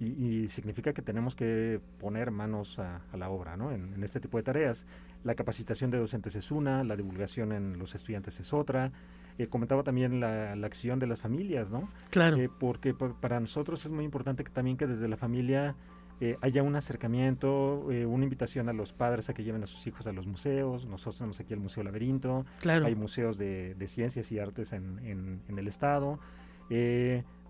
y, 0.00 0.48
significa 0.48 0.92
que 0.92 1.02
tenemos 1.02 1.34
que 1.34 1.80
poner 1.98 2.30
manos 2.30 2.78
a, 2.78 3.00
la 3.14 3.30
obra 3.30 3.56
¿no? 3.56 3.72
en, 3.72 3.92
en, 3.94 4.04
este 4.04 4.20
tipo 4.20 4.38
de 4.38 4.44
tareas. 4.44 4.86
La 5.24 5.34
capacitación 5.34 5.90
de 5.90 5.98
docentes 5.98 6.36
es 6.36 6.50
una, 6.50 6.84
la 6.84 6.96
divulgación 6.96 7.52
en 7.52 7.78
los 7.78 7.94
estudiantes 7.94 8.38
es 8.40 8.52
otra, 8.52 8.92
eh, 9.38 9.46
comentaba 9.46 9.84
también 9.84 10.18
la, 10.18 10.52
acción 10.66 10.98
de 10.98 11.06
las 11.06 11.20
familias, 11.20 11.70
¿no? 11.70 11.88
Claro. 12.10 12.36
Eh, 12.36 12.50
porque 12.58 12.92
para 12.92 13.38
nosotros 13.38 13.84
es 13.84 13.90
muy 13.90 14.04
importante 14.04 14.42
que 14.42 14.50
también 14.50 14.76
que 14.76 14.86
desde 14.88 15.06
la 15.06 15.16
familia 15.16 15.76
eh, 16.20 16.36
haya 16.40 16.62
un 16.62 16.76
acercamiento, 16.76 17.86
una 18.06 18.24
invitación 18.24 18.68
a 18.68 18.72
los 18.72 18.92
padres 18.92 19.30
a 19.30 19.34
que 19.34 19.44
lleven 19.44 19.62
a 19.62 19.66
sus 19.66 19.86
hijos 19.86 20.06
a 20.06 20.12
los 20.12 20.26
museos. 20.26 20.86
Nosotros 20.86 21.18
tenemos 21.18 21.40
aquí 21.40 21.54
el 21.54 21.60
Museo 21.60 21.82
Laberinto. 21.82 22.44
Claro. 22.60 22.86
Hay 22.86 22.94
museos 22.94 23.38
de, 23.38 23.74
ciencias 23.86 24.30
y 24.32 24.38
artes 24.38 24.72
en, 24.72 25.40
el 25.48 25.68
estado. 25.68 26.18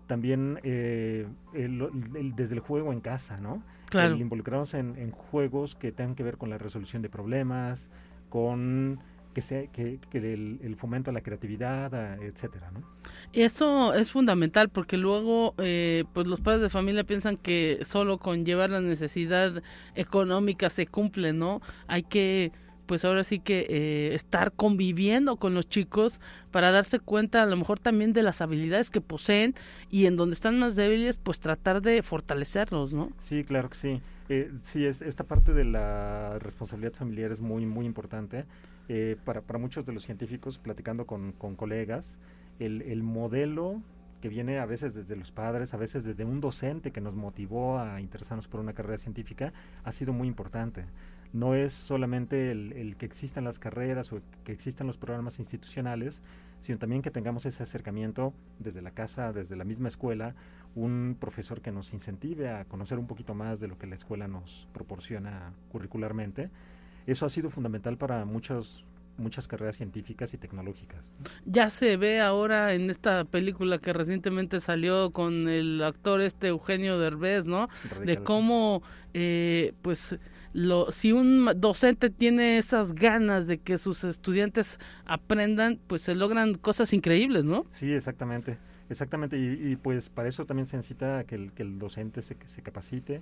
también 0.07 0.59
desde 0.63 2.53
el 2.53 2.59
juego 2.59 2.93
en 2.93 3.01
casa, 3.01 3.37
¿no? 3.37 3.63
Claro. 3.89 4.13
El 4.13 4.21
involucrarnos 4.21 4.73
en, 4.75 4.95
en 4.97 5.11
juegos 5.11 5.75
que 5.75 5.91
tengan 5.91 6.15
que 6.15 6.23
ver 6.23 6.37
con 6.37 6.49
la 6.49 6.57
resolución 6.59 7.01
de 7.01 7.09
problemas, 7.09 7.89
con 8.29 8.99
que 9.39 9.41
sea 9.41 9.67
que, 9.67 9.99
el, 10.13 10.75
fomento 10.75 11.11
a 11.11 11.13
la 11.13 11.21
creatividad, 11.21 12.21
etcétera, 12.21 12.71
¿no? 12.71 12.81
Eso 13.31 13.93
es 13.93 14.11
fundamental 14.11 14.69
porque 14.69 14.97
luego, 14.97 15.55
eh, 15.59 16.03
pues 16.13 16.27
los 16.27 16.41
padres 16.41 16.61
de 16.61 16.69
familia 16.69 17.05
piensan 17.05 17.37
que 17.37 17.79
solo 17.83 18.17
con 18.17 18.45
llevar 18.45 18.69
la 18.69 18.81
necesidad 18.81 19.63
económica 19.95 20.69
se 20.69 20.87
cumple, 20.87 21.31
¿no? 21.31 21.61
Hay 21.87 22.03
que 22.03 22.51
pues 22.85 23.05
ahora 23.05 23.23
sí 23.23 23.39
que 23.39 23.67
eh, 23.69 24.15
estar 24.15 24.51
conviviendo 24.51 25.37
con 25.37 25.53
los 25.53 25.69
chicos 25.69 26.19
para 26.49 26.71
darse 26.71 26.99
cuenta 26.99 27.43
a 27.43 27.45
lo 27.45 27.55
mejor 27.55 27.77
también 27.77 28.13
de 28.13 28.23
las 28.23 28.41
habilidades 28.41 28.89
que 28.89 28.99
poseen 28.99 29.53
y 29.91 30.07
en 30.07 30.17
donde 30.17 30.33
están 30.33 30.57
más 30.57 30.75
débiles 30.75 31.17
pues 31.17 31.39
tratar 31.39 31.83
de 31.83 32.01
fortalecerlos, 32.01 32.91
¿no? 32.91 33.11
Sí, 33.19 33.43
claro 33.43 33.69
que 33.69 33.77
sí. 33.77 34.01
Eh, 34.29 34.51
sí, 34.61 34.87
es, 34.87 35.03
esta 35.03 35.23
parte 35.23 35.53
de 35.53 35.65
la 35.65 36.39
responsabilidad 36.39 36.93
familiar 36.93 37.31
es 37.31 37.39
muy, 37.39 37.67
muy 37.67 37.85
importante. 37.85 38.45
Eh, 38.91 39.17
para, 39.23 39.41
para, 39.41 39.59
muchos 39.59 39.85
de 39.85 39.93
los 39.93 40.01
científicos, 40.01 40.57
platicando 40.57 41.05
con, 41.05 41.31
con 41.33 41.55
colegas, 41.55 42.17
el, 42.57 42.81
el, 42.81 43.03
modelo 43.03 43.83
que 44.19 44.29
viene 44.29 44.57
a 44.57 44.65
veces 44.65 44.95
desde 44.95 45.15
los 45.15 45.31
padres, 45.31 45.75
a 45.75 45.77
veces 45.77 46.03
desde 46.03 46.25
un 46.25 46.41
docente 46.41 46.89
que 46.91 46.99
nos 46.99 47.13
motivó 47.13 47.77
a 47.77 48.01
interesarnos 48.01 48.47
por 48.47 48.59
una 48.59 48.73
carrera 48.73 48.97
científica, 48.97 49.53
ha 49.83 49.91
sido 49.91 50.11
muy 50.11 50.27
importante. 50.27 50.85
No 51.33 51.53
es 51.53 51.71
solamente 51.71 52.49
el, 52.49 52.73
el 52.73 52.97
que 52.97 53.05
existan 53.05 53.43
las 53.43 53.59
carreras 53.59 54.11
o 54.11 54.21
que 54.43 54.53
existan 54.53 54.87
los 54.87 54.97
programas 54.97 55.37
institucionales, 55.37 56.23
sino 56.59 56.79
también 56.79 57.03
que 57.03 57.11
tengamos 57.11 57.45
ese 57.45 57.61
acercamiento 57.61 58.33
desde 58.57 58.81
la 58.81 58.89
casa, 58.89 59.31
desde 59.33 59.55
la 59.55 59.65
misma 59.65 59.87
escuela, 59.87 60.33
un 60.73 61.15
profesor 61.19 61.61
que 61.61 61.71
nos 61.71 61.93
incentive 61.93 62.49
a 62.49 62.65
conocer 62.65 62.97
un 62.97 63.05
poquito 63.05 63.35
más 63.35 63.59
de 63.59 63.67
lo 63.67 63.77
que 63.77 63.85
la 63.85 63.93
escuela 63.93 64.27
nos 64.27 64.67
proporciona 64.73 65.53
curricularmente 65.71 66.49
eso 67.05 67.25
ha 67.25 67.29
sido 67.29 67.49
fundamental 67.49 67.97
para 67.97 68.25
muchos 68.25 68.85
muchas 69.19 69.47
carreras 69.47 69.77
científicas 69.77 70.33
y 70.33 70.37
tecnológicas. 70.37 71.11
Ya 71.45 71.69
se 71.69 71.97
ve 71.97 72.21
ahora 72.21 72.73
en 72.73 72.89
esta 72.89 73.25
película 73.25 73.77
que 73.77 73.93
recientemente 73.93 74.59
salió 74.59 75.11
con 75.11 75.47
el 75.47 75.83
actor 75.83 76.21
este 76.21 76.47
Eugenio 76.47 76.97
Derbez, 76.97 77.45
¿no? 77.45 77.69
de 78.03 78.17
cómo, 78.17 78.81
eh, 79.13 79.73
pues, 79.81 80.17
lo, 80.53 80.91
si 80.91 81.11
un 81.11 81.49
docente 81.57 82.09
tiene 82.09 82.57
esas 82.57 82.93
ganas 82.93 83.45
de 83.45 83.59
que 83.59 83.77
sus 83.77 84.03
estudiantes 84.03 84.79
aprendan, 85.05 85.79
pues 85.87 86.01
se 86.01 86.15
logran 86.15 86.55
cosas 86.55 86.91
increíbles, 86.93 87.45
¿no? 87.45 87.65
Sí, 87.71 87.91
exactamente, 87.93 88.57
exactamente, 88.89 89.37
y, 89.37 89.75
pues 89.75 90.09
para 90.09 90.27
eso 90.27 90.45
también 90.45 90.65
se 90.65 90.77
necesita 90.77 91.23
que 91.25 91.35
el, 91.35 91.51
que 91.51 91.61
el 91.61 91.77
docente 91.77 92.23
se, 92.23 92.35
se 92.45 92.61
capacite, 92.63 93.21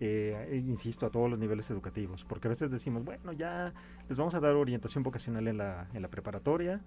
eh, 0.00 0.62
insisto, 0.66 1.06
a 1.06 1.10
todos 1.10 1.28
los 1.28 1.38
niveles 1.38 1.70
educativos, 1.70 2.24
porque 2.24 2.48
a 2.48 2.50
veces 2.50 2.70
decimos, 2.70 3.04
bueno, 3.04 3.32
ya 3.32 3.72
les 4.08 4.16
vamos 4.16 4.34
a 4.34 4.40
dar 4.40 4.54
orientación 4.54 5.02
vocacional 5.02 5.48
en 5.48 5.58
la, 5.58 5.88
en 5.92 6.02
la 6.02 6.08
preparatoria, 6.08 6.80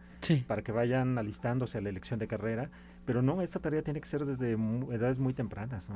para 0.48 0.62
que 0.62 0.72
vayan 0.72 1.18
alistándose 1.18 1.78
a 1.78 1.82
la 1.82 1.90
elección 1.90 2.20
de 2.20 2.28
carrera, 2.28 2.70
pero 3.06 3.22
no, 3.22 3.42
esta 3.42 3.60
tarea 3.60 3.82
tiene 3.82 4.00
que 4.00 4.08
ser 4.08 4.26
desde 4.26 4.52
edades 4.52 5.20
muy 5.20 5.34
tempranas, 5.34 5.90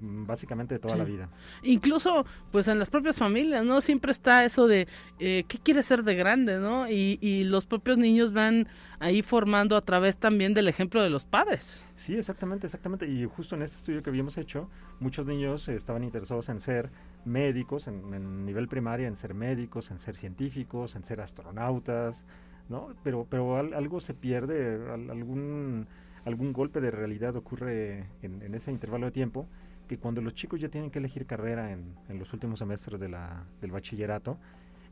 básicamente 0.00 0.74
de 0.74 0.78
toda 0.78 0.96
la 0.96 1.04
vida. 1.04 1.28
Incluso, 1.62 2.24
pues 2.50 2.68
en 2.68 2.78
las 2.78 2.88
propias 2.88 3.18
familias, 3.18 3.64
¿no? 3.64 3.80
Siempre 3.80 4.12
está 4.12 4.44
eso 4.44 4.66
de, 4.66 4.86
eh, 5.18 5.44
¿qué 5.48 5.58
quiere 5.58 5.82
ser 5.82 6.04
de 6.04 6.14
grande, 6.14 6.58
no? 6.58 6.88
Y, 6.88 7.18
y 7.20 7.44
los 7.44 7.66
propios 7.66 7.98
niños 7.98 8.32
van 8.32 8.68
ahí 9.00 9.22
formando 9.22 9.76
a 9.76 9.80
través 9.80 10.18
también 10.18 10.54
del 10.54 10.68
ejemplo 10.68 11.02
de 11.02 11.10
los 11.10 11.24
padres. 11.24 11.82
Sí, 11.96 12.14
exactamente, 12.14 12.66
exactamente. 12.66 13.08
Y 13.08 13.24
justo 13.24 13.56
en 13.56 13.62
este 13.62 13.78
estudio 13.78 14.02
que 14.02 14.10
habíamos 14.10 14.36
hecho, 14.38 14.68
muchos 15.00 15.26
niños 15.26 15.68
estaban 15.68 16.04
interesados 16.04 16.48
en 16.50 16.60
ser 16.60 16.90
médicos, 17.24 17.88
en, 17.88 18.44
nivel 18.44 18.68
primaria, 18.68 19.08
en 19.08 19.16
ser 19.16 19.34
médicos, 19.34 19.90
en 19.90 19.98
ser 19.98 20.14
científicos, 20.14 20.94
en 20.96 21.02
ser 21.02 21.22
astronautas, 21.22 22.26
¿no? 22.68 22.88
Pero, 23.02 23.26
pero 23.28 23.56
algo 23.56 24.00
se 24.00 24.12
pierde, 24.12 24.78
algún, 24.92 25.86
algún 26.26 26.52
golpe 26.52 26.80
de 26.80 26.90
realidad 26.90 27.34
ocurre 27.36 28.06
en, 28.22 28.54
ese 28.54 28.70
intervalo 28.70 29.06
de 29.06 29.12
tiempo, 29.12 29.48
que 29.88 29.98
cuando 29.98 30.20
los 30.20 30.34
chicos 30.34 30.60
ya 30.60 30.68
tienen 30.68 30.90
que 30.90 30.98
elegir 30.98 31.24
carrera 31.24 31.72
en, 31.72 31.96
los 32.18 32.32
últimos 32.34 32.58
semestres 32.58 33.00
de 33.00 33.08
la, 33.08 33.44
del 33.62 33.72
bachillerato, 33.72 34.38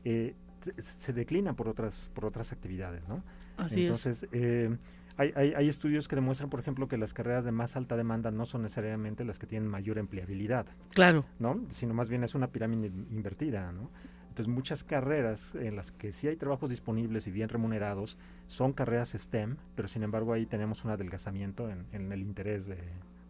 eh, 0.03 0.33
se 0.77 1.13
declinan 1.13 1.55
por 1.55 1.67
otras, 1.67 2.11
por 2.13 2.25
otras 2.25 2.51
actividades, 2.51 3.07
¿no? 3.07 3.23
Entonces, 3.69 4.27
Eh, 4.31 4.75
hay, 5.17 5.33
hay, 5.35 5.53
hay, 5.53 5.67
estudios 5.67 6.07
que 6.07 6.15
demuestran, 6.15 6.49
por 6.49 6.61
ejemplo, 6.61 6.87
que 6.87 6.97
las 6.97 7.13
carreras 7.13 7.43
de 7.43 7.51
más 7.51 7.75
alta 7.75 7.97
demanda 7.97 8.31
no 8.31 8.45
son 8.45 8.61
necesariamente 8.61 9.25
las 9.25 9.37
que 9.37 9.47
tienen 9.47 9.67
mayor 9.67 9.97
empleabilidad. 9.97 10.65
Claro. 10.91 11.25
¿No? 11.39 11.59
Sino 11.67 11.93
más 11.93 12.07
bien 12.07 12.23
es 12.23 12.35
una 12.35 12.47
pirámide 12.47 12.87
invertida, 12.87 13.71
¿no? 13.73 13.89
Entonces, 14.29 14.47
muchas 14.47 14.85
carreras 14.85 15.55
en 15.55 15.75
las 15.75 15.91
que 15.91 16.13
sí 16.13 16.29
hay 16.29 16.37
trabajos 16.37 16.69
disponibles 16.69 17.27
y 17.27 17.31
bien 17.31 17.49
remunerados 17.49 18.17
son 18.47 18.71
carreras 18.71 19.09
STEM, 19.11 19.57
pero 19.75 19.89
sin 19.89 20.03
embargo 20.03 20.31
ahí 20.31 20.45
tenemos 20.45 20.85
un 20.85 20.91
adelgazamiento 20.91 21.69
en, 21.69 21.85
en 21.91 22.13
el 22.13 22.21
interés 22.21 22.65
de, 22.67 22.77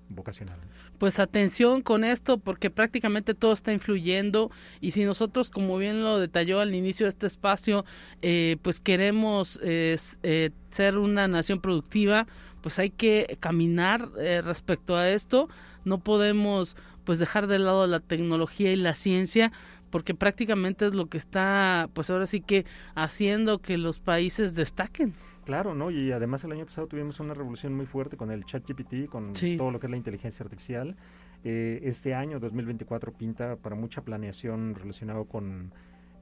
vocacional. 0.09 0.59
Pues 0.97 1.19
atención 1.19 1.81
con 1.81 2.03
esto 2.03 2.39
porque 2.39 2.69
prácticamente 2.69 3.33
todo 3.33 3.53
está 3.53 3.71
influyendo 3.71 4.51
y 4.81 4.91
si 4.91 5.03
nosotros, 5.05 5.49
como 5.49 5.77
bien 5.77 6.03
lo 6.03 6.19
detalló 6.19 6.59
al 6.59 6.75
inicio 6.75 7.05
de 7.05 7.09
este 7.09 7.27
espacio, 7.27 7.85
eh, 8.21 8.57
pues 8.61 8.81
queremos 8.81 9.59
eh, 9.63 9.95
ser 10.69 10.97
una 10.97 11.27
nación 11.27 11.61
productiva, 11.61 12.27
pues 12.61 12.79
hay 12.79 12.89
que 12.89 13.37
caminar 13.39 14.09
eh, 14.19 14.41
respecto 14.41 14.97
a 14.97 15.09
esto. 15.09 15.47
No 15.85 15.99
podemos 15.99 16.75
pues 17.05 17.19
dejar 17.19 17.47
de 17.47 17.59
lado 17.59 17.87
la 17.87 17.99
tecnología 17.99 18.71
y 18.71 18.75
la 18.75 18.93
ciencia 18.95 19.51
porque 19.89 20.13
prácticamente 20.13 20.85
es 20.85 20.93
lo 20.93 21.07
que 21.07 21.17
está 21.17 21.89
pues 21.93 22.09
ahora 22.09 22.27
sí 22.27 22.41
que 22.41 22.65
haciendo 22.95 23.59
que 23.59 23.77
los 23.77 23.99
países 23.99 24.55
destaquen. 24.55 25.13
Claro, 25.49 25.73
¿no? 25.73 25.89
Y 25.89 26.11
además 26.11 26.43
el 26.43 26.51
año 26.51 26.67
pasado 26.67 26.85
tuvimos 26.85 27.19
una 27.19 27.33
revolución 27.33 27.73
muy 27.73 27.87
fuerte 27.87 28.15
con 28.17 28.29
el 28.29 28.45
ChatGPT, 28.45 29.09
con 29.09 29.33
todo 29.33 29.71
lo 29.71 29.79
que 29.79 29.87
es 29.87 29.89
la 29.89 29.97
inteligencia 29.97 30.43
artificial. 30.43 30.95
Eh, 31.43 31.79
este 31.85 32.13
año, 32.13 32.39
2024, 32.39 33.11
pinta 33.13 33.55
para 33.55 33.75
mucha 33.75 34.03
planeación 34.03 34.75
relacionado 34.75 35.25
con 35.25 35.73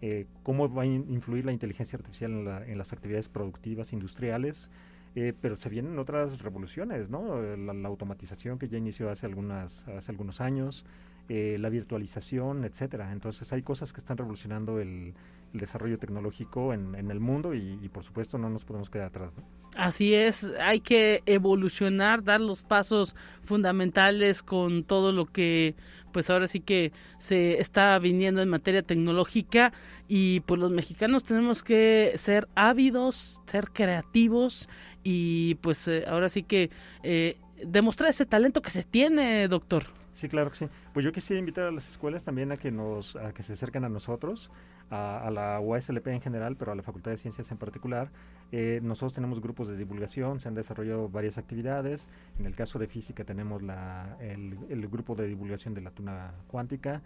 eh, 0.01 0.27
cómo 0.43 0.73
va 0.73 0.83
a 0.83 0.85
influir 0.85 1.43
la 1.43 1.51
inteligencia 1.51 1.97
artificial 1.97 2.63
en, 2.67 2.77
las 2.77 2.93
actividades 2.93 3.27
productivas 3.27 3.91
industriales. 3.91 4.71
Eh, 5.13 5.33
pero 5.41 5.57
se 5.57 5.67
vienen 5.67 5.99
otras 5.99 6.39
revoluciones, 6.39 7.09
¿no? 7.09 7.41
La, 7.41 7.73
automatización 7.89 8.57
que 8.57 8.69
ya 8.69 8.77
inició 8.77 9.09
hace, 9.09 9.25
algunas, 9.25 9.85
hace 9.89 10.09
algunos 10.13 10.39
años, 10.39 10.85
la 11.29 11.69
virtualización, 11.69 12.63
etcétera. 12.63 13.11
Entonces 13.11 13.51
hay 13.51 13.61
cosas 13.61 13.93
que 13.93 13.99
están 13.99 14.17
revolucionando 14.17 14.79
el, 14.79 15.13
desarrollo 15.53 15.97
tecnológico 15.97 16.73
en, 16.73 16.93
el 17.09 17.19
mundo 17.19 17.55
y, 17.55 17.89
por 17.91 18.03
supuesto 18.03 18.37
no 18.37 18.49
nos 18.49 18.63
podemos 18.63 18.89
quedar 18.89 19.07
atrás. 19.07 19.33
Así 19.75 20.13
es, 20.13 20.53
hay 20.59 20.81
que 20.81 21.23
evolucionar, 21.25 22.23
dar 22.23 22.41
los 22.41 22.61
pasos 22.63 23.15
fundamentales 23.43 24.43
con 24.43 24.83
todo 24.83 25.11
lo 25.11 25.25
que 25.25 25.75
pues 26.11 26.29
ahora 26.29 26.47
sí 26.47 26.59
que 26.59 26.91
se 27.19 27.59
está 27.59 27.97
viniendo 27.99 28.41
en 28.41 28.49
materia 28.49 28.81
tecnológica 28.81 29.71
y 30.07 30.39
pues 30.41 30.59
los 30.59 30.71
mexicanos 30.71 31.23
tenemos 31.23 31.63
que 31.63 32.13
ser 32.17 32.47
ávidos, 32.55 33.41
ser 33.45 33.71
creativos 33.71 34.69
y 35.03 35.55
pues 35.55 35.87
eh, 35.87 36.05
ahora 36.07 36.29
sí 36.29 36.43
que 36.43 36.69
eh, 37.03 37.37
demostrar 37.63 38.09
ese 38.09 38.25
talento 38.25 38.61
que 38.61 38.71
se 38.71 38.83
tiene, 38.83 39.47
doctor. 39.47 39.85
Sí, 40.17 40.29
claro 40.29 40.49
que 40.49 40.57
sí. 40.57 40.67
Pues 40.93 41.03
yo 41.05 41.11
quisiera 41.11 41.39
invitar 41.39 41.65
a 41.65 41.71
las 41.71 41.87
escuelas 41.87 42.23
también 42.23 42.51
a 42.51 42.57
que 42.57 42.71
nos, 42.71 43.15
a 43.15 43.33
que 43.35 43.43
se 43.43 43.53
acerquen 43.53 43.83
a 43.83 43.89
nosotros, 43.89 44.49
a, 44.89 45.29
la 45.31 45.59
UASLP 45.59 46.07
en 46.07 46.21
general, 46.21 46.55
pero 46.57 46.71
a 46.71 46.75
la 46.75 46.81
Facultad 46.81 47.11
de 47.11 47.17
Ciencias 47.17 47.51
en 47.51 47.59
particular. 47.59 48.09
Eh, 48.51 48.79
nosotros 48.81 49.13
tenemos 49.13 49.39
grupos 49.39 49.67
de 49.67 49.77
divulgación, 49.77 50.39
se 50.39 50.47
han 50.47 50.55
desarrollado 50.55 51.07
varias 51.07 51.37
actividades. 51.37 52.09
En 52.39 52.47
el 52.47 52.55
caso 52.55 52.79
de 52.79 52.87
física 52.87 53.25
tenemos 53.25 53.61
la, 53.61 54.17
el, 54.19 54.87
grupo 54.87 55.13
de 55.13 55.27
divulgación 55.27 55.75
de 55.75 55.81
la 55.81 55.91
tuna 55.91 56.33
cuántica. 56.47 57.03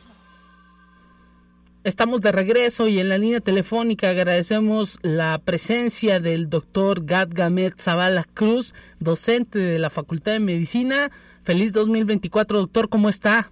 Estamos 1.83 2.21
de 2.21 2.31
regreso 2.31 2.87
y 2.87 2.99
en 2.99 3.09
la 3.09 3.17
línea 3.17 3.39
telefónica 3.39 4.09
agradecemos 4.09 4.99
la 5.01 5.39
presencia 5.43 6.19
del 6.19 6.47
doctor 6.47 7.05
Gadgamet 7.05 7.79
Zavala 7.81 8.23
Cruz, 8.23 8.75
docente 8.99 9.57
de 9.57 9.79
la 9.79 9.89
Facultad 9.89 10.33
de 10.33 10.39
Medicina 10.39 11.09
Feliz 11.43 11.73
2024, 11.73 12.59
doctor, 12.59 12.87
¿cómo 12.87 13.09
está? 13.09 13.49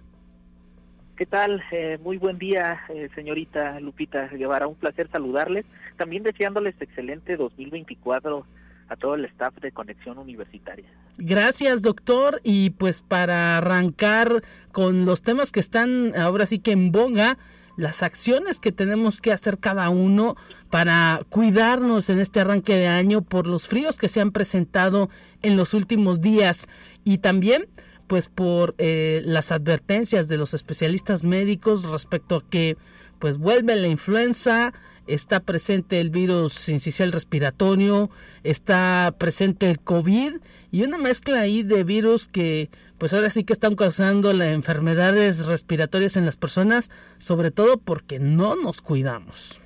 ¿Qué 1.16 1.26
tal? 1.26 1.60
Eh, 1.72 1.98
muy 2.00 2.18
buen 2.18 2.38
día, 2.38 2.82
eh, 2.88 3.08
señorita 3.16 3.80
Lupita 3.80 4.28
Guevara. 4.28 4.68
Un 4.68 4.76
placer 4.76 5.08
saludarles. 5.10 5.66
También 5.96 6.22
deseándoles 6.22 6.80
excelente 6.80 7.36
2024 7.36 8.46
a 8.88 8.96
todo 8.96 9.16
el 9.16 9.24
staff 9.24 9.54
de 9.56 9.72
Conexión 9.72 10.18
Universitaria. 10.18 10.86
Gracias, 11.18 11.82
doctor. 11.82 12.40
Y 12.44 12.70
pues 12.70 13.02
para 13.02 13.58
arrancar 13.58 14.40
con 14.70 15.04
los 15.04 15.22
temas 15.22 15.50
que 15.50 15.60
están 15.60 16.16
ahora 16.16 16.46
sí 16.46 16.60
que 16.60 16.70
en 16.70 16.92
boga, 16.92 17.36
las 17.80 18.02
acciones 18.02 18.60
que 18.60 18.72
tenemos 18.72 19.20
que 19.20 19.32
hacer 19.32 19.58
cada 19.58 19.88
uno 19.88 20.36
para 20.70 21.22
cuidarnos 21.28 22.10
en 22.10 22.20
este 22.20 22.40
arranque 22.40 22.76
de 22.76 22.88
año 22.88 23.22
por 23.22 23.46
los 23.46 23.66
fríos 23.66 23.98
que 23.98 24.08
se 24.08 24.20
han 24.20 24.30
presentado 24.30 25.10
en 25.42 25.56
los 25.56 25.74
últimos 25.74 26.20
días 26.20 26.68
y 27.04 27.18
también 27.18 27.68
pues 28.06 28.28
por 28.28 28.74
eh, 28.78 29.22
las 29.24 29.52
advertencias 29.52 30.28
de 30.28 30.36
los 30.36 30.52
especialistas 30.52 31.24
médicos 31.24 31.84
respecto 31.84 32.36
a 32.36 32.48
que 32.48 32.76
pues 33.18 33.38
vuelve 33.38 33.76
la 33.76 33.88
influenza, 33.88 34.72
está 35.06 35.40
presente 35.40 36.00
el 36.00 36.10
virus 36.10 36.52
sincicial 36.52 37.12
respiratorio, 37.12 38.10
está 38.42 39.14
presente 39.18 39.70
el 39.70 39.80
COVID 39.80 40.34
y 40.70 40.82
una 40.82 40.98
mezcla 40.98 41.40
ahí 41.40 41.62
de 41.62 41.84
virus 41.84 42.28
que 42.28 42.70
pues 42.98 43.14
ahora 43.14 43.30
sí 43.30 43.44
que 43.44 43.54
están 43.54 43.76
causando 43.76 44.32
las 44.32 44.48
enfermedades 44.48 45.46
respiratorias 45.46 46.16
en 46.16 46.26
las 46.26 46.36
personas, 46.36 46.90
sobre 47.18 47.50
todo 47.50 47.78
porque 47.78 48.18
no 48.18 48.56
nos 48.56 48.82
cuidamos. 48.82 49.62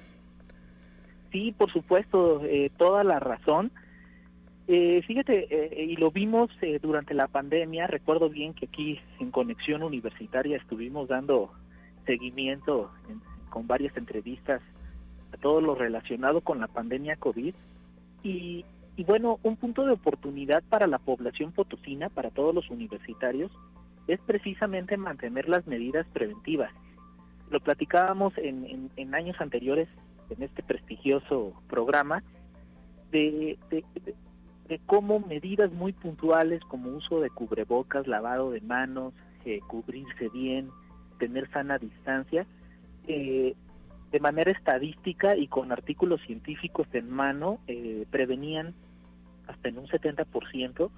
Sí, 1.32 1.52
por 1.58 1.72
supuesto, 1.72 2.44
eh, 2.44 2.70
toda 2.78 3.02
la 3.02 3.18
razón. 3.18 3.72
Eh, 4.68 5.02
fíjate, 5.04 5.48
eh, 5.50 5.84
y 5.84 5.96
lo 5.96 6.12
vimos 6.12 6.48
durante 6.80 7.12
la 7.12 7.26
pandemia, 7.26 7.88
recuerdo 7.88 8.30
bien 8.30 8.54
que 8.54 8.66
aquí 8.66 9.00
en 9.18 9.32
Conexión 9.32 9.82
Universitaria 9.82 10.56
estuvimos 10.56 11.08
dando 11.08 11.50
seguimiento 12.06 12.92
con 13.50 13.66
varias 13.66 13.96
entrevistas 13.96 14.62
todo 15.36 15.60
lo 15.60 15.74
relacionado 15.74 16.40
con 16.40 16.60
la 16.60 16.68
pandemia 16.68 17.16
COVID 17.16 17.54
y, 18.22 18.64
bueno, 19.06 19.38
un 19.42 19.56
punto 19.56 19.84
de 19.84 19.92
oportunidad 19.92 20.62
para 20.68 20.86
la 20.86 20.98
población 20.98 21.52
potosina, 21.52 22.08
para 22.08 22.30
todos 22.30 22.54
los 22.54 22.70
universitarios, 22.70 23.50
es 24.08 24.18
precisamente 24.20 24.96
mantener 24.96 25.48
las 25.48 25.66
medidas 25.66 26.06
preventivas. 26.12 26.72
Lo 27.50 27.60
platicábamos 27.60 28.36
en, 28.38 28.90
en, 28.96 29.14
años 29.14 29.36
anteriores 29.40 29.88
en 30.30 30.42
este 30.42 30.62
prestigioso 30.62 31.52
programa 31.68 32.22
de, 33.10 33.58
de, 33.70 33.84
cómo 34.86 35.20
medidas 35.20 35.70
muy 35.70 35.92
puntuales 35.92 36.62
como 36.62 36.88
uso 36.90 37.20
de 37.20 37.30
cubrebocas, 37.30 38.06
lavado 38.06 38.50
de 38.50 38.62
manos, 38.62 39.12
eh, 39.44 39.60
cubrirse 39.66 40.30
bien, 40.30 40.70
tener 41.18 41.50
sana 41.50 41.78
distancia, 41.78 42.46
eh, 43.06 43.54
de 44.14 44.20
manera 44.20 44.52
estadística 44.52 45.36
y 45.36 45.48
con 45.48 45.72
artículos 45.72 46.20
científicos 46.24 46.86
en 46.92 47.10
mano, 47.10 47.58
eh, 47.66 48.06
prevenían 48.12 48.72
hasta 49.48 49.70
en 49.70 49.78
un 49.78 49.88
70% 49.88 50.88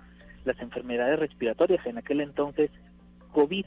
las 0.44 0.60
enfermedades 0.60 1.18
respiratorias, 1.18 1.86
en 1.86 1.96
aquel 1.96 2.20
entonces 2.20 2.70
COVID. 3.32 3.64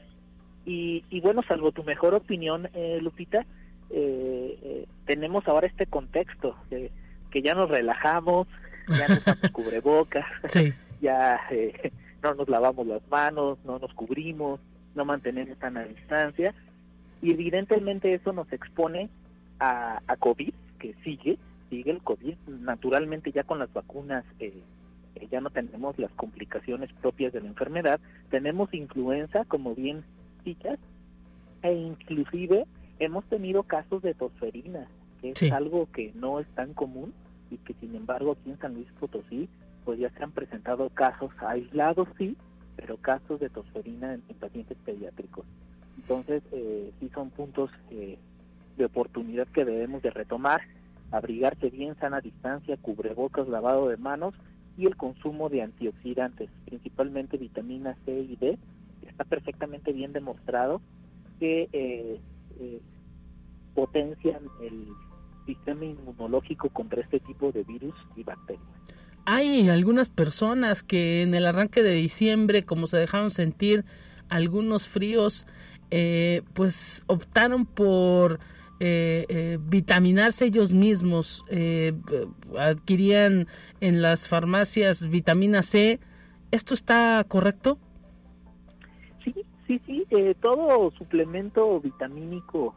Y, 0.68 1.04
y 1.10 1.20
bueno, 1.22 1.42
salvo 1.48 1.72
tu 1.72 1.84
mejor 1.84 2.14
opinión, 2.14 2.70
eh, 2.76 3.00
Lupita, 3.02 3.44
eh, 3.90 4.86
tenemos 5.08 5.48
ahora 5.48 5.66
este 5.66 5.88
contexto, 5.88 6.56
que 6.70 7.42
ya 7.42 7.56
nos 7.56 7.72
relajamos, 7.72 8.48
ya 8.88 9.08
no 9.08 9.16
usamos 9.16 9.50
cubrebocas, 9.52 10.28
ya 11.02 11.40
no 12.22 12.36
nos 12.36 12.48
lavamos 12.50 12.86
las 12.86 13.02
manos, 13.10 13.58
no 13.66 13.80
nos 13.80 13.96
cubrimos, 13.96 14.60
no 14.94 15.06
mantenemos 15.06 15.58
tan 15.58 15.76
a 15.76 15.86
distancia, 15.86 16.54
y 17.24 17.32
evidentemente 17.32 18.14
eso 18.14 18.32
nos 18.32 18.54
expone 18.54 19.10
a, 19.60 20.02
COVID 20.20 20.54
que 20.80 20.96
sigue, 21.04 21.38
sigue 21.70 21.92
el 21.92 22.02
COVID. 22.02 22.36
Naturalmente 22.48 23.32
ya 23.32 23.44
con 23.44 23.60
las 23.60 23.72
vacunas 23.74 24.26
eh, 24.40 24.62
eh, 25.16 25.28
ya 25.32 25.42
no 25.42 25.50
tenemos 25.50 25.98
las 26.00 26.12
complicaciones 26.12 26.92
propias 27.02 27.34
de 27.34 27.42
la 27.42 27.48
enfermedad, 27.48 28.00
tenemos 28.30 28.74
influenza, 28.74 29.46
como 29.46 29.76
bien 29.76 30.04
citas, 30.44 30.80
e 31.62 31.74
inclusive 31.74 32.66
hemos 33.00 33.26
tenido 33.26 33.64
casos 33.64 34.02
de 34.02 34.14
tosferina, 34.14 34.88
que 35.22 35.32
es 35.32 35.52
algo 35.52 35.88
que 35.92 36.12
no 36.16 36.40
es 36.40 36.48
tan 36.50 36.74
común 36.74 37.14
y 37.52 37.58
que 37.58 37.74
sin 37.76 37.96
embargo 37.96 38.34
aquí 38.34 38.52
en 38.52 38.60
San 38.60 38.76
Luis 38.76 38.88
Potosí 39.00 39.50
pues 39.84 40.00
ya 40.00 40.10
se 40.12 40.24
han 40.24 40.32
presentado 40.32 40.90
casos 40.90 41.32
aislados 41.40 42.08
sí, 42.18 42.38
pero 42.76 42.98
casos 42.98 43.40
de 43.40 43.50
tosferina 43.50 44.14
en, 44.14 44.22
pacientes 44.40 44.78
pediátricos. 44.86 45.46
Entonces 45.98 46.44
eh, 46.52 46.92
sí 47.00 47.10
son 47.14 47.30
puntos 47.32 47.72
eh, 47.90 48.18
de 48.80 48.86
oportunidad 48.86 49.48
que 49.50 49.66
debemos 49.66 50.02
de 50.02 50.10
retomar, 50.10 50.62
abrigarse 51.12 51.70
bien, 51.70 51.96
sana 52.00 52.22
distancia, 52.22 52.78
cubrebocas, 52.78 53.48
lavado 53.48 53.90
de 53.90 53.98
manos 53.98 54.34
y 54.78 54.86
el 54.86 54.96
consumo 54.96 55.50
de 55.50 55.62
antioxidantes, 55.62 56.50
principalmente 56.66 57.38
vitamina 57.38 57.96
C 58.06 58.20
y 58.22 58.36
D, 58.38 58.58
está 59.08 59.26
perfectamente 59.26 59.92
bien 59.92 60.14
demostrado 60.14 60.82
que 61.40 61.70
eh, 61.74 62.20
eh, 62.60 62.80
potencian 63.76 64.42
el 64.64 64.88
sistema 65.46 65.86
inmunológico 65.86 66.70
contra 66.70 67.02
este 67.02 67.20
tipo 67.20 67.52
de 67.52 67.64
virus 67.64 67.96
y 68.16 68.24
bacterias. 68.24 68.64
Hay 69.26 69.70
algunas 69.70 70.10
personas 70.10 70.82
que 70.84 71.22
en 71.22 71.36
el 71.36 71.46
arranque 71.46 71.84
de 71.84 71.94
diciembre, 71.94 72.64
como 72.64 72.88
se 72.88 72.98
dejaron 72.98 73.32
sentir 73.32 73.84
algunos 74.30 74.88
fríos, 74.88 75.48
eh, 75.92 76.44
pues 76.54 77.04
optaron 77.08 77.66
por 77.66 78.40
eh, 78.80 79.26
eh, 79.30 79.58
vitaminarse 79.62 80.46
ellos 80.46 80.74
mismos, 80.74 81.44
eh, 81.50 81.94
adquirían 82.58 83.48
en 83.82 84.02
las 84.02 84.28
farmacias 84.28 85.10
vitamina 85.10 85.64
C. 85.64 86.00
¿Esto 86.52 86.74
está 86.74 87.24
correcto? 87.28 87.78
Sí, 89.24 89.34
sí, 89.68 89.82
sí. 89.86 90.06
todo 90.42 90.92
suplemento 90.92 91.80
vitamínico 91.82 92.74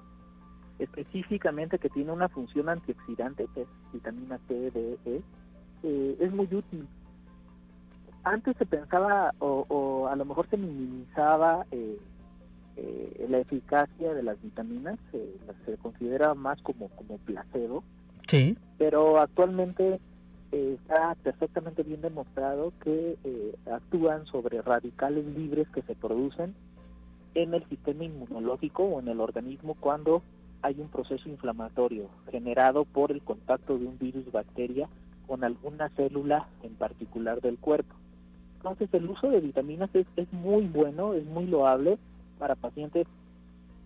específicamente 0.79 1.79
que 1.79 1.89
tiene 1.89 2.13
una 2.13 2.29
función 2.29 2.69
antioxidante, 2.69 3.47
que 3.55 3.63
es 3.63 3.69
vitamina 3.93 4.39
C, 4.49 4.71
D, 4.73 4.99
E, 5.05 6.17
es 6.21 6.33
muy 6.33 6.47
útil. 6.53 6.87
Antes 8.25 8.57
se 8.57 8.67
pensaba 8.67 9.33
o, 9.39 9.65
o 9.69 10.09
a 10.09 10.17
lo 10.17 10.25
mejor 10.25 10.49
se 10.49 10.57
minimizaba 10.57 11.67
eh, 11.71 11.99
eh, 12.77 13.27
la 13.29 13.39
eficacia 13.39 14.15
de 14.15 14.23
las 14.23 14.41
vitaminas 14.43 14.99
eh, 15.13 15.37
se 15.67 15.77
considera 15.77 16.35
más 16.35 16.61
como, 16.63 16.89
como 16.89 17.19
placebo. 17.19 17.85
Sí. 18.27 18.57
Pero 18.79 19.19
actualmente 19.19 20.01
eh, 20.53 20.79
está 20.79 21.15
perfectamente 21.23 21.83
bien 21.83 22.01
demostrado 22.01 22.73
que 22.83 23.17
actúan 23.71 24.27
sobre 24.27 24.63
radicales 24.63 25.25
libres 25.27 25.69
que 25.69 25.83
se 25.83 25.95
producen 25.95 26.55
en 27.35 27.55
el 27.55 27.67
sistema 27.69 28.05
inmunológico 28.05 28.85
o 28.85 29.01
en 29.01 29.09
el 29.09 29.21
organismo 29.21 29.75
cuando 29.79 30.23
hay 30.63 30.77
un 30.79 30.89
proceso 30.89 31.29
inflamatorio 31.29 32.09
generado 32.31 32.85
por 32.85 33.11
el 33.11 33.23
contacto 33.23 33.79
de 33.79 33.87
un 33.87 33.99
virus 33.99 34.31
bacteria 34.31 34.89
con 35.27 35.45
alguna 35.45 35.89
célula 35.91 36.49
en 36.63 36.75
particular 36.75 37.41
del 37.41 37.59
cuerpo. 37.59 37.95
Entonces 38.57 38.89
el 38.93 39.11
uso 39.11 39.29
de 39.29 39.41
vitaminas 39.41 39.91
es, 39.95 40.07
es 40.17 40.33
muy 40.33 40.67
bueno, 40.67 41.15
es 41.15 41.25
muy 41.27 41.47
loable, 41.47 41.99
para 42.43 42.57
pacientes 42.57 43.07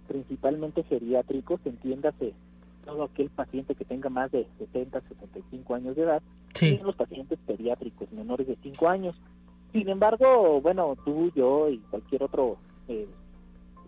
principalmente 0.09 0.83
geriátricos, 0.85 1.61
entiéndase 1.66 2.33
todo 2.87 3.03
aquel 3.03 3.29
paciente 3.29 3.75
que 3.75 3.85
tenga 3.85 4.09
más 4.09 4.33
de 4.33 4.47
70, 4.59 4.99
75 5.03 5.75
años 5.75 5.95
de 5.95 6.05
edad, 6.05 6.23
y 6.62 6.79
los 6.79 6.97
pacientes 6.97 7.38
pediátricos 7.47 8.11
menores 8.12 8.47
de 8.47 8.57
5 8.62 8.88
años. 8.88 9.14
Sin 9.75 9.90
embargo, 9.90 10.62
bueno, 10.62 10.97
tú, 11.05 11.31
yo 11.35 11.69
y 11.69 11.77
cualquier 11.90 12.23
otro 12.23 12.57
eh, 12.88 13.07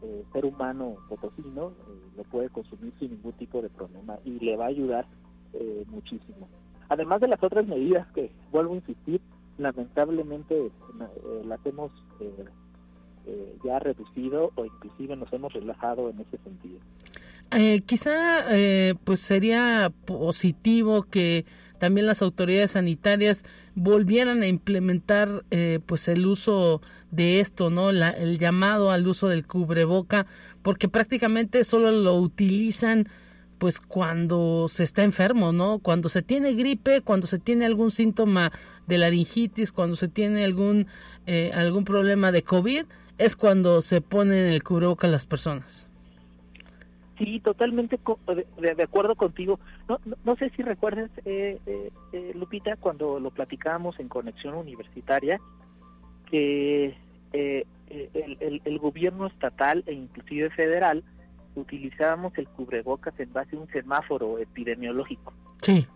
eh, 0.03 0.25
ser 0.35 0.45
humano 0.45 0.97
potosino 1.09 1.69
eh, 1.71 2.01
lo 2.19 2.25
puede 2.25 2.51
consumir 2.51 2.93
sin 2.99 3.13
ningún 3.13 3.33
tipo 3.33 3.63
de 3.63 3.71
problema 3.71 4.19
y 4.27 4.39
le 4.39 4.55
va 4.55 4.67
a 4.67 4.69
ayudar 4.69 5.07
muchísimo. 5.87 6.47
Además 6.91 7.23
de 7.23 7.29
las 7.29 7.43
otras 7.43 7.67
medidas 7.67 8.07
que, 8.09 8.31
vuelvo 8.53 8.75
a 8.75 8.77
insistir, 8.77 9.23
lamentablemente 9.57 10.71
las 11.47 11.65
hemos 11.65 11.91
eh, 13.31 13.59
ya 13.63 13.79
reducido 13.79 14.53
o 14.55 14.65
inclusive 14.65 15.15
nos 15.15 15.31
hemos 15.35 15.53
relajado 15.53 16.09
en 16.09 16.19
ese 16.19 16.39
sentido. 16.39 16.79
Eh, 17.51 17.83
quizá 17.85 18.47
eh, 18.57 18.95
pues 19.05 19.21
sería 19.21 19.93
positivo 20.07 21.03
que 21.03 21.45
también 21.79 22.07
las 22.07 22.23
autoridades 22.23 22.71
sanitarias 22.71 23.45
volvieran 23.75 24.41
a 24.41 24.47
implementar 24.47 25.45
pues 25.85 26.09
el 26.09 26.27
uso 26.27 26.81
de 27.11 27.41
esto, 27.41 27.69
¿no? 27.69 27.91
el 27.91 28.39
llamado 28.39 28.91
al 28.91 29.07
uso 29.07 29.29
del 29.29 29.47
cubreboca, 29.47 30.27
porque 30.63 30.89
prácticamente 30.89 31.63
solo 31.65 31.93
lo 31.93 32.17
utilizan 32.17 33.09
pues 33.59 33.79
cuando 33.79 34.67
se 34.69 34.85
está 34.85 35.05
enfermo, 35.05 35.53
¿no? 35.53 35.79
Cuando 35.81 36.09
se 36.09 36.23
tiene 36.23 36.55
gripe, 36.55 37.03
cuando 37.03 37.27
se 37.27 37.39
tiene 37.39 37.67
algún 37.67 37.91
síntoma 37.91 38.53
de 38.87 38.99
laringitis, 38.99 39.71
cuando 39.71 39.95
se 39.95 40.09
tiene 40.09 40.45
algún 40.45 40.87
algún 41.55 41.85
problema 41.85 42.33
de 42.33 42.43
COVID, 42.43 42.87
es 43.19 43.37
cuando 43.37 43.83
se 43.83 44.01
ponen 44.01 44.47
el 44.47 44.63
cubreboca 44.63 45.09
las 45.09 45.27
personas. 45.27 45.89
Sí, 47.19 47.41
totalmente 47.41 47.99
de, 48.61 48.83
acuerdo 48.83 49.17
contigo. 49.17 49.59
No, 49.89 49.99
no, 50.25 50.37
sé 50.37 50.51
si 50.51 50.63
recuerdas, 50.63 51.11
eh, 51.25 51.59
eh, 51.67 51.91
eh, 52.13 52.33
Lupita, 52.37 52.77
cuando 52.77 53.19
lo 53.19 53.31
platicábamos 53.33 53.99
en 53.99 54.09
Conexión 54.09 54.55
Universitaria, 54.55 55.41
que 56.31 56.97
el, 57.33 57.67
el, 58.65 58.79
gobierno 58.79 59.27
estatal 59.27 59.83
e 59.87 59.95
inclusive 59.95 60.51
federal 60.51 61.03
utilizábamos 61.57 62.37
el 62.39 62.47
cubrebocas 62.47 63.19
en 63.19 63.33
base 63.33 63.57
a 63.57 63.59
un 63.59 63.69
semáforo 63.69 64.39
epidemiológico. 64.39 65.33
Sí. 65.61 65.89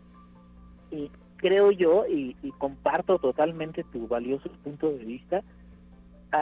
Y 0.90 1.08
creo 1.36 1.70
yo, 1.70 2.04
y 2.08 2.34
comparto 2.58 3.18
totalmente 3.18 3.84
tu 3.84 4.08
valioso 4.08 4.50
punto 4.64 4.90
de 4.90 5.04
vista, 5.04 5.42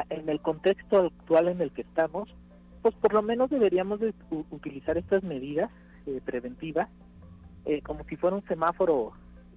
en 0.09 0.29
el 0.29 0.41
contexto 0.41 1.07
actual 1.07 1.49
en 1.49 1.61
el 1.61 1.73
que 1.73 1.83
estamos, 1.83 2.29
pues 2.83 2.95
por 2.97 3.13
lo 3.13 3.23
menos 3.23 3.51
deberíamos 3.51 4.01
de 4.01 4.15
utilizar 4.51 4.97
estas 4.97 5.23
medidas 5.23 5.71
eh, 6.07 6.21
preventivas 6.25 6.89
eh, 7.67 7.83
como 7.83 8.05
si 8.05 8.17
fuera 8.17 8.37
un 8.37 8.47
semáforo 8.47 9.13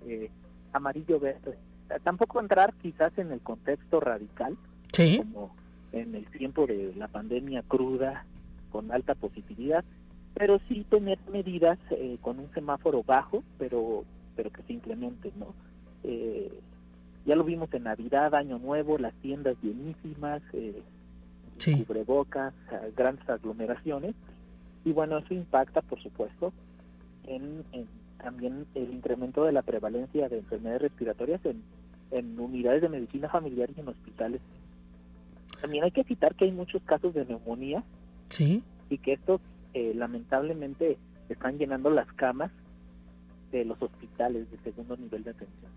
eh, 0.06 0.30
amarillo-verde. 0.74 1.58
Tampoco 2.04 2.39
entrar 2.39 2.74
quizás 2.82 3.17
en 3.17 3.32
el 3.32 3.39
contexto 3.41 4.00
radical, 4.00 4.58
como 4.96 5.56
en 5.91 6.15
el 6.15 6.26
tiempo 6.28 6.65
de 6.65 6.93
la 6.98 7.08
pandemia 7.08 7.63
cruda, 7.67 8.26
con 8.72 8.91
alta 8.91 9.13
positividad, 9.13 9.86
pero 10.34 10.60
sí 10.67 10.86
tener 10.89 11.19
medidas 11.32 11.78
con 12.22 12.39
un 12.39 12.52
semáforo 12.54 13.04
bajo, 13.04 13.43
pero 13.60 14.04
pero 14.36 14.50
que 14.52 14.63
se 14.63 14.74
implementen, 14.74 15.34
¿no? 15.38 15.54
Ya 17.26 17.36
lo 17.36 17.44
vimos 17.44 17.74
en 17.74 17.84
Navidad, 17.84 18.36
Año 18.36 18.60
Nuevo, 18.60 18.98
las 18.98 19.14
tiendas 19.16 19.56
bienísimas, 19.62 20.42
eh, 20.54 20.82
cubrebocas, 21.86 22.54
grandes 22.96 23.28
aglomeraciones. 23.30 24.16
Y 24.84 24.92
bueno, 24.92 25.18
eso 25.18 25.34
impacta, 25.34 25.82
por 25.82 26.02
supuesto, 26.02 26.52
en, 27.26 27.64
también 28.22 28.66
el 28.76 28.94
incremento 28.94 29.46
de 29.46 29.54
la 29.54 29.62
prevalencia 29.62 30.28
de 30.28 30.40
enfermedades 30.40 30.82
respiratorias 30.84 31.42
en, 31.46 31.62
unidades 32.40 32.82
de 32.82 32.90
medicina 32.90 33.30
familiar 33.30 33.70
y 33.76 33.80
en 33.80 33.88
hospitales. 33.88 34.42
También 35.62 35.84
hay 35.84 35.92
que 35.92 36.04
citar 36.04 36.36
que 36.36 36.46
hay 36.46 36.52
muchos 36.52 36.82
casos 36.84 37.14
de 37.14 37.26
neumonía 37.26 37.84
sí. 38.30 38.62
y 38.90 38.98
que 39.00 39.14
estos 39.14 39.42
eh, 39.74 39.94
lamentablemente 39.96 40.98
están 41.30 41.58
llenando 41.58 41.90
las 41.90 42.12
camas 42.14 42.52
de 43.52 43.66
los 43.66 43.82
hospitales 43.82 44.50
de 44.52 44.58
segundo 44.60 44.96
nivel 44.98 45.24
de 45.24 45.32
atención. 45.32 45.72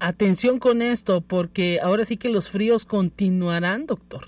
Atención 0.00 0.58
con 0.58 0.80
esto, 0.82 1.20
porque 1.20 1.80
ahora 1.82 2.04
sí 2.04 2.16
que 2.16 2.28
los 2.28 2.50
fríos 2.50 2.84
continuarán, 2.84 3.86
doctor. 3.86 4.26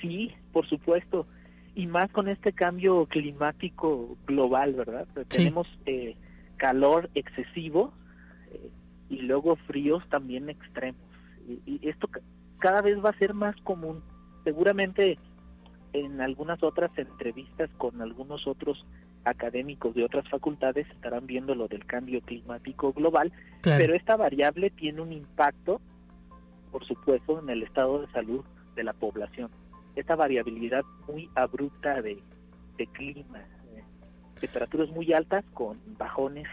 Sí, 0.00 0.32
por 0.52 0.68
supuesto. 0.68 1.26
Y 1.74 1.86
más 1.86 2.10
con 2.10 2.28
este 2.28 2.52
cambio 2.52 3.06
climático 3.06 4.16
global, 4.26 4.74
¿verdad? 4.74 5.06
Tenemos 5.28 5.68
eh, 5.84 6.16
calor 6.56 7.10
excesivo 7.14 7.92
eh, 8.50 8.70
y 9.10 9.18
luego 9.22 9.56
fríos 9.66 10.02
también 10.08 10.48
extremos. 10.48 11.00
Y, 11.46 11.60
y 11.66 11.88
esto 11.88 12.08
cada 12.58 12.82
vez 12.82 13.04
va 13.04 13.10
a 13.10 13.18
ser 13.18 13.34
más 13.34 13.54
común. 13.62 14.02
Seguramente 14.42 15.18
en 15.92 16.20
algunas 16.20 16.62
otras 16.62 16.90
entrevistas 16.98 17.70
con 17.78 18.00
algunos 18.02 18.46
otros 18.46 18.84
académicos 19.26 19.94
de 19.94 20.04
otras 20.04 20.26
facultades 20.28 20.86
estarán 20.88 21.26
viendo 21.26 21.54
lo 21.54 21.66
del 21.66 21.84
cambio 21.84 22.20
climático 22.20 22.92
global, 22.92 23.32
pero 23.62 23.94
esta 23.94 24.16
variable 24.16 24.70
tiene 24.70 25.00
un 25.00 25.12
impacto, 25.12 25.80
por 26.70 26.86
supuesto, 26.86 27.40
en 27.40 27.50
el 27.50 27.64
estado 27.64 28.00
de 28.00 28.12
salud 28.12 28.44
de 28.76 28.84
la 28.84 28.92
población. 28.92 29.50
Esta 29.96 30.14
variabilidad 30.14 30.84
muy 31.08 31.28
abrupta 31.34 32.00
de, 32.02 32.22
clima, 32.92 33.44
temperaturas 34.40 34.90
muy 34.90 35.12
altas 35.12 35.44
con 35.52 35.78
bajones 35.98 36.46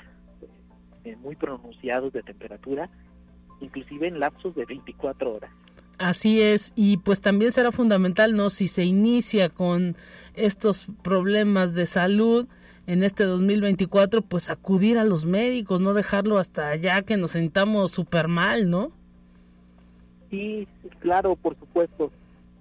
eh, 1.04 1.16
muy 1.18 1.36
pronunciados 1.36 2.12
de 2.12 2.24
temperatura, 2.24 2.90
inclusive 3.62 4.08
en 4.08 4.20
lapsos 4.20 4.56
de 4.56 4.66
24 4.66 5.36
horas. 5.36 5.52
Así 6.00 6.42
es, 6.42 6.74
y 6.76 6.98
pues 6.98 7.22
también 7.22 7.52
será 7.52 7.72
fundamental, 7.72 8.36
¿no? 8.36 8.50
Si 8.50 8.68
se 8.68 8.84
inicia 8.84 9.50
con 9.50 9.96
estos 10.34 10.88
problemas 11.04 11.76
de 11.76 11.86
salud 11.86 12.48
en 12.86 13.04
este 13.04 13.24
2024, 13.24 14.22
pues 14.22 14.50
acudir 14.50 14.98
a 14.98 15.06
los 15.06 15.26
médicos, 15.26 15.82
no 15.82 15.94
dejarlo 15.94 16.38
hasta 16.38 16.70
allá 16.70 17.02
que 17.04 17.18
nos 17.18 17.32
sentamos 17.32 17.92
súper 17.92 18.28
mal, 18.28 18.70
¿no? 18.70 18.92
Sí, 20.30 20.68
claro, 21.00 21.36
por 21.36 21.58
supuesto. 21.58 22.12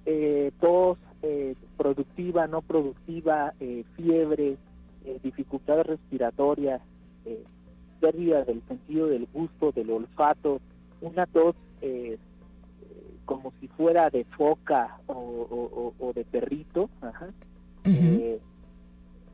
Eh, 0.04 0.52
tos, 0.60 0.98
eh, 1.22 1.54
productiva, 1.76 2.48
no 2.48 2.62
productiva, 2.62 3.54
eh, 3.60 3.84
fiebre, 3.96 4.56
eh, 5.04 5.18
dificultades 5.22 5.86
respiratorias, 5.86 6.80
pérdida 8.00 8.44
del 8.44 8.60
sentido 8.66 9.06
del 9.06 9.28
gusto, 9.32 9.70
del 9.70 9.90
olfato, 9.90 10.60
una 11.00 11.26
tos 11.26 11.54
como 13.24 13.52
si 13.60 13.68
fuera 13.68 14.10
de 14.10 14.24
foca 14.24 14.98
o, 15.06 16.12
de 16.12 16.24
perrito, 16.24 16.90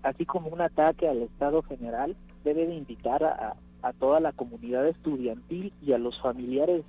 así 0.03 0.25
como 0.25 0.49
un 0.49 0.61
ataque 0.61 1.09
al 1.09 1.23
Estado 1.23 1.63
general, 1.63 2.17
debe 2.45 2.67
de 2.67 2.75
invitar 2.75 3.25
a, 3.25 3.57
a 3.83 3.93
toda 3.93 4.21
la 4.21 4.33
comunidad 4.33 4.87
estudiantil 4.87 5.73
y 5.83 5.93
a 5.93 5.99
los 5.99 6.21
familiares 6.21 6.85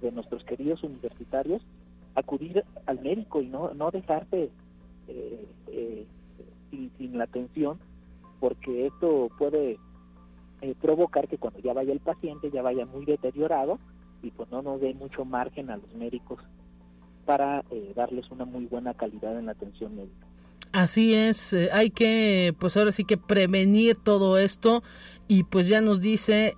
de 0.00 0.12
nuestros 0.12 0.44
queridos 0.44 0.82
universitarios 0.84 1.62
acudir 2.14 2.64
al 2.86 3.00
médico 3.00 3.42
y 3.42 3.48
no, 3.48 3.72
no 3.74 3.90
dejarse 3.90 4.50
eh, 5.08 5.48
eh, 5.68 6.06
sin, 6.70 7.16
la 7.16 7.24
atención, 7.24 7.78
porque 8.40 8.86
esto 8.86 9.30
puede 9.38 9.78
eh, 10.60 10.74
provocar 10.80 11.28
que 11.28 11.38
cuando 11.38 11.60
ya 11.60 11.72
vaya 11.72 11.92
el 11.92 12.00
paciente 12.00 12.50
ya 12.50 12.62
vaya 12.62 12.86
muy 12.86 13.04
deteriorado 13.04 13.78
y 14.22 14.30
pues 14.30 14.50
no 14.50 14.62
nos 14.62 14.80
dé 14.80 14.94
mucho 14.94 15.24
margen 15.24 15.70
a 15.70 15.76
los 15.76 15.94
médicos 15.94 16.40
para 17.24 17.62
darles 17.94 18.30
una 18.30 18.46
muy 18.46 18.64
buena 18.64 18.94
calidad 18.94 19.38
en 19.38 19.46
la 19.46 19.52
atención 19.52 19.94
médica. 19.94 20.27
Así 20.72 21.14
es, 21.14 21.54
hay 21.72 21.90
que, 21.90 22.54
pues 22.58 22.76
ahora 22.76 22.92
sí 22.92 23.04
que 23.04 23.16
prevenir 23.16 23.96
todo 23.96 24.38
esto 24.38 24.82
y 25.26 25.44
pues 25.44 25.66
ya 25.66 25.80
nos 25.80 26.00
dice 26.00 26.54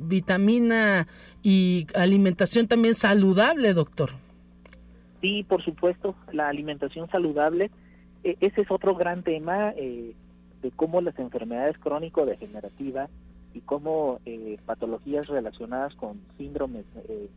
vitamina 0.00 1.06
y 1.42 1.86
alimentación 1.94 2.68
también 2.68 2.94
saludable, 2.94 3.72
doctor. 3.74 4.10
Sí, 5.20 5.44
por 5.44 5.62
supuesto, 5.62 6.14
la 6.32 6.48
alimentación 6.48 7.08
saludable, 7.10 7.70
e, 8.24 8.36
ese 8.40 8.62
es 8.62 8.70
otro 8.70 8.94
gran 8.94 9.22
tema 9.22 9.72
eh, 9.76 10.14
de 10.62 10.70
cómo 10.72 11.00
las 11.00 11.18
enfermedades 11.18 11.78
crónico-degenerativas 11.78 13.10
y 13.52 13.60
cómo 13.60 14.20
eh, 14.24 14.58
patologías 14.64 15.26
relacionadas 15.26 15.94
con 15.96 16.20
síndromes 16.38 16.84
eh, 17.08 17.28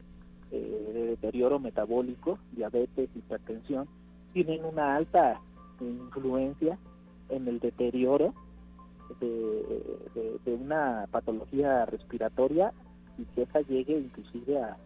de 0.52 1.06
deterioro 1.08 1.60
metabólico, 1.60 2.38
diabetes, 2.52 3.10
hipertensión, 3.16 3.88
tienen 4.34 4.64
una 4.64 4.96
alta 4.96 5.42
influencia 5.82 6.78
en 7.30 7.48
el 7.48 7.60
deterioro 7.60 8.34
de, 9.20 9.82
una 10.46 11.08
patología 11.12 11.86
respiratoria 11.86 12.74
y 13.18 13.26
que 13.26 13.44
esa 13.44 13.62
llegue 13.62 13.98
inclusive 13.98 14.62
a, 14.62 14.78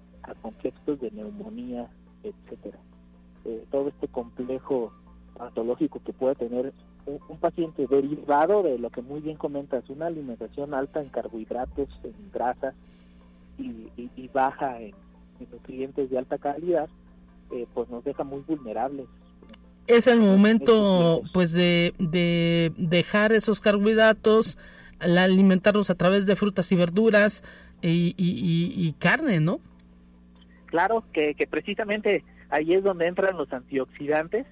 contextos 0.42 1.00
de 1.00 1.10
neumonía 1.12 1.90
etcétera. 2.24 2.78
Eh, 3.46 3.66
todo 3.72 3.88
este 3.88 4.10
complejo 4.10 4.92
patológico 5.38 6.02
que 6.04 6.12
puede 6.12 6.36
tener 6.36 6.74
un, 7.06 7.38
paciente 7.38 7.88
derivado 7.88 8.64
de 8.64 8.78
lo 8.78 8.90
que 8.90 9.02
muy 9.02 9.22
bien 9.22 9.38
comentas, 9.38 9.90
una 9.90 10.08
alimentación 10.08 10.74
alta 10.74 11.02
en 11.02 11.10
carbohidratos, 11.10 11.88
en 12.04 12.32
grasas 12.34 12.76
y, 13.58 14.28
baja 14.34 14.82
en, 14.82 14.94
nutrientes 15.52 16.10
de 16.10 16.18
alta 16.18 16.38
calidad, 16.38 16.90
eh, 17.52 17.66
pues 17.74 17.90
nos 17.90 18.04
deja 18.04 18.24
muy 18.24 18.42
vulnerables. 18.42 19.08
Es 19.88 20.08
el 20.08 20.20
momento 20.20 21.22
pues 21.34 21.54
de, 21.54 21.94
de 21.98 22.72
dejar 22.78 23.32
esos 23.32 23.62
carbohidratos, 23.62 24.58
alimentarlos 25.00 25.90
a 25.90 25.96
través 25.96 26.26
de 26.26 26.36
frutas 26.36 26.72
y 26.72 26.76
verduras 26.76 27.44
y, 27.82 28.14
y 28.18 28.94
carne, 29.00 29.40
¿no? 29.40 29.60
Claro, 30.68 31.06
que, 31.14 31.34
que 31.34 31.48
precisamente 31.48 32.24
ahí 32.50 32.74
es 32.74 32.84
donde 32.84 33.08
entran 33.08 33.38
los 33.38 33.52
antioxidantes 33.52 34.46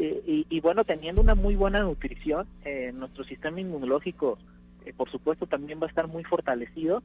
eh, 0.00 0.44
y, 0.48 0.60
bueno, 0.60 0.84
teniendo 0.84 1.20
una 1.20 1.34
muy 1.34 1.56
buena 1.56 1.80
nutrición, 1.80 2.46
eh, 2.64 2.92
nuestro 2.94 3.24
sistema 3.24 3.60
inmunológico, 3.60 4.38
eh, 4.86 4.92
por 4.96 5.10
supuesto, 5.10 5.46
también 5.46 5.80
va 5.80 5.86
a 5.86 5.88
estar 5.88 6.06
muy 6.06 6.22
fortalecido 6.22 7.02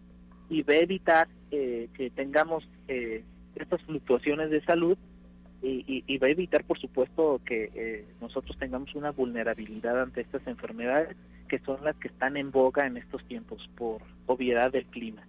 y 0.47 0.61
va 0.61 0.73
a 0.73 0.77
evitar 0.77 1.27
que 1.49 2.11
tengamos 2.15 2.67
estas 2.88 3.81
fluctuaciones 3.84 4.49
de 4.49 4.63
salud 4.63 4.97
y, 5.64 6.03
y, 6.05 6.18
va 6.18 6.28
a 6.28 6.32
evitar, 6.32 6.66
por 6.66 6.78
supuesto, 6.78 7.39
que 7.45 8.05
nosotros 8.20 8.57
tengamos 8.57 8.93
una 8.95 9.11
vulnerabilidad 9.11 10.01
ante 10.01 10.22
estas 10.22 10.45
enfermedades 10.45 11.16
que 11.47 11.59
son 11.59 11.84
las 11.84 11.95
que 11.97 12.07
están 12.07 12.36
en 12.36 12.51
boga 12.51 12.86
en 12.88 12.97
estos 12.97 13.24
tiempos 13.26 13.70
por 13.76 14.01
obviedad 14.26 14.72
del 14.72 14.86
clima. 14.86 15.22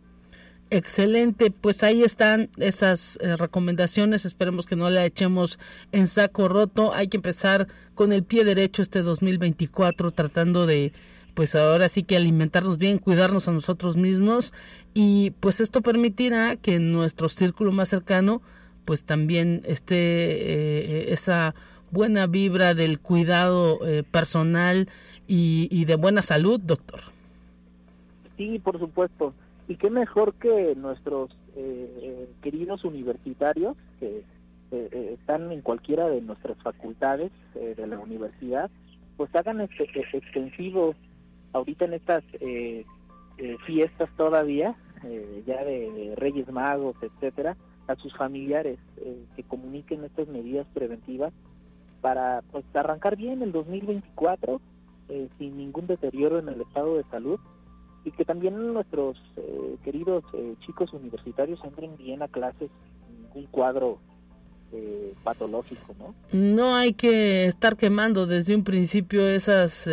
Excelente, 0.70 1.50
pues 1.50 1.82
ahí 1.82 2.02
están 2.02 2.48
esas 2.56 3.18
eh, 3.20 3.36
recomendaciones, 3.36 4.24
esperemos 4.24 4.66
que 4.66 4.76
no 4.76 4.88
la 4.90 5.04
echemos 5.04 5.58
en 5.92 6.06
saco 6.06 6.48
roto, 6.48 6.94
hay 6.94 7.08
que 7.08 7.18
empezar 7.18 7.68
con 7.94 8.12
el 8.12 8.24
pie 8.24 8.44
derecho 8.44 8.82
este 8.82 9.02
2024 9.02 10.10
tratando 10.12 10.66
de 10.66 10.92
pues 11.34 11.54
ahora 11.54 11.88
sí 11.88 12.04
que 12.04 12.16
alimentarnos 12.16 12.78
bien, 12.78 12.98
cuidarnos 12.98 13.48
a 13.48 13.52
nosotros 13.52 13.96
mismos. 13.96 14.54
Y 14.94 15.32
pues 15.40 15.60
esto 15.60 15.82
permitirá 15.82 16.56
que 16.56 16.76
en 16.76 16.92
nuestro 16.92 17.28
círculo 17.28 17.72
más 17.72 17.88
cercano 17.88 18.40
pues 18.84 19.04
también 19.04 19.62
esté 19.64 19.96
eh, 19.96 21.12
esa 21.12 21.54
buena 21.90 22.26
vibra 22.26 22.74
del 22.74 22.98
cuidado 23.00 23.84
eh, 23.86 24.02
personal 24.02 24.88
y, 25.26 25.68
y 25.70 25.84
de 25.84 25.96
buena 25.96 26.22
salud, 26.22 26.60
doctor. 26.60 27.00
Sí, 28.36 28.58
por 28.58 28.78
supuesto 28.78 29.32
y 29.68 29.76
qué 29.76 29.90
mejor 29.90 30.34
que 30.34 30.74
nuestros 30.76 31.30
eh, 31.56 32.28
queridos 32.42 32.84
universitarios 32.84 33.76
que 33.98 34.18
eh, 34.18 34.22
eh, 34.70 35.16
están 35.18 35.50
en 35.52 35.62
cualquiera 35.62 36.08
de 36.08 36.20
nuestras 36.20 36.58
facultades 36.58 37.30
de 37.54 37.86
la 37.86 37.98
universidad, 38.00 38.68
pues 39.16 39.32
hagan 39.36 39.60
este, 39.60 39.84
extensivos 40.12 40.96
ahorita 41.52 41.84
en 41.84 41.94
estas 41.94 42.24
fiestas 43.64 44.10
todavía, 44.16 44.74
ya 45.46 45.62
de, 45.62 46.14
Reyes 46.16 46.50
Magos, 46.50 46.96
etcétera, 47.00 47.56
a 47.86 47.96
sus 47.96 48.16
familiares 48.16 48.78
que 49.36 49.42
comuniquen 49.42 50.04
estas 50.04 50.28
medidas 50.28 50.66
preventivas 50.72 51.32
para 52.00 52.42
pues 52.50 52.64
arrancar 52.74 53.16
bien 53.16 53.42
el 53.42 53.52
2024 53.52 54.60
sin 55.38 55.56
ningún 55.56 55.86
deterioro 55.86 56.38
en 56.38 56.48
el 56.48 56.60
estado 56.62 56.96
de 56.96 57.04
salud 57.10 57.38
y 58.04 58.10
que 58.10 58.24
también 58.24 58.72
nuestros 58.72 59.16
eh, 59.36 59.76
queridos 59.82 60.24
eh, 60.34 60.54
chicos 60.66 60.92
universitarios 60.92 61.58
entren 61.64 61.96
bien 61.96 62.22
a 62.22 62.28
clases 62.28 62.70
en 63.08 63.40
un 63.40 63.46
cuadro 63.46 63.98
eh, 64.72 65.12
patológico, 65.22 65.94
¿no? 65.98 66.14
No 66.32 66.74
hay 66.74 66.92
que 66.92 67.46
estar 67.46 67.76
quemando 67.76 68.26
desde 68.26 68.54
un 68.54 68.64
principio 68.64 69.26
esas 69.26 69.88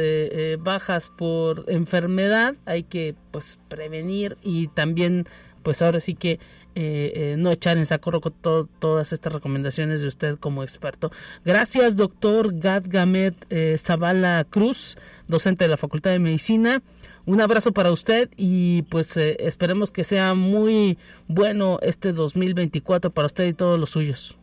bajas 0.59 1.11
por 1.17 1.65
enfermedad, 1.67 2.55
hay 2.65 2.83
que 2.83 3.15
pues 3.31 3.59
prevenir 3.69 4.37
y 4.41 4.67
también 4.67 5.25
pues 5.63 5.81
ahora 5.81 5.99
sí 5.99 6.15
que 6.15 6.39
no 6.75 7.51
echar 7.51 7.77
en 7.77 7.85
saco 7.85 8.11
roco 8.11 8.31
todas 8.31 9.13
estas 9.13 9.33
recomendaciones 9.33 10.01
de 10.01 10.07
usted 10.07 10.37
como 10.37 10.63
experto. 10.63 11.11
Gracias, 11.45 11.95
doctor 11.95 12.57
Gad 12.57 12.83
Gamet 12.87 13.35
Zavala 13.77 14.45
Cruz, 14.49 14.97
docente 15.27 15.65
de 15.65 15.69
la 15.69 15.77
Facultad 15.77 16.11
de 16.11 16.19
Medicina. 16.19 16.81
Un 17.25 17.39
abrazo 17.39 17.71
para 17.71 17.91
usted 17.91 18.29
y 18.35 18.81
pues 18.83 19.15
eh, 19.15 19.37
esperemos 19.39 19.91
que 19.91 20.03
sea 20.03 20.33
muy 20.33 20.97
bueno 21.27 21.77
este 21.81 22.13
2024 22.13 23.11
para 23.11 23.27
usted 23.27 23.47
y 23.47 23.53
todos 23.53 23.79
los 23.79 23.91
suyos. 23.91 24.39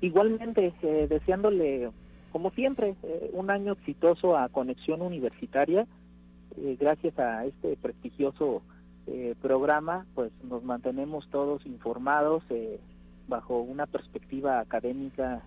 Igualmente, 0.00 0.72
eh, 0.82 1.06
deseándole, 1.08 1.90
como 2.32 2.50
siempre, 2.52 2.94
eh, 3.02 3.30
un 3.34 3.50
año 3.50 3.74
exitoso 3.74 4.36
a 4.36 4.48
Conexión 4.48 5.02
Universitaria. 5.02 5.86
gracias 6.80 7.18
a 7.18 7.44
este 7.44 7.76
prestigioso 7.76 8.62
programa, 9.40 10.06
pues 10.14 10.30
nos 10.44 10.62
mantenemos 10.62 11.28
todos 11.30 11.64
informados 11.66 12.42
bajo 13.28 13.60
una 13.60 13.86
perspectiva 13.86 14.60
académica 14.60 15.42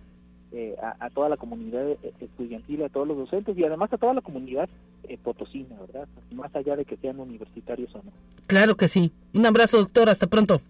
eh, 0.56 0.76
a, 1.00 1.10
toda 1.10 1.30
la 1.30 1.38
comunidad 1.38 1.84
eh, 1.90 2.14
estudiantil, 2.20 2.84
a 2.84 2.90
todos 2.90 3.08
los 3.08 3.18
docentes 3.18 3.58
y 3.58 3.64
además 3.64 3.92
a 3.92 3.98
toda 3.98 4.14
la 4.14 4.22
comunidad 4.22 4.70
eh, 5.04 5.18
potosina, 5.18 5.76
¿verdad? 5.80 6.08
Más 6.32 6.56
allá 6.56 6.76
de 6.76 6.86
que 6.86 6.96
sean 6.98 7.20
universitarios 7.20 7.90
o 7.96 8.04
no. 8.04 8.12
Claro 8.46 8.78
que 8.78 8.88
sí. 8.88 9.12
Un 9.34 9.48
abrazo, 9.48 9.78
doctor. 9.80 10.10
Hasta 10.10 10.28
pronto. 10.28 10.62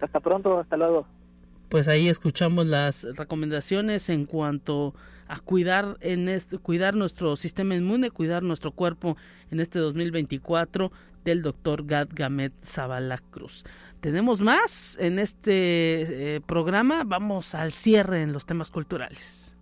Hasta 0.00 0.20
pronto. 0.20 0.60
Hasta 0.60 0.76
luego. 0.76 1.06
pues 1.68 1.88
ahí 1.88 2.08
escuchamos 2.08 2.66
las 2.66 3.02
recomendaciones 3.16 4.08
en 4.10 4.26
cuanto 4.26 4.94
a 5.26 5.40
cuidar 5.40 5.96
en 6.02 6.28
este, 6.28 6.58
cuidar 6.58 6.94
nuestro 6.94 7.34
sistema 7.34 7.74
inmune, 7.74 8.12
cuidar 8.12 8.44
nuestro 8.44 8.70
cuerpo 8.70 9.16
en 9.50 9.58
este 9.58 9.80
2024 9.80 10.92
del 11.24 11.42
doctor 11.42 11.86
Gad 11.86 12.08
Gamet 12.12 12.52
Zavala 12.64 13.18
Cruz. 13.30 13.64
Tenemos 14.00 14.40
más 14.40 14.96
en 15.00 15.18
este 15.18 16.36
eh, 16.36 16.40
programa, 16.40 17.04
vamos 17.04 17.54
al 17.54 17.72
cierre 17.72 18.22
en 18.22 18.32
los 18.32 18.46
temas 18.46 18.70
culturales. 18.70 19.56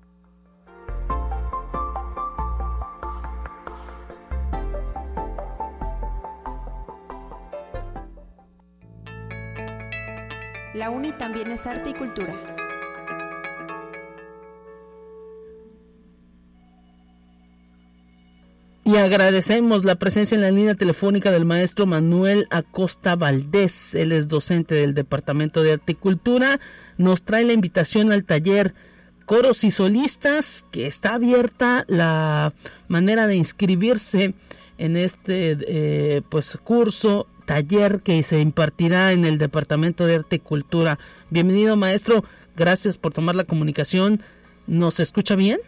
La 10.74 10.90
UNI 10.90 11.12
también 11.12 11.50
es 11.50 11.66
arte 11.66 11.90
y 11.90 11.94
cultura. 11.94 12.57
Y 18.88 18.96
agradecemos 18.96 19.84
la 19.84 19.96
presencia 19.96 20.34
en 20.34 20.40
la 20.40 20.50
línea 20.50 20.74
telefónica 20.74 21.30
del 21.30 21.44
maestro 21.44 21.84
Manuel 21.84 22.46
Acosta 22.48 23.16
Valdés. 23.16 23.94
Él 23.94 24.12
es 24.12 24.28
docente 24.28 24.76
del 24.76 24.94
Departamento 24.94 25.62
de 25.62 25.78
Cultura. 25.94 26.58
Nos 26.96 27.22
trae 27.22 27.44
la 27.44 27.52
invitación 27.52 28.12
al 28.12 28.24
taller 28.24 28.72
Coros 29.26 29.62
y 29.64 29.70
Solistas, 29.70 30.64
que 30.72 30.86
está 30.86 31.12
abierta 31.12 31.84
la 31.86 32.54
manera 32.88 33.26
de 33.26 33.36
inscribirse 33.36 34.32
en 34.78 34.96
este 34.96 35.58
eh, 35.68 36.22
pues 36.30 36.56
curso 36.64 37.26
taller 37.44 38.00
que 38.00 38.22
se 38.22 38.40
impartirá 38.40 39.12
en 39.12 39.26
el 39.26 39.36
Departamento 39.36 40.06
de 40.06 40.14
Arte 40.14 40.36
y 40.36 40.38
Cultura. 40.38 40.98
Bienvenido, 41.28 41.76
maestro. 41.76 42.24
Gracias 42.56 42.96
por 42.96 43.12
tomar 43.12 43.34
la 43.34 43.44
comunicación. 43.44 44.22
¿Nos 44.66 44.98
escucha 44.98 45.36
bien? 45.36 45.60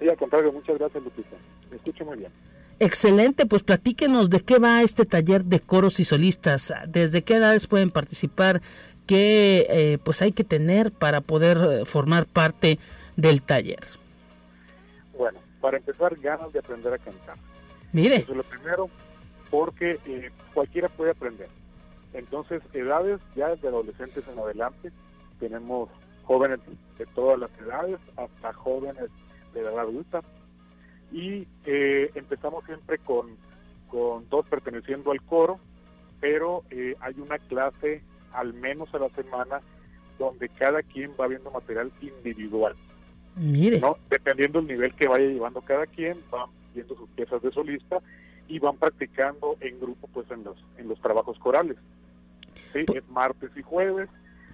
Sí, 0.00 0.08
al 0.08 0.16
contrario, 0.16 0.52
muchas 0.52 0.76
gracias, 0.78 1.04
Lupita. 1.04 1.36
Me 1.76 1.90
escucho 1.90 2.04
muy 2.06 2.16
bien. 2.16 2.32
Excelente, 2.78 3.44
pues 3.46 3.62
platíquenos 3.62 4.30
de 4.30 4.40
qué 4.40 4.58
va 4.58 4.82
este 4.82 5.04
taller 5.04 5.44
de 5.44 5.60
coros 5.60 6.00
y 6.00 6.04
solistas, 6.04 6.72
desde 6.86 7.22
qué 7.22 7.36
edades 7.36 7.66
pueden 7.66 7.90
participar, 7.90 8.62
qué 9.06 9.66
eh, 9.68 9.98
pues 10.02 10.22
hay 10.22 10.32
que 10.32 10.44
tener 10.44 10.90
para 10.90 11.20
poder 11.20 11.58
eh, 11.58 11.84
formar 11.84 12.26
parte 12.26 12.78
del 13.16 13.42
taller. 13.42 13.80
Bueno, 15.16 15.38
para 15.60 15.78
empezar, 15.78 16.16
ganas 16.16 16.52
de 16.52 16.58
aprender 16.58 16.92
a 16.92 16.98
cantar. 16.98 17.36
Mire. 17.92 18.16
Eso 18.16 18.32
es 18.32 18.38
lo 18.38 18.42
primero, 18.42 18.90
porque 19.50 19.98
eh, 20.06 20.30
cualquiera 20.52 20.88
puede 20.88 21.10
aprender. 21.10 21.48
Entonces, 22.14 22.62
edades 22.72 23.20
ya 23.34 23.48
desde 23.48 23.68
adolescentes 23.68 24.24
en 24.28 24.38
adelante, 24.38 24.92
tenemos 25.38 25.88
jóvenes 26.24 26.60
de 26.98 27.06
todas 27.06 27.38
las 27.38 27.50
edades 27.58 27.98
hasta 28.16 28.52
jóvenes 28.52 29.10
de 29.54 29.60
edad 29.60 29.78
adulta. 29.78 30.22
Y 31.12 31.46
eh, 31.64 32.10
empezamos 32.14 32.64
siempre 32.64 32.98
con, 32.98 33.36
con 33.88 34.28
dos 34.28 34.46
perteneciendo 34.46 35.12
al 35.12 35.22
coro, 35.22 35.58
pero 36.20 36.64
eh, 36.70 36.94
hay 37.00 37.14
una 37.18 37.38
clase 37.38 38.02
al 38.32 38.52
menos 38.54 38.92
a 38.94 38.98
la 38.98 39.08
semana 39.10 39.60
donde 40.18 40.48
cada 40.48 40.82
quien 40.82 41.12
va 41.18 41.26
viendo 41.26 41.50
material 41.50 41.92
individual. 42.00 42.74
Mire. 43.36 43.80
¿no? 43.80 43.98
Dependiendo 44.08 44.60
del 44.60 44.68
nivel 44.68 44.94
que 44.94 45.08
vaya 45.08 45.26
llevando 45.26 45.60
cada 45.60 45.86
quien, 45.86 46.18
van 46.30 46.48
viendo 46.74 46.96
sus 46.96 47.08
piezas 47.10 47.42
de 47.42 47.52
solista 47.52 48.00
y 48.48 48.58
van 48.58 48.76
practicando 48.76 49.56
en 49.60 49.78
grupo 49.80 50.08
pues 50.12 50.30
en 50.30 50.44
los 50.44 50.56
en 50.78 50.88
los 50.88 51.00
trabajos 51.00 51.38
corales. 51.38 51.76
¿sí? 52.72 52.84
Es 52.94 53.08
martes 53.08 53.50
y 53.56 53.62
jueves, 53.62 54.08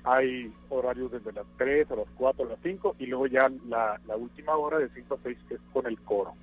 hay 0.05 0.53
horarios 0.69 1.13
desde 1.13 1.33
las 1.33 1.47
3 1.59 1.91
a 1.91 1.97
las 1.97 2.07
4 2.17 2.45
a 2.45 2.49
las 2.49 2.59
5 2.63 2.97
y 2.99 3.07
luego 3.07 3.27
ya 3.27 3.51
la, 3.69 3.99
última 4.17 4.57
hora 4.57 4.79
de 4.79 4.89
5 4.91 5.15
a 5.15 5.19
6 5.23 5.39
es 5.51 5.61
con 5.73 5.87
el 5.87 6.01
coro. 6.01 6.35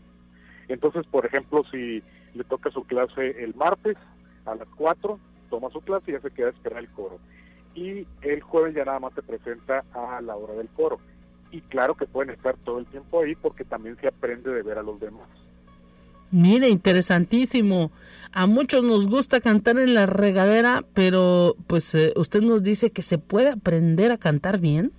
Entonces, 0.68 1.06
por 1.08 1.26
ejemplo, 1.26 1.64
si 1.72 2.02
le 2.34 2.44
toca 2.46 2.70
su 2.72 2.84
clase 2.84 3.44
el 3.44 3.56
martes 3.56 3.98
a 4.46 4.56
las 4.56 4.68
4, 4.76 5.20
toma 5.50 5.70
su 5.72 5.82
clase 5.82 6.12
y 6.12 6.14
ya 6.14 6.22
se 6.22 6.32
queda 6.32 6.48
a 6.48 6.52
esperar 6.52 6.80
el 6.80 6.90
coro. 6.90 7.20
Y 7.76 8.08
el 8.22 8.42
jueves 8.42 8.76
ya 8.76 8.86
nada 8.86 9.00
más 9.00 9.14
se 9.14 9.24
presenta 9.24 9.84
a 9.94 10.22
la 10.22 10.36
hora 10.36 10.54
del 10.54 10.70
coro. 10.70 11.00
Y 11.52 11.62
claro 11.62 11.96
que 11.96 12.06
pueden 12.06 12.34
estar 12.34 12.56
todo 12.58 12.80
el 12.80 12.86
tiempo 12.86 13.22
ahí 13.22 13.36
porque 13.36 13.66
también 13.66 13.98
se 13.98 14.08
aprende 14.08 14.52
de 14.52 14.62
ver 14.62 14.78
a 14.78 14.84
los 14.84 15.00
demás. 15.00 15.28
Mire, 16.32 16.70
interesantísimo. 16.70 17.92
A 18.32 18.46
muchos 18.46 18.84
nos 18.84 19.08
gusta 19.08 19.42
cantar 19.42 19.80
en 19.80 19.96
la 19.96 20.06
regadera, 20.06 20.84
pero 20.94 21.56
pues 21.68 21.96
eh, 21.96 22.14
usted 22.16 22.42
nos 22.42 22.62
dice 22.62 22.92
que 22.92 23.02
se 23.02 23.18
puede 23.18 23.50
aprender 23.50 24.12
a 24.12 24.18
cantar 24.18 24.60
bien. 24.60 24.92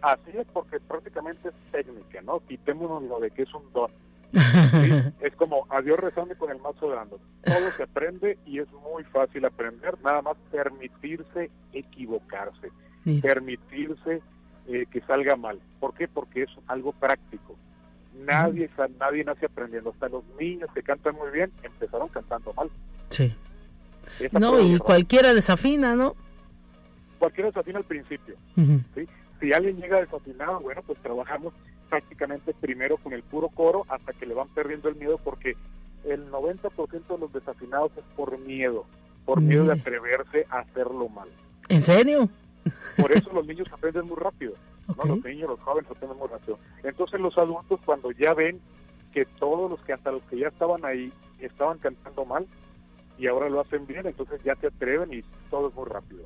Así 0.00 0.30
es, 0.34 0.46
porque 0.52 0.80
prácticamente 0.80 1.48
es 1.48 1.54
técnica, 1.70 2.22
¿no? 2.22 2.40
Quitémonos 2.40 3.02
lo 3.04 3.20
de 3.20 3.30
que 3.30 3.42
es 3.42 3.54
un 3.54 3.62
don. 3.72 3.90
¿sí? 4.32 5.12
Es 5.20 5.36
como 5.36 5.66
a 5.68 5.82
Dios 5.82 6.00
rezando 6.00 6.36
con 6.38 6.50
el 6.50 6.58
mazo 6.58 6.88
dando. 6.88 7.20
Todo 7.44 7.70
se 7.76 7.82
aprende 7.82 8.38
y 8.46 8.58
es 8.58 8.68
muy 8.72 9.04
fácil 9.04 9.44
aprender, 9.44 9.94
nada 10.02 10.22
más 10.22 10.36
permitirse 10.50 11.50
equivocarse, 11.72 12.72
permitirse 13.20 14.22
eh, 14.68 14.86
que 14.90 15.00
salga 15.02 15.36
mal. 15.36 15.60
¿Por 15.78 15.94
qué? 15.94 16.08
Porque 16.08 16.44
es 16.44 16.50
algo 16.66 16.92
práctico. 16.92 17.56
Nadie, 18.14 18.68
sa- 18.76 18.88
nadie 19.00 19.24
nace 19.24 19.46
aprendiendo. 19.46 19.90
Hasta 19.90 20.08
los 20.08 20.22
niños 20.38 20.68
que 20.74 20.82
cantan 20.82 21.14
muy 21.16 21.30
bien 21.30 21.50
empezaron 21.62 22.08
cantando 22.08 22.52
mal. 22.54 22.70
Sí. 23.10 23.34
Esa 24.20 24.38
No, 24.38 24.60
y 24.60 24.78
cualquiera 24.78 25.32
desafina, 25.34 25.94
¿no? 25.94 26.14
Cualquiera 27.18 27.48
desafina 27.50 27.78
al 27.78 27.84
principio. 27.84 28.34
¿sí? 28.56 29.08
Si 29.40 29.52
alguien 29.52 29.76
llega 29.76 30.00
desafinado, 30.00 30.60
bueno, 30.60 30.82
pues 30.86 30.98
trabajamos 31.00 31.52
prácticamente 31.88 32.54
primero 32.54 32.96
con 32.96 33.12
el 33.12 33.22
puro 33.22 33.48
coro 33.48 33.84
hasta 33.88 34.12
que 34.12 34.26
le 34.26 34.34
van 34.34 34.48
perdiendo 34.48 34.88
el 34.88 34.96
miedo 34.96 35.18
porque 35.22 35.54
el 36.04 36.30
90% 36.30 37.06
de 37.08 37.18
los 37.18 37.32
desafinados 37.32 37.92
es 37.96 38.04
por 38.16 38.38
miedo, 38.38 38.86
por 39.24 39.40
miedo 39.40 39.64
de 39.66 39.72
atreverse 39.74 40.46
a 40.50 40.60
hacerlo 40.60 41.08
mal. 41.08 41.28
¿En 41.68 41.80
serio? 41.82 42.28
Por 42.96 43.12
eso 43.12 43.30
los 43.32 43.46
niños 43.46 43.68
aprenden 43.72 44.06
muy 44.06 44.16
rápido, 44.16 44.54
¿no? 44.88 45.16
Los 45.16 45.24
niños, 45.24 45.50
los 45.50 45.60
jóvenes 45.60 45.90
aprenden 45.90 46.18
muy 46.18 46.28
rápido. 46.28 46.58
Entonces 46.82 47.20
los 47.20 47.36
adultos 47.38 47.80
cuando 47.84 48.10
ya 48.12 48.34
ven 48.34 48.60
que 49.12 49.24
todos 49.38 49.70
los 49.70 49.80
que 49.82 49.92
hasta 49.92 50.10
los 50.10 50.22
que 50.22 50.38
ya 50.38 50.48
estaban 50.48 50.84
ahí 50.84 51.12
estaban 51.38 51.78
cantando 51.78 52.24
mal 52.24 52.46
y 53.18 53.26
ahora 53.26 53.48
lo 53.48 53.60
hacen 53.60 53.86
bien, 53.86 54.06
entonces 54.06 54.40
ya 54.42 54.56
se 54.56 54.68
atreven 54.68 55.12
y 55.12 55.22
todo 55.50 55.68
es 55.68 55.74
muy 55.74 55.88
rápido. 55.88 56.24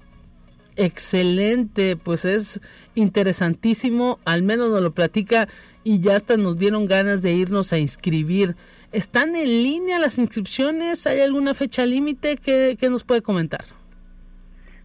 Excelente, 0.76 1.96
pues 1.96 2.26
es 2.26 2.60
interesantísimo, 2.94 4.18
al 4.26 4.42
menos 4.42 4.70
nos 4.70 4.82
lo 4.82 4.92
platica 4.92 5.48
y 5.84 6.00
ya 6.00 6.16
hasta 6.16 6.36
nos 6.36 6.58
dieron 6.58 6.86
ganas 6.86 7.22
de 7.22 7.32
irnos 7.32 7.72
a 7.72 7.78
inscribir. 7.78 8.56
¿Están 8.92 9.34
en 9.36 9.48
línea 9.48 9.98
las 9.98 10.18
inscripciones? 10.18 11.06
¿Hay 11.06 11.20
alguna 11.20 11.54
fecha 11.54 11.86
límite 11.86 12.36
que, 12.36 12.76
que 12.78 12.90
nos 12.90 13.04
puede 13.04 13.22
comentar? 13.22 13.64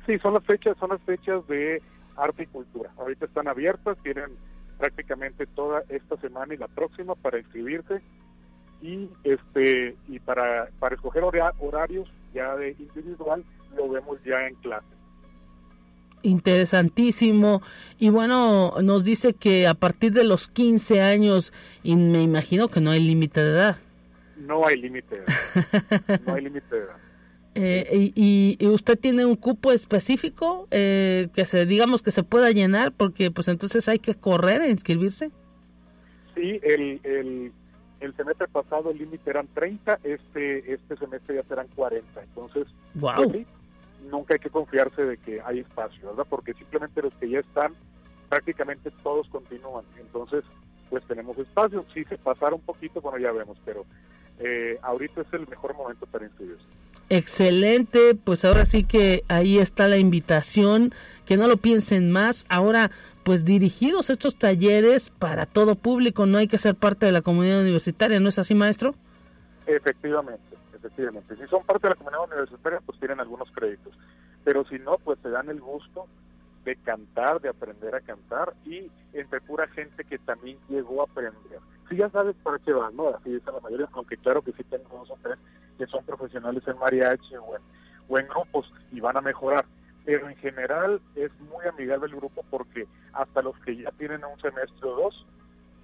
Sí, 0.06 0.18
son 0.20 0.34
las 0.34 0.46
fechas, 0.46 0.78
son 0.78 0.92
las 0.92 1.02
fechas 1.02 1.46
de 1.48 1.82
arte 2.18 2.44
y 2.44 2.48
cultura. 2.48 2.92
Ahorita 2.98 3.26
están 3.26 3.48
abiertas, 3.48 3.98
tienen 4.04 4.32
prácticamente 4.78 5.46
toda 5.48 5.84
esta 5.90 6.18
semana 6.18 6.54
y 6.54 6.58
la 6.58 6.68
próxima 6.68 7.16
para 7.16 7.40
inscribirse 7.40 8.02
y 8.82 9.10
este 9.24 9.96
y 10.08 10.20
para 10.20 10.70
para 10.80 10.96
escoger 10.96 11.24
hora- 11.24 11.54
horarios 11.60 12.10
ya 12.34 12.56
de 12.56 12.72
individual 12.80 13.44
lo 13.78 13.90
vemos 13.90 14.18
ya 14.24 14.48
en 14.48 14.56
clase. 14.56 14.88
Interesantísimo. 16.24 17.62
Y 18.00 18.10
bueno, 18.10 18.76
nos 18.82 19.04
dice 19.04 19.34
que 19.34 19.68
a 19.68 19.74
partir 19.74 20.12
de 20.14 20.24
los 20.24 20.48
15 20.50 21.02
años, 21.02 21.52
y 21.84 21.96
me 21.96 22.22
imagino 22.22 22.68
que 22.68 22.80
no 22.80 22.92
hay 22.92 23.00
límite 23.00 23.42
de 23.44 23.52
edad. 23.52 23.78
No 24.38 24.66
hay 24.66 24.78
límite 24.82 25.16
de 25.20 25.24
edad. 25.24 26.22
No 26.28 26.34
hay 26.36 26.44
límite 26.44 26.76
de 26.76 26.82
edad. 26.84 26.98
Eh, 27.54 28.12
y, 28.16 28.56
y- 28.60 28.68
usted 28.68 28.98
tiene 28.98 29.26
un 29.26 29.36
cupo 29.36 29.72
específico 29.74 30.68
eh, 30.72 31.28
que 31.34 31.44
se 31.46 31.66
digamos 31.66 32.02
que 32.02 32.12
se 32.12 32.24
pueda 32.24 32.50
llenar 32.52 32.94
porque 32.94 33.30
pues 33.30 33.50
entonces 33.50 33.90
hay 33.90 34.00
que 34.00 34.16
correr 34.16 34.62
a 34.62 34.70
inscribirse. 34.70 35.32
Sí, 36.34 36.60
el, 36.64 37.02
el, 37.04 37.52
el 38.00 38.16
semestre 38.16 38.48
pasado 38.48 38.92
el 38.92 38.98
límite 39.00 39.30
eran 39.30 39.48
30, 39.54 40.00
este 40.04 40.74
este 40.74 40.96
semestre 40.96 41.36
ya 41.36 41.44
serán 41.44 41.68
40. 41.76 42.24
Entonces, 42.24 42.68
Wow. 42.96 43.16
pues 43.16 43.32
sí, 43.34 43.46
nunca 44.10 44.36
hay 44.36 44.40
que 44.40 44.50
confiarse 44.50 45.04
de 45.04 45.18
que 45.18 45.42
hay 45.42 45.60
espacio, 45.60 46.08
¿verdad? 46.10 46.26
Porque 46.30 46.54
simplemente 46.54 47.02
los 47.02 47.14
que 47.16 47.30
ya 47.30 47.40
están, 47.40 47.74
prácticamente 48.30 48.92
todos 49.04 49.28
continúan. 49.28 49.84
Entonces, 50.00 50.46
pues 50.90 51.04
tenemos 51.06 51.38
espacio. 51.38 51.86
Si 51.94 52.06
se 52.06 52.18
pasara 52.18 52.56
un 52.56 52.62
poquito, 52.62 53.02
bueno, 53.02 53.18
ya 53.18 53.32
vemos, 53.34 53.58
pero 53.66 53.86
eh, 54.40 54.78
ahorita 54.82 55.22
es 55.22 55.34
el 55.34 55.48
mejor 55.50 55.76
momento 55.76 56.06
para 56.06 56.26
inscribirse. 56.26 56.64
Excelente, 57.14 58.16
pues 58.16 58.46
ahora 58.46 58.64
sí 58.64 58.86
que 58.86 59.26
ahí 59.28 59.60
está 59.60 59.90
la 59.90 59.98
invitación, 59.98 60.94
que 61.26 61.36
no 61.36 61.50
lo 61.50 61.58
piensen 61.58 62.10
más. 62.10 62.46
Ahora, 62.48 62.90
pues 63.26 63.44
dirigidos 63.44 64.10
estos 64.10 64.38
talleres 64.38 65.10
para 65.10 65.46
todo 65.46 65.76
público, 65.76 66.26
no 66.26 66.38
hay 66.38 66.48
que 66.48 66.58
ser 66.58 66.74
parte 66.74 67.06
de 67.06 67.12
la 67.12 67.22
comunidad 67.22 67.60
universitaria, 67.60 68.22
¿no 68.22 68.30
es 68.30 68.40
así, 68.40 68.56
maestro? 68.56 68.96
Efectivamente, 69.66 70.56
efectivamente. 70.74 71.36
Si 71.36 71.46
son 71.48 71.66
parte 71.66 71.88
de 71.88 71.90
la 71.90 71.96
comunidad 71.96 72.24
universitaria, 72.28 72.80
pues 72.86 72.98
tienen 72.98 73.20
algunos 73.20 73.52
créditos. 73.52 73.92
Pero 74.46 74.64
si 74.70 74.80
no, 74.80 74.98
pues 74.98 75.20
se 75.22 75.30
dan 75.32 75.50
el 75.50 75.60
gusto 75.60 76.08
de 76.64 76.78
cantar, 76.78 77.42
de 77.42 77.50
aprender 77.50 77.94
a 77.94 78.00
cantar 78.00 78.54
y 78.66 78.90
entre 79.12 79.42
pura 79.42 79.68
gente 79.68 80.06
que 80.06 80.18
también 80.18 80.58
llegó 80.70 81.02
a 81.02 81.12
aprender. 81.12 81.60
Si 81.92 81.98
ya 81.98 82.10
sabes 82.10 82.38
para 82.42 82.58
qué 82.60 82.72
van, 82.72 82.96
¿no? 82.96 83.10
Así 83.10 83.36
es 83.36 83.46
la 83.46 83.60
mayoría, 83.60 83.90
aunque 83.92 84.16
claro 84.16 84.42
que 84.42 84.54
sí 84.54 84.64
tengo 84.64 85.00
dos 85.00 85.12
o 85.12 85.18
tres 85.22 85.38
que 85.78 85.86
son 85.88 86.06
profesionales 86.06 86.64
en 86.66 86.78
mariachi 86.78 87.36
o 87.36 87.58
en, 87.58 87.62
o 88.08 88.18
en 88.18 88.28
grupos 88.30 88.72
y 88.94 89.02
van 89.02 89.18
a 89.18 89.22
mejorar. 89.22 89.66
Pero 90.06 90.30
en 90.30 90.38
general 90.38 91.02
es 91.16 91.32
muy 91.42 91.66
amigable 91.68 92.06
el 92.06 92.16
grupo 92.16 92.46
porque 92.50 92.88
hasta 93.12 93.42
los 93.42 93.58
que 93.60 93.76
ya 93.76 93.92
tienen 93.92 94.24
un 94.24 94.40
semestre 94.40 94.88
o 94.88 94.96
dos 94.96 95.26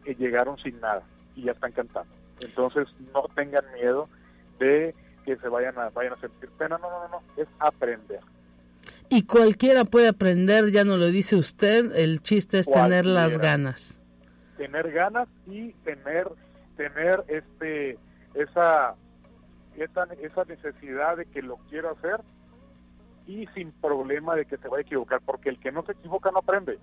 eh, 0.06 0.16
llegaron 0.18 0.58
sin 0.60 0.80
nada 0.80 1.04
y 1.36 1.44
ya 1.44 1.52
están 1.52 1.74
cantando. 1.74 2.14
Entonces 2.40 2.88
no 3.14 3.26
tengan 3.36 3.66
miedo 3.74 4.08
de 4.60 4.96
que 5.26 5.36
se 5.36 5.50
vayan 5.50 5.78
a, 5.78 5.90
vayan 5.90 6.14
a 6.14 6.22
sentir 6.22 6.50
pena, 6.52 6.78
no, 6.78 6.90
no, 6.90 7.04
no, 7.04 7.10
no, 7.10 7.22
es 7.36 7.50
aprender. 7.60 8.22
Y 9.10 9.24
cualquiera 9.24 9.84
puede 9.84 10.08
aprender, 10.08 10.72
ya 10.72 10.86
no 10.86 10.96
lo 10.96 11.08
dice 11.08 11.36
usted, 11.36 11.94
el 11.96 12.22
chiste 12.22 12.60
es 12.60 12.70
tener 12.70 13.06
las 13.06 13.38
ganas. 13.38 14.00
Tener 14.58 14.92
ganas 14.92 15.28
y 15.46 15.72
tener, 15.84 16.28
tener 16.76 17.24
este, 17.28 17.98
esa, 18.34 18.96
esa, 19.78 20.46
necesidad 20.46 21.18
de 21.18 21.26
que 21.26 21.42
lo 21.42 21.58
quiero 21.70 21.92
hacer 21.92 22.22
y 23.28 23.46
sin 23.48 23.72
problema 23.74 24.36
de 24.36 24.46
que 24.46 24.58
se 24.58 24.68
vaya 24.68 24.80
a 24.80 24.82
equivocar, 24.82 25.22
porque 25.26 25.50
el 25.50 25.60
que 25.60 25.72
no 25.72 25.84
se 25.86 25.92
equivoca 25.92 26.32
no 26.32 26.40
aprende. 26.40 26.80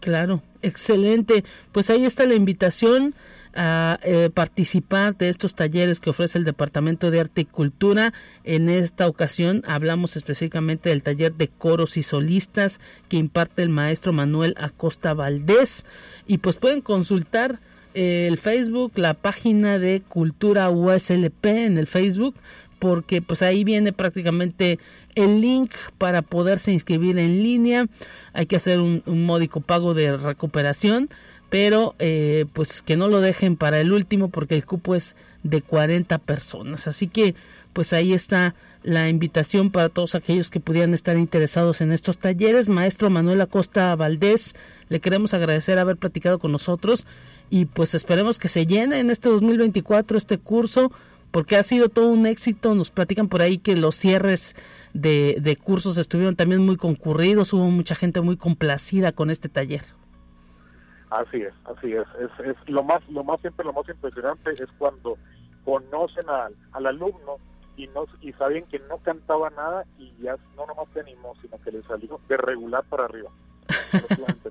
Claro, 0.00 0.40
excelente. 0.62 1.44
Pues 1.72 1.90
ahí 1.90 2.06
está 2.06 2.24
la 2.24 2.34
invitación 2.34 3.14
a 3.54 3.98
eh, 4.02 4.30
participar 4.32 5.16
de 5.16 5.28
estos 5.28 5.54
talleres 5.54 6.00
que 6.00 6.10
ofrece 6.10 6.38
el 6.38 6.44
Departamento 6.44 7.10
de 7.10 7.20
Arte 7.20 7.42
y 7.42 7.44
Cultura. 7.44 8.12
En 8.44 8.68
esta 8.68 9.08
ocasión 9.08 9.62
hablamos 9.66 10.16
específicamente 10.16 10.90
del 10.90 11.02
taller 11.02 11.34
de 11.34 11.48
coros 11.48 11.96
y 11.96 12.02
solistas 12.02 12.80
que 13.08 13.16
imparte 13.16 13.62
el 13.62 13.68
maestro 13.68 14.12
Manuel 14.12 14.54
Acosta 14.58 15.14
Valdés. 15.14 15.86
Y 16.26 16.38
pues 16.38 16.56
pueden 16.56 16.80
consultar 16.80 17.60
eh, 17.94 18.26
el 18.28 18.38
Facebook, 18.38 18.92
la 18.96 19.14
página 19.14 19.78
de 19.78 20.02
Cultura 20.06 20.70
USLP 20.70 21.44
en 21.46 21.78
el 21.78 21.86
Facebook 21.86 22.34
porque 22.78 23.20
pues 23.20 23.42
ahí 23.42 23.62
viene 23.62 23.92
prácticamente 23.92 24.78
el 25.14 25.42
link 25.42 25.70
para 25.98 26.22
poderse 26.22 26.72
inscribir 26.72 27.18
en 27.18 27.42
línea. 27.42 27.86
Hay 28.32 28.46
que 28.46 28.56
hacer 28.56 28.80
un 28.80 29.02
módico 29.26 29.60
pago 29.60 29.92
de 29.92 30.16
recuperación 30.16 31.10
pero 31.50 31.96
eh, 31.98 32.46
pues 32.52 32.80
que 32.80 32.96
no 32.96 33.08
lo 33.08 33.20
dejen 33.20 33.56
para 33.56 33.80
el 33.80 33.92
último 33.92 34.28
porque 34.28 34.54
el 34.54 34.64
cupo 34.64 34.94
es 34.94 35.16
de 35.42 35.60
40 35.60 36.18
personas. 36.18 36.86
Así 36.86 37.08
que 37.08 37.34
pues 37.72 37.92
ahí 37.92 38.12
está 38.12 38.54
la 38.82 39.08
invitación 39.08 39.70
para 39.70 39.88
todos 39.88 40.14
aquellos 40.14 40.50
que 40.50 40.60
pudieran 40.60 40.94
estar 40.94 41.18
interesados 41.18 41.80
en 41.80 41.92
estos 41.92 42.18
talleres. 42.18 42.68
Maestro 42.68 43.10
Manuel 43.10 43.40
Acosta 43.40 43.94
Valdés, 43.96 44.54
le 44.88 45.00
queremos 45.00 45.34
agradecer 45.34 45.78
haber 45.78 45.96
platicado 45.96 46.38
con 46.38 46.52
nosotros 46.52 47.04
y 47.50 47.66
pues 47.66 47.94
esperemos 47.94 48.38
que 48.38 48.48
se 48.48 48.64
llene 48.64 49.00
en 49.00 49.10
este 49.10 49.28
2024 49.28 50.16
este 50.16 50.38
curso 50.38 50.92
porque 51.32 51.56
ha 51.56 51.62
sido 51.64 51.88
todo 51.88 52.08
un 52.08 52.26
éxito. 52.26 52.76
Nos 52.76 52.90
platican 52.90 53.28
por 53.28 53.42
ahí 53.42 53.58
que 53.58 53.76
los 53.76 53.96
cierres 53.96 54.54
de, 54.94 55.38
de 55.40 55.56
cursos 55.56 55.98
estuvieron 55.98 56.36
también 56.36 56.64
muy 56.64 56.76
concurridos, 56.76 57.52
hubo 57.52 57.70
mucha 57.70 57.96
gente 57.96 58.20
muy 58.20 58.36
complacida 58.36 59.10
con 59.10 59.30
este 59.30 59.48
taller. 59.48 59.82
Así 61.10 61.42
es, 61.42 61.54
así 61.64 61.92
es. 61.92 62.06
Es, 62.20 62.46
es 62.46 62.56
lo 62.68 62.82
más, 62.82 63.00
lo 63.08 63.24
más 63.24 63.40
siempre 63.40 63.64
lo 63.64 63.72
más 63.72 63.88
impresionante 63.88 64.52
es 64.52 64.68
cuando 64.78 65.18
conocen 65.64 66.28
al, 66.28 66.54
al 66.72 66.86
alumno 66.86 67.36
y 67.76 67.86
no 67.88 68.04
y 68.20 68.32
sabían 68.32 68.64
que 68.64 68.78
no 68.80 68.98
cantaba 68.98 69.50
nada 69.50 69.84
y 69.98 70.12
ya 70.22 70.36
no 70.56 70.66
nomás 70.66 70.88
te 70.92 71.00
animó, 71.00 71.34
sino 71.42 71.60
que 71.62 71.72
le 71.72 71.82
salió 71.82 72.20
de 72.28 72.36
regular 72.36 72.84
para 72.88 73.04
arriba. 73.04 73.30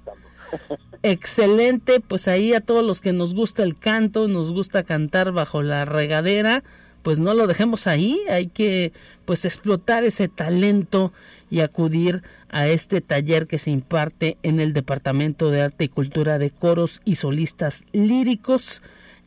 Excelente, 1.03 1.99
pues 2.01 2.27
ahí 2.27 2.53
a 2.53 2.61
todos 2.61 2.85
los 2.85 3.01
que 3.01 3.13
nos 3.13 3.33
gusta 3.33 3.63
el 3.63 3.77
canto, 3.77 4.27
nos 4.27 4.51
gusta 4.51 4.83
cantar 4.83 5.31
bajo 5.31 5.61
la 5.61 5.85
regadera, 5.85 6.63
pues 7.01 7.19
no 7.19 7.33
lo 7.33 7.47
dejemos 7.47 7.87
ahí, 7.87 8.21
hay 8.29 8.47
que 8.47 8.93
pues 9.25 9.45
explotar 9.45 10.03
ese 10.03 10.27
talento 10.27 11.13
y 11.49 11.61
acudir 11.61 12.23
a 12.49 12.67
este 12.67 13.01
taller 13.01 13.47
que 13.47 13.57
se 13.57 13.71
imparte 13.71 14.37
en 14.43 14.59
el 14.59 14.73
Departamento 14.73 15.49
de 15.49 15.61
Arte 15.61 15.85
y 15.85 15.89
Cultura 15.89 16.37
de 16.37 16.51
Coros 16.51 17.01
y 17.05 17.15
Solistas 17.15 17.85
Líricos 17.91 18.81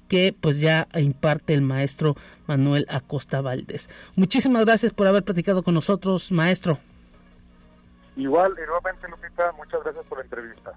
que 0.09 0.35
pues 0.39 0.61
ya 0.61 0.89
imparte 0.95 1.55
el 1.55 1.63
maestro 1.63 2.17
Manuel 2.47 2.87
Acosta 2.91 3.41
Valdés. 3.41 3.89
Muchísimas 4.15 4.67
gracias 4.67 4.93
por 4.93 5.07
haber 5.07 5.23
platicado 5.23 5.63
con 5.63 5.73
nosotros, 5.73 6.31
maestro. 6.31 6.79
Igual, 8.17 8.55
igualmente 8.63 9.09
Lupita, 9.09 9.53
muchas 9.53 9.83
gracias 9.83 10.05
por 10.07 10.19
la 10.19 10.25
entrevista. 10.25 10.73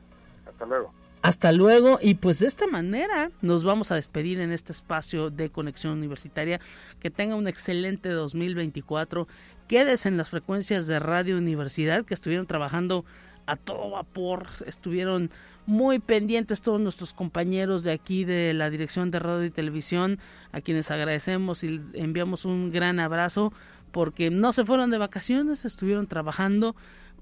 Hasta 0.48 0.66
luego. 0.66 0.94
Hasta 1.26 1.52
luego 1.52 1.98
y 2.00 2.14
pues 2.14 2.38
de 2.38 2.46
esta 2.46 2.68
manera 2.68 3.32
nos 3.42 3.64
vamos 3.64 3.92
a 3.92 3.96
despedir 3.96 4.40
en 4.40 4.52
este 4.52 4.72
espacio 4.72 5.32
de 5.32 5.50
conexión 5.50 5.94
universitaria. 5.94 6.62
Que 7.00 7.10
tenga 7.10 7.34
un 7.34 7.48
excelente 7.48 8.10
2024. 8.10 9.28
Quédese 9.68 10.08
en 10.08 10.18
las 10.18 10.30
frecuencias 10.30 10.86
de 10.86 11.00
Radio 11.00 11.40
Universidad 11.40 12.06
que 12.06 12.14
estuvieron 12.14 12.46
trabajando 12.46 13.06
a 13.48 13.56
todo 13.56 13.90
vapor, 13.90 14.46
estuvieron 14.68 15.32
muy 15.66 15.98
pendientes 15.98 16.62
todos 16.62 16.80
nuestros 16.80 17.14
compañeros 17.14 17.84
de 17.84 17.92
aquí 17.92 18.24
de 18.24 18.54
la 18.54 18.70
Dirección 18.70 19.10
de 19.10 19.18
Radio 19.18 19.46
y 19.46 19.50
Televisión, 19.50 20.20
a 20.52 20.62
quienes 20.62 20.92
agradecemos 20.92 21.64
y 21.64 21.82
enviamos 21.94 22.46
un 22.46 22.72
gran 22.72 23.00
abrazo 23.00 23.52
porque 23.96 24.30
no 24.30 24.52
se 24.52 24.66
fueron 24.66 24.92
de 24.92 24.98
vacaciones, 24.98 25.64
estuvieron 25.64 26.06
trabajando 26.08 26.76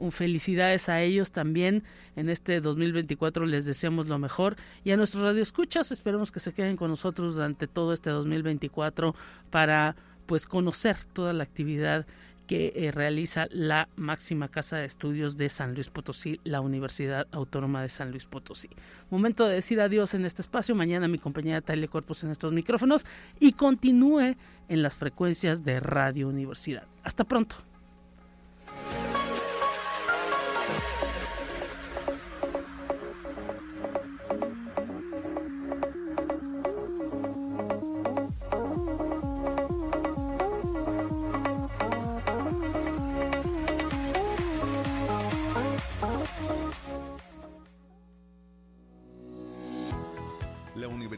felicidades 0.10 0.90
a 0.90 1.02
ellos 1.02 1.30
también. 1.30 1.84
En 2.16 2.30
este 2.30 2.62
2024 2.62 3.46
les 3.46 3.68
deseamos 3.68 4.08
lo 4.08 4.18
mejor. 4.18 4.56
Y 4.84 4.90
a 4.90 4.98
nuestros 4.98 5.24
radioescuchas, 5.24 5.92
esperemos 5.92 6.32
que 6.32 6.40
se 6.40 6.52
queden 6.52 6.76
con 6.76 6.90
nosotros 6.90 7.36
durante 7.36 7.68
todo 7.68 7.94
este 7.94 8.10
2024 8.10 9.14
para 9.52 9.96
pues 10.26 10.48
conocer 10.48 10.98
toda 11.14 11.32
la 11.32 11.44
actividad 11.44 12.08
que 12.48 12.74
eh, 12.76 12.92
realiza 12.92 13.48
la 13.50 13.90
máxima 13.96 14.50
casa 14.50 14.78
de 14.78 14.86
estudios 14.86 15.38
de 15.38 15.50
San 15.50 15.74
Luis 15.74 15.90
Potosí, 15.90 16.40
la 16.44 16.62
Universidad 16.62 17.28
Autónoma 17.32 17.82
de 17.82 17.90
San 17.90 18.12
Luis 18.12 18.26
Potosí. 18.26 18.70
Momento 19.10 19.48
de 19.48 19.56
decir 19.56 19.80
adiós 19.82 20.14
en 20.14 20.26
este 20.26 20.42
espacio. 20.42 20.76
Mañana 20.76 21.08
mi 21.08 21.20
compañera 21.20 21.62
Taile 21.62 21.88
Corpus 21.88 22.24
en 22.24 22.32
estos 22.32 22.54
micrófonos 22.54 23.06
y 23.40 23.54
continúe 23.54 24.36
en 24.70 24.84
las 24.84 24.96
frecuencias 24.96 25.64
de 25.64 25.80
Radio 25.80 26.28
Universidad. 26.28 26.88
Hasta 27.04 27.24
pronto. 27.24 27.73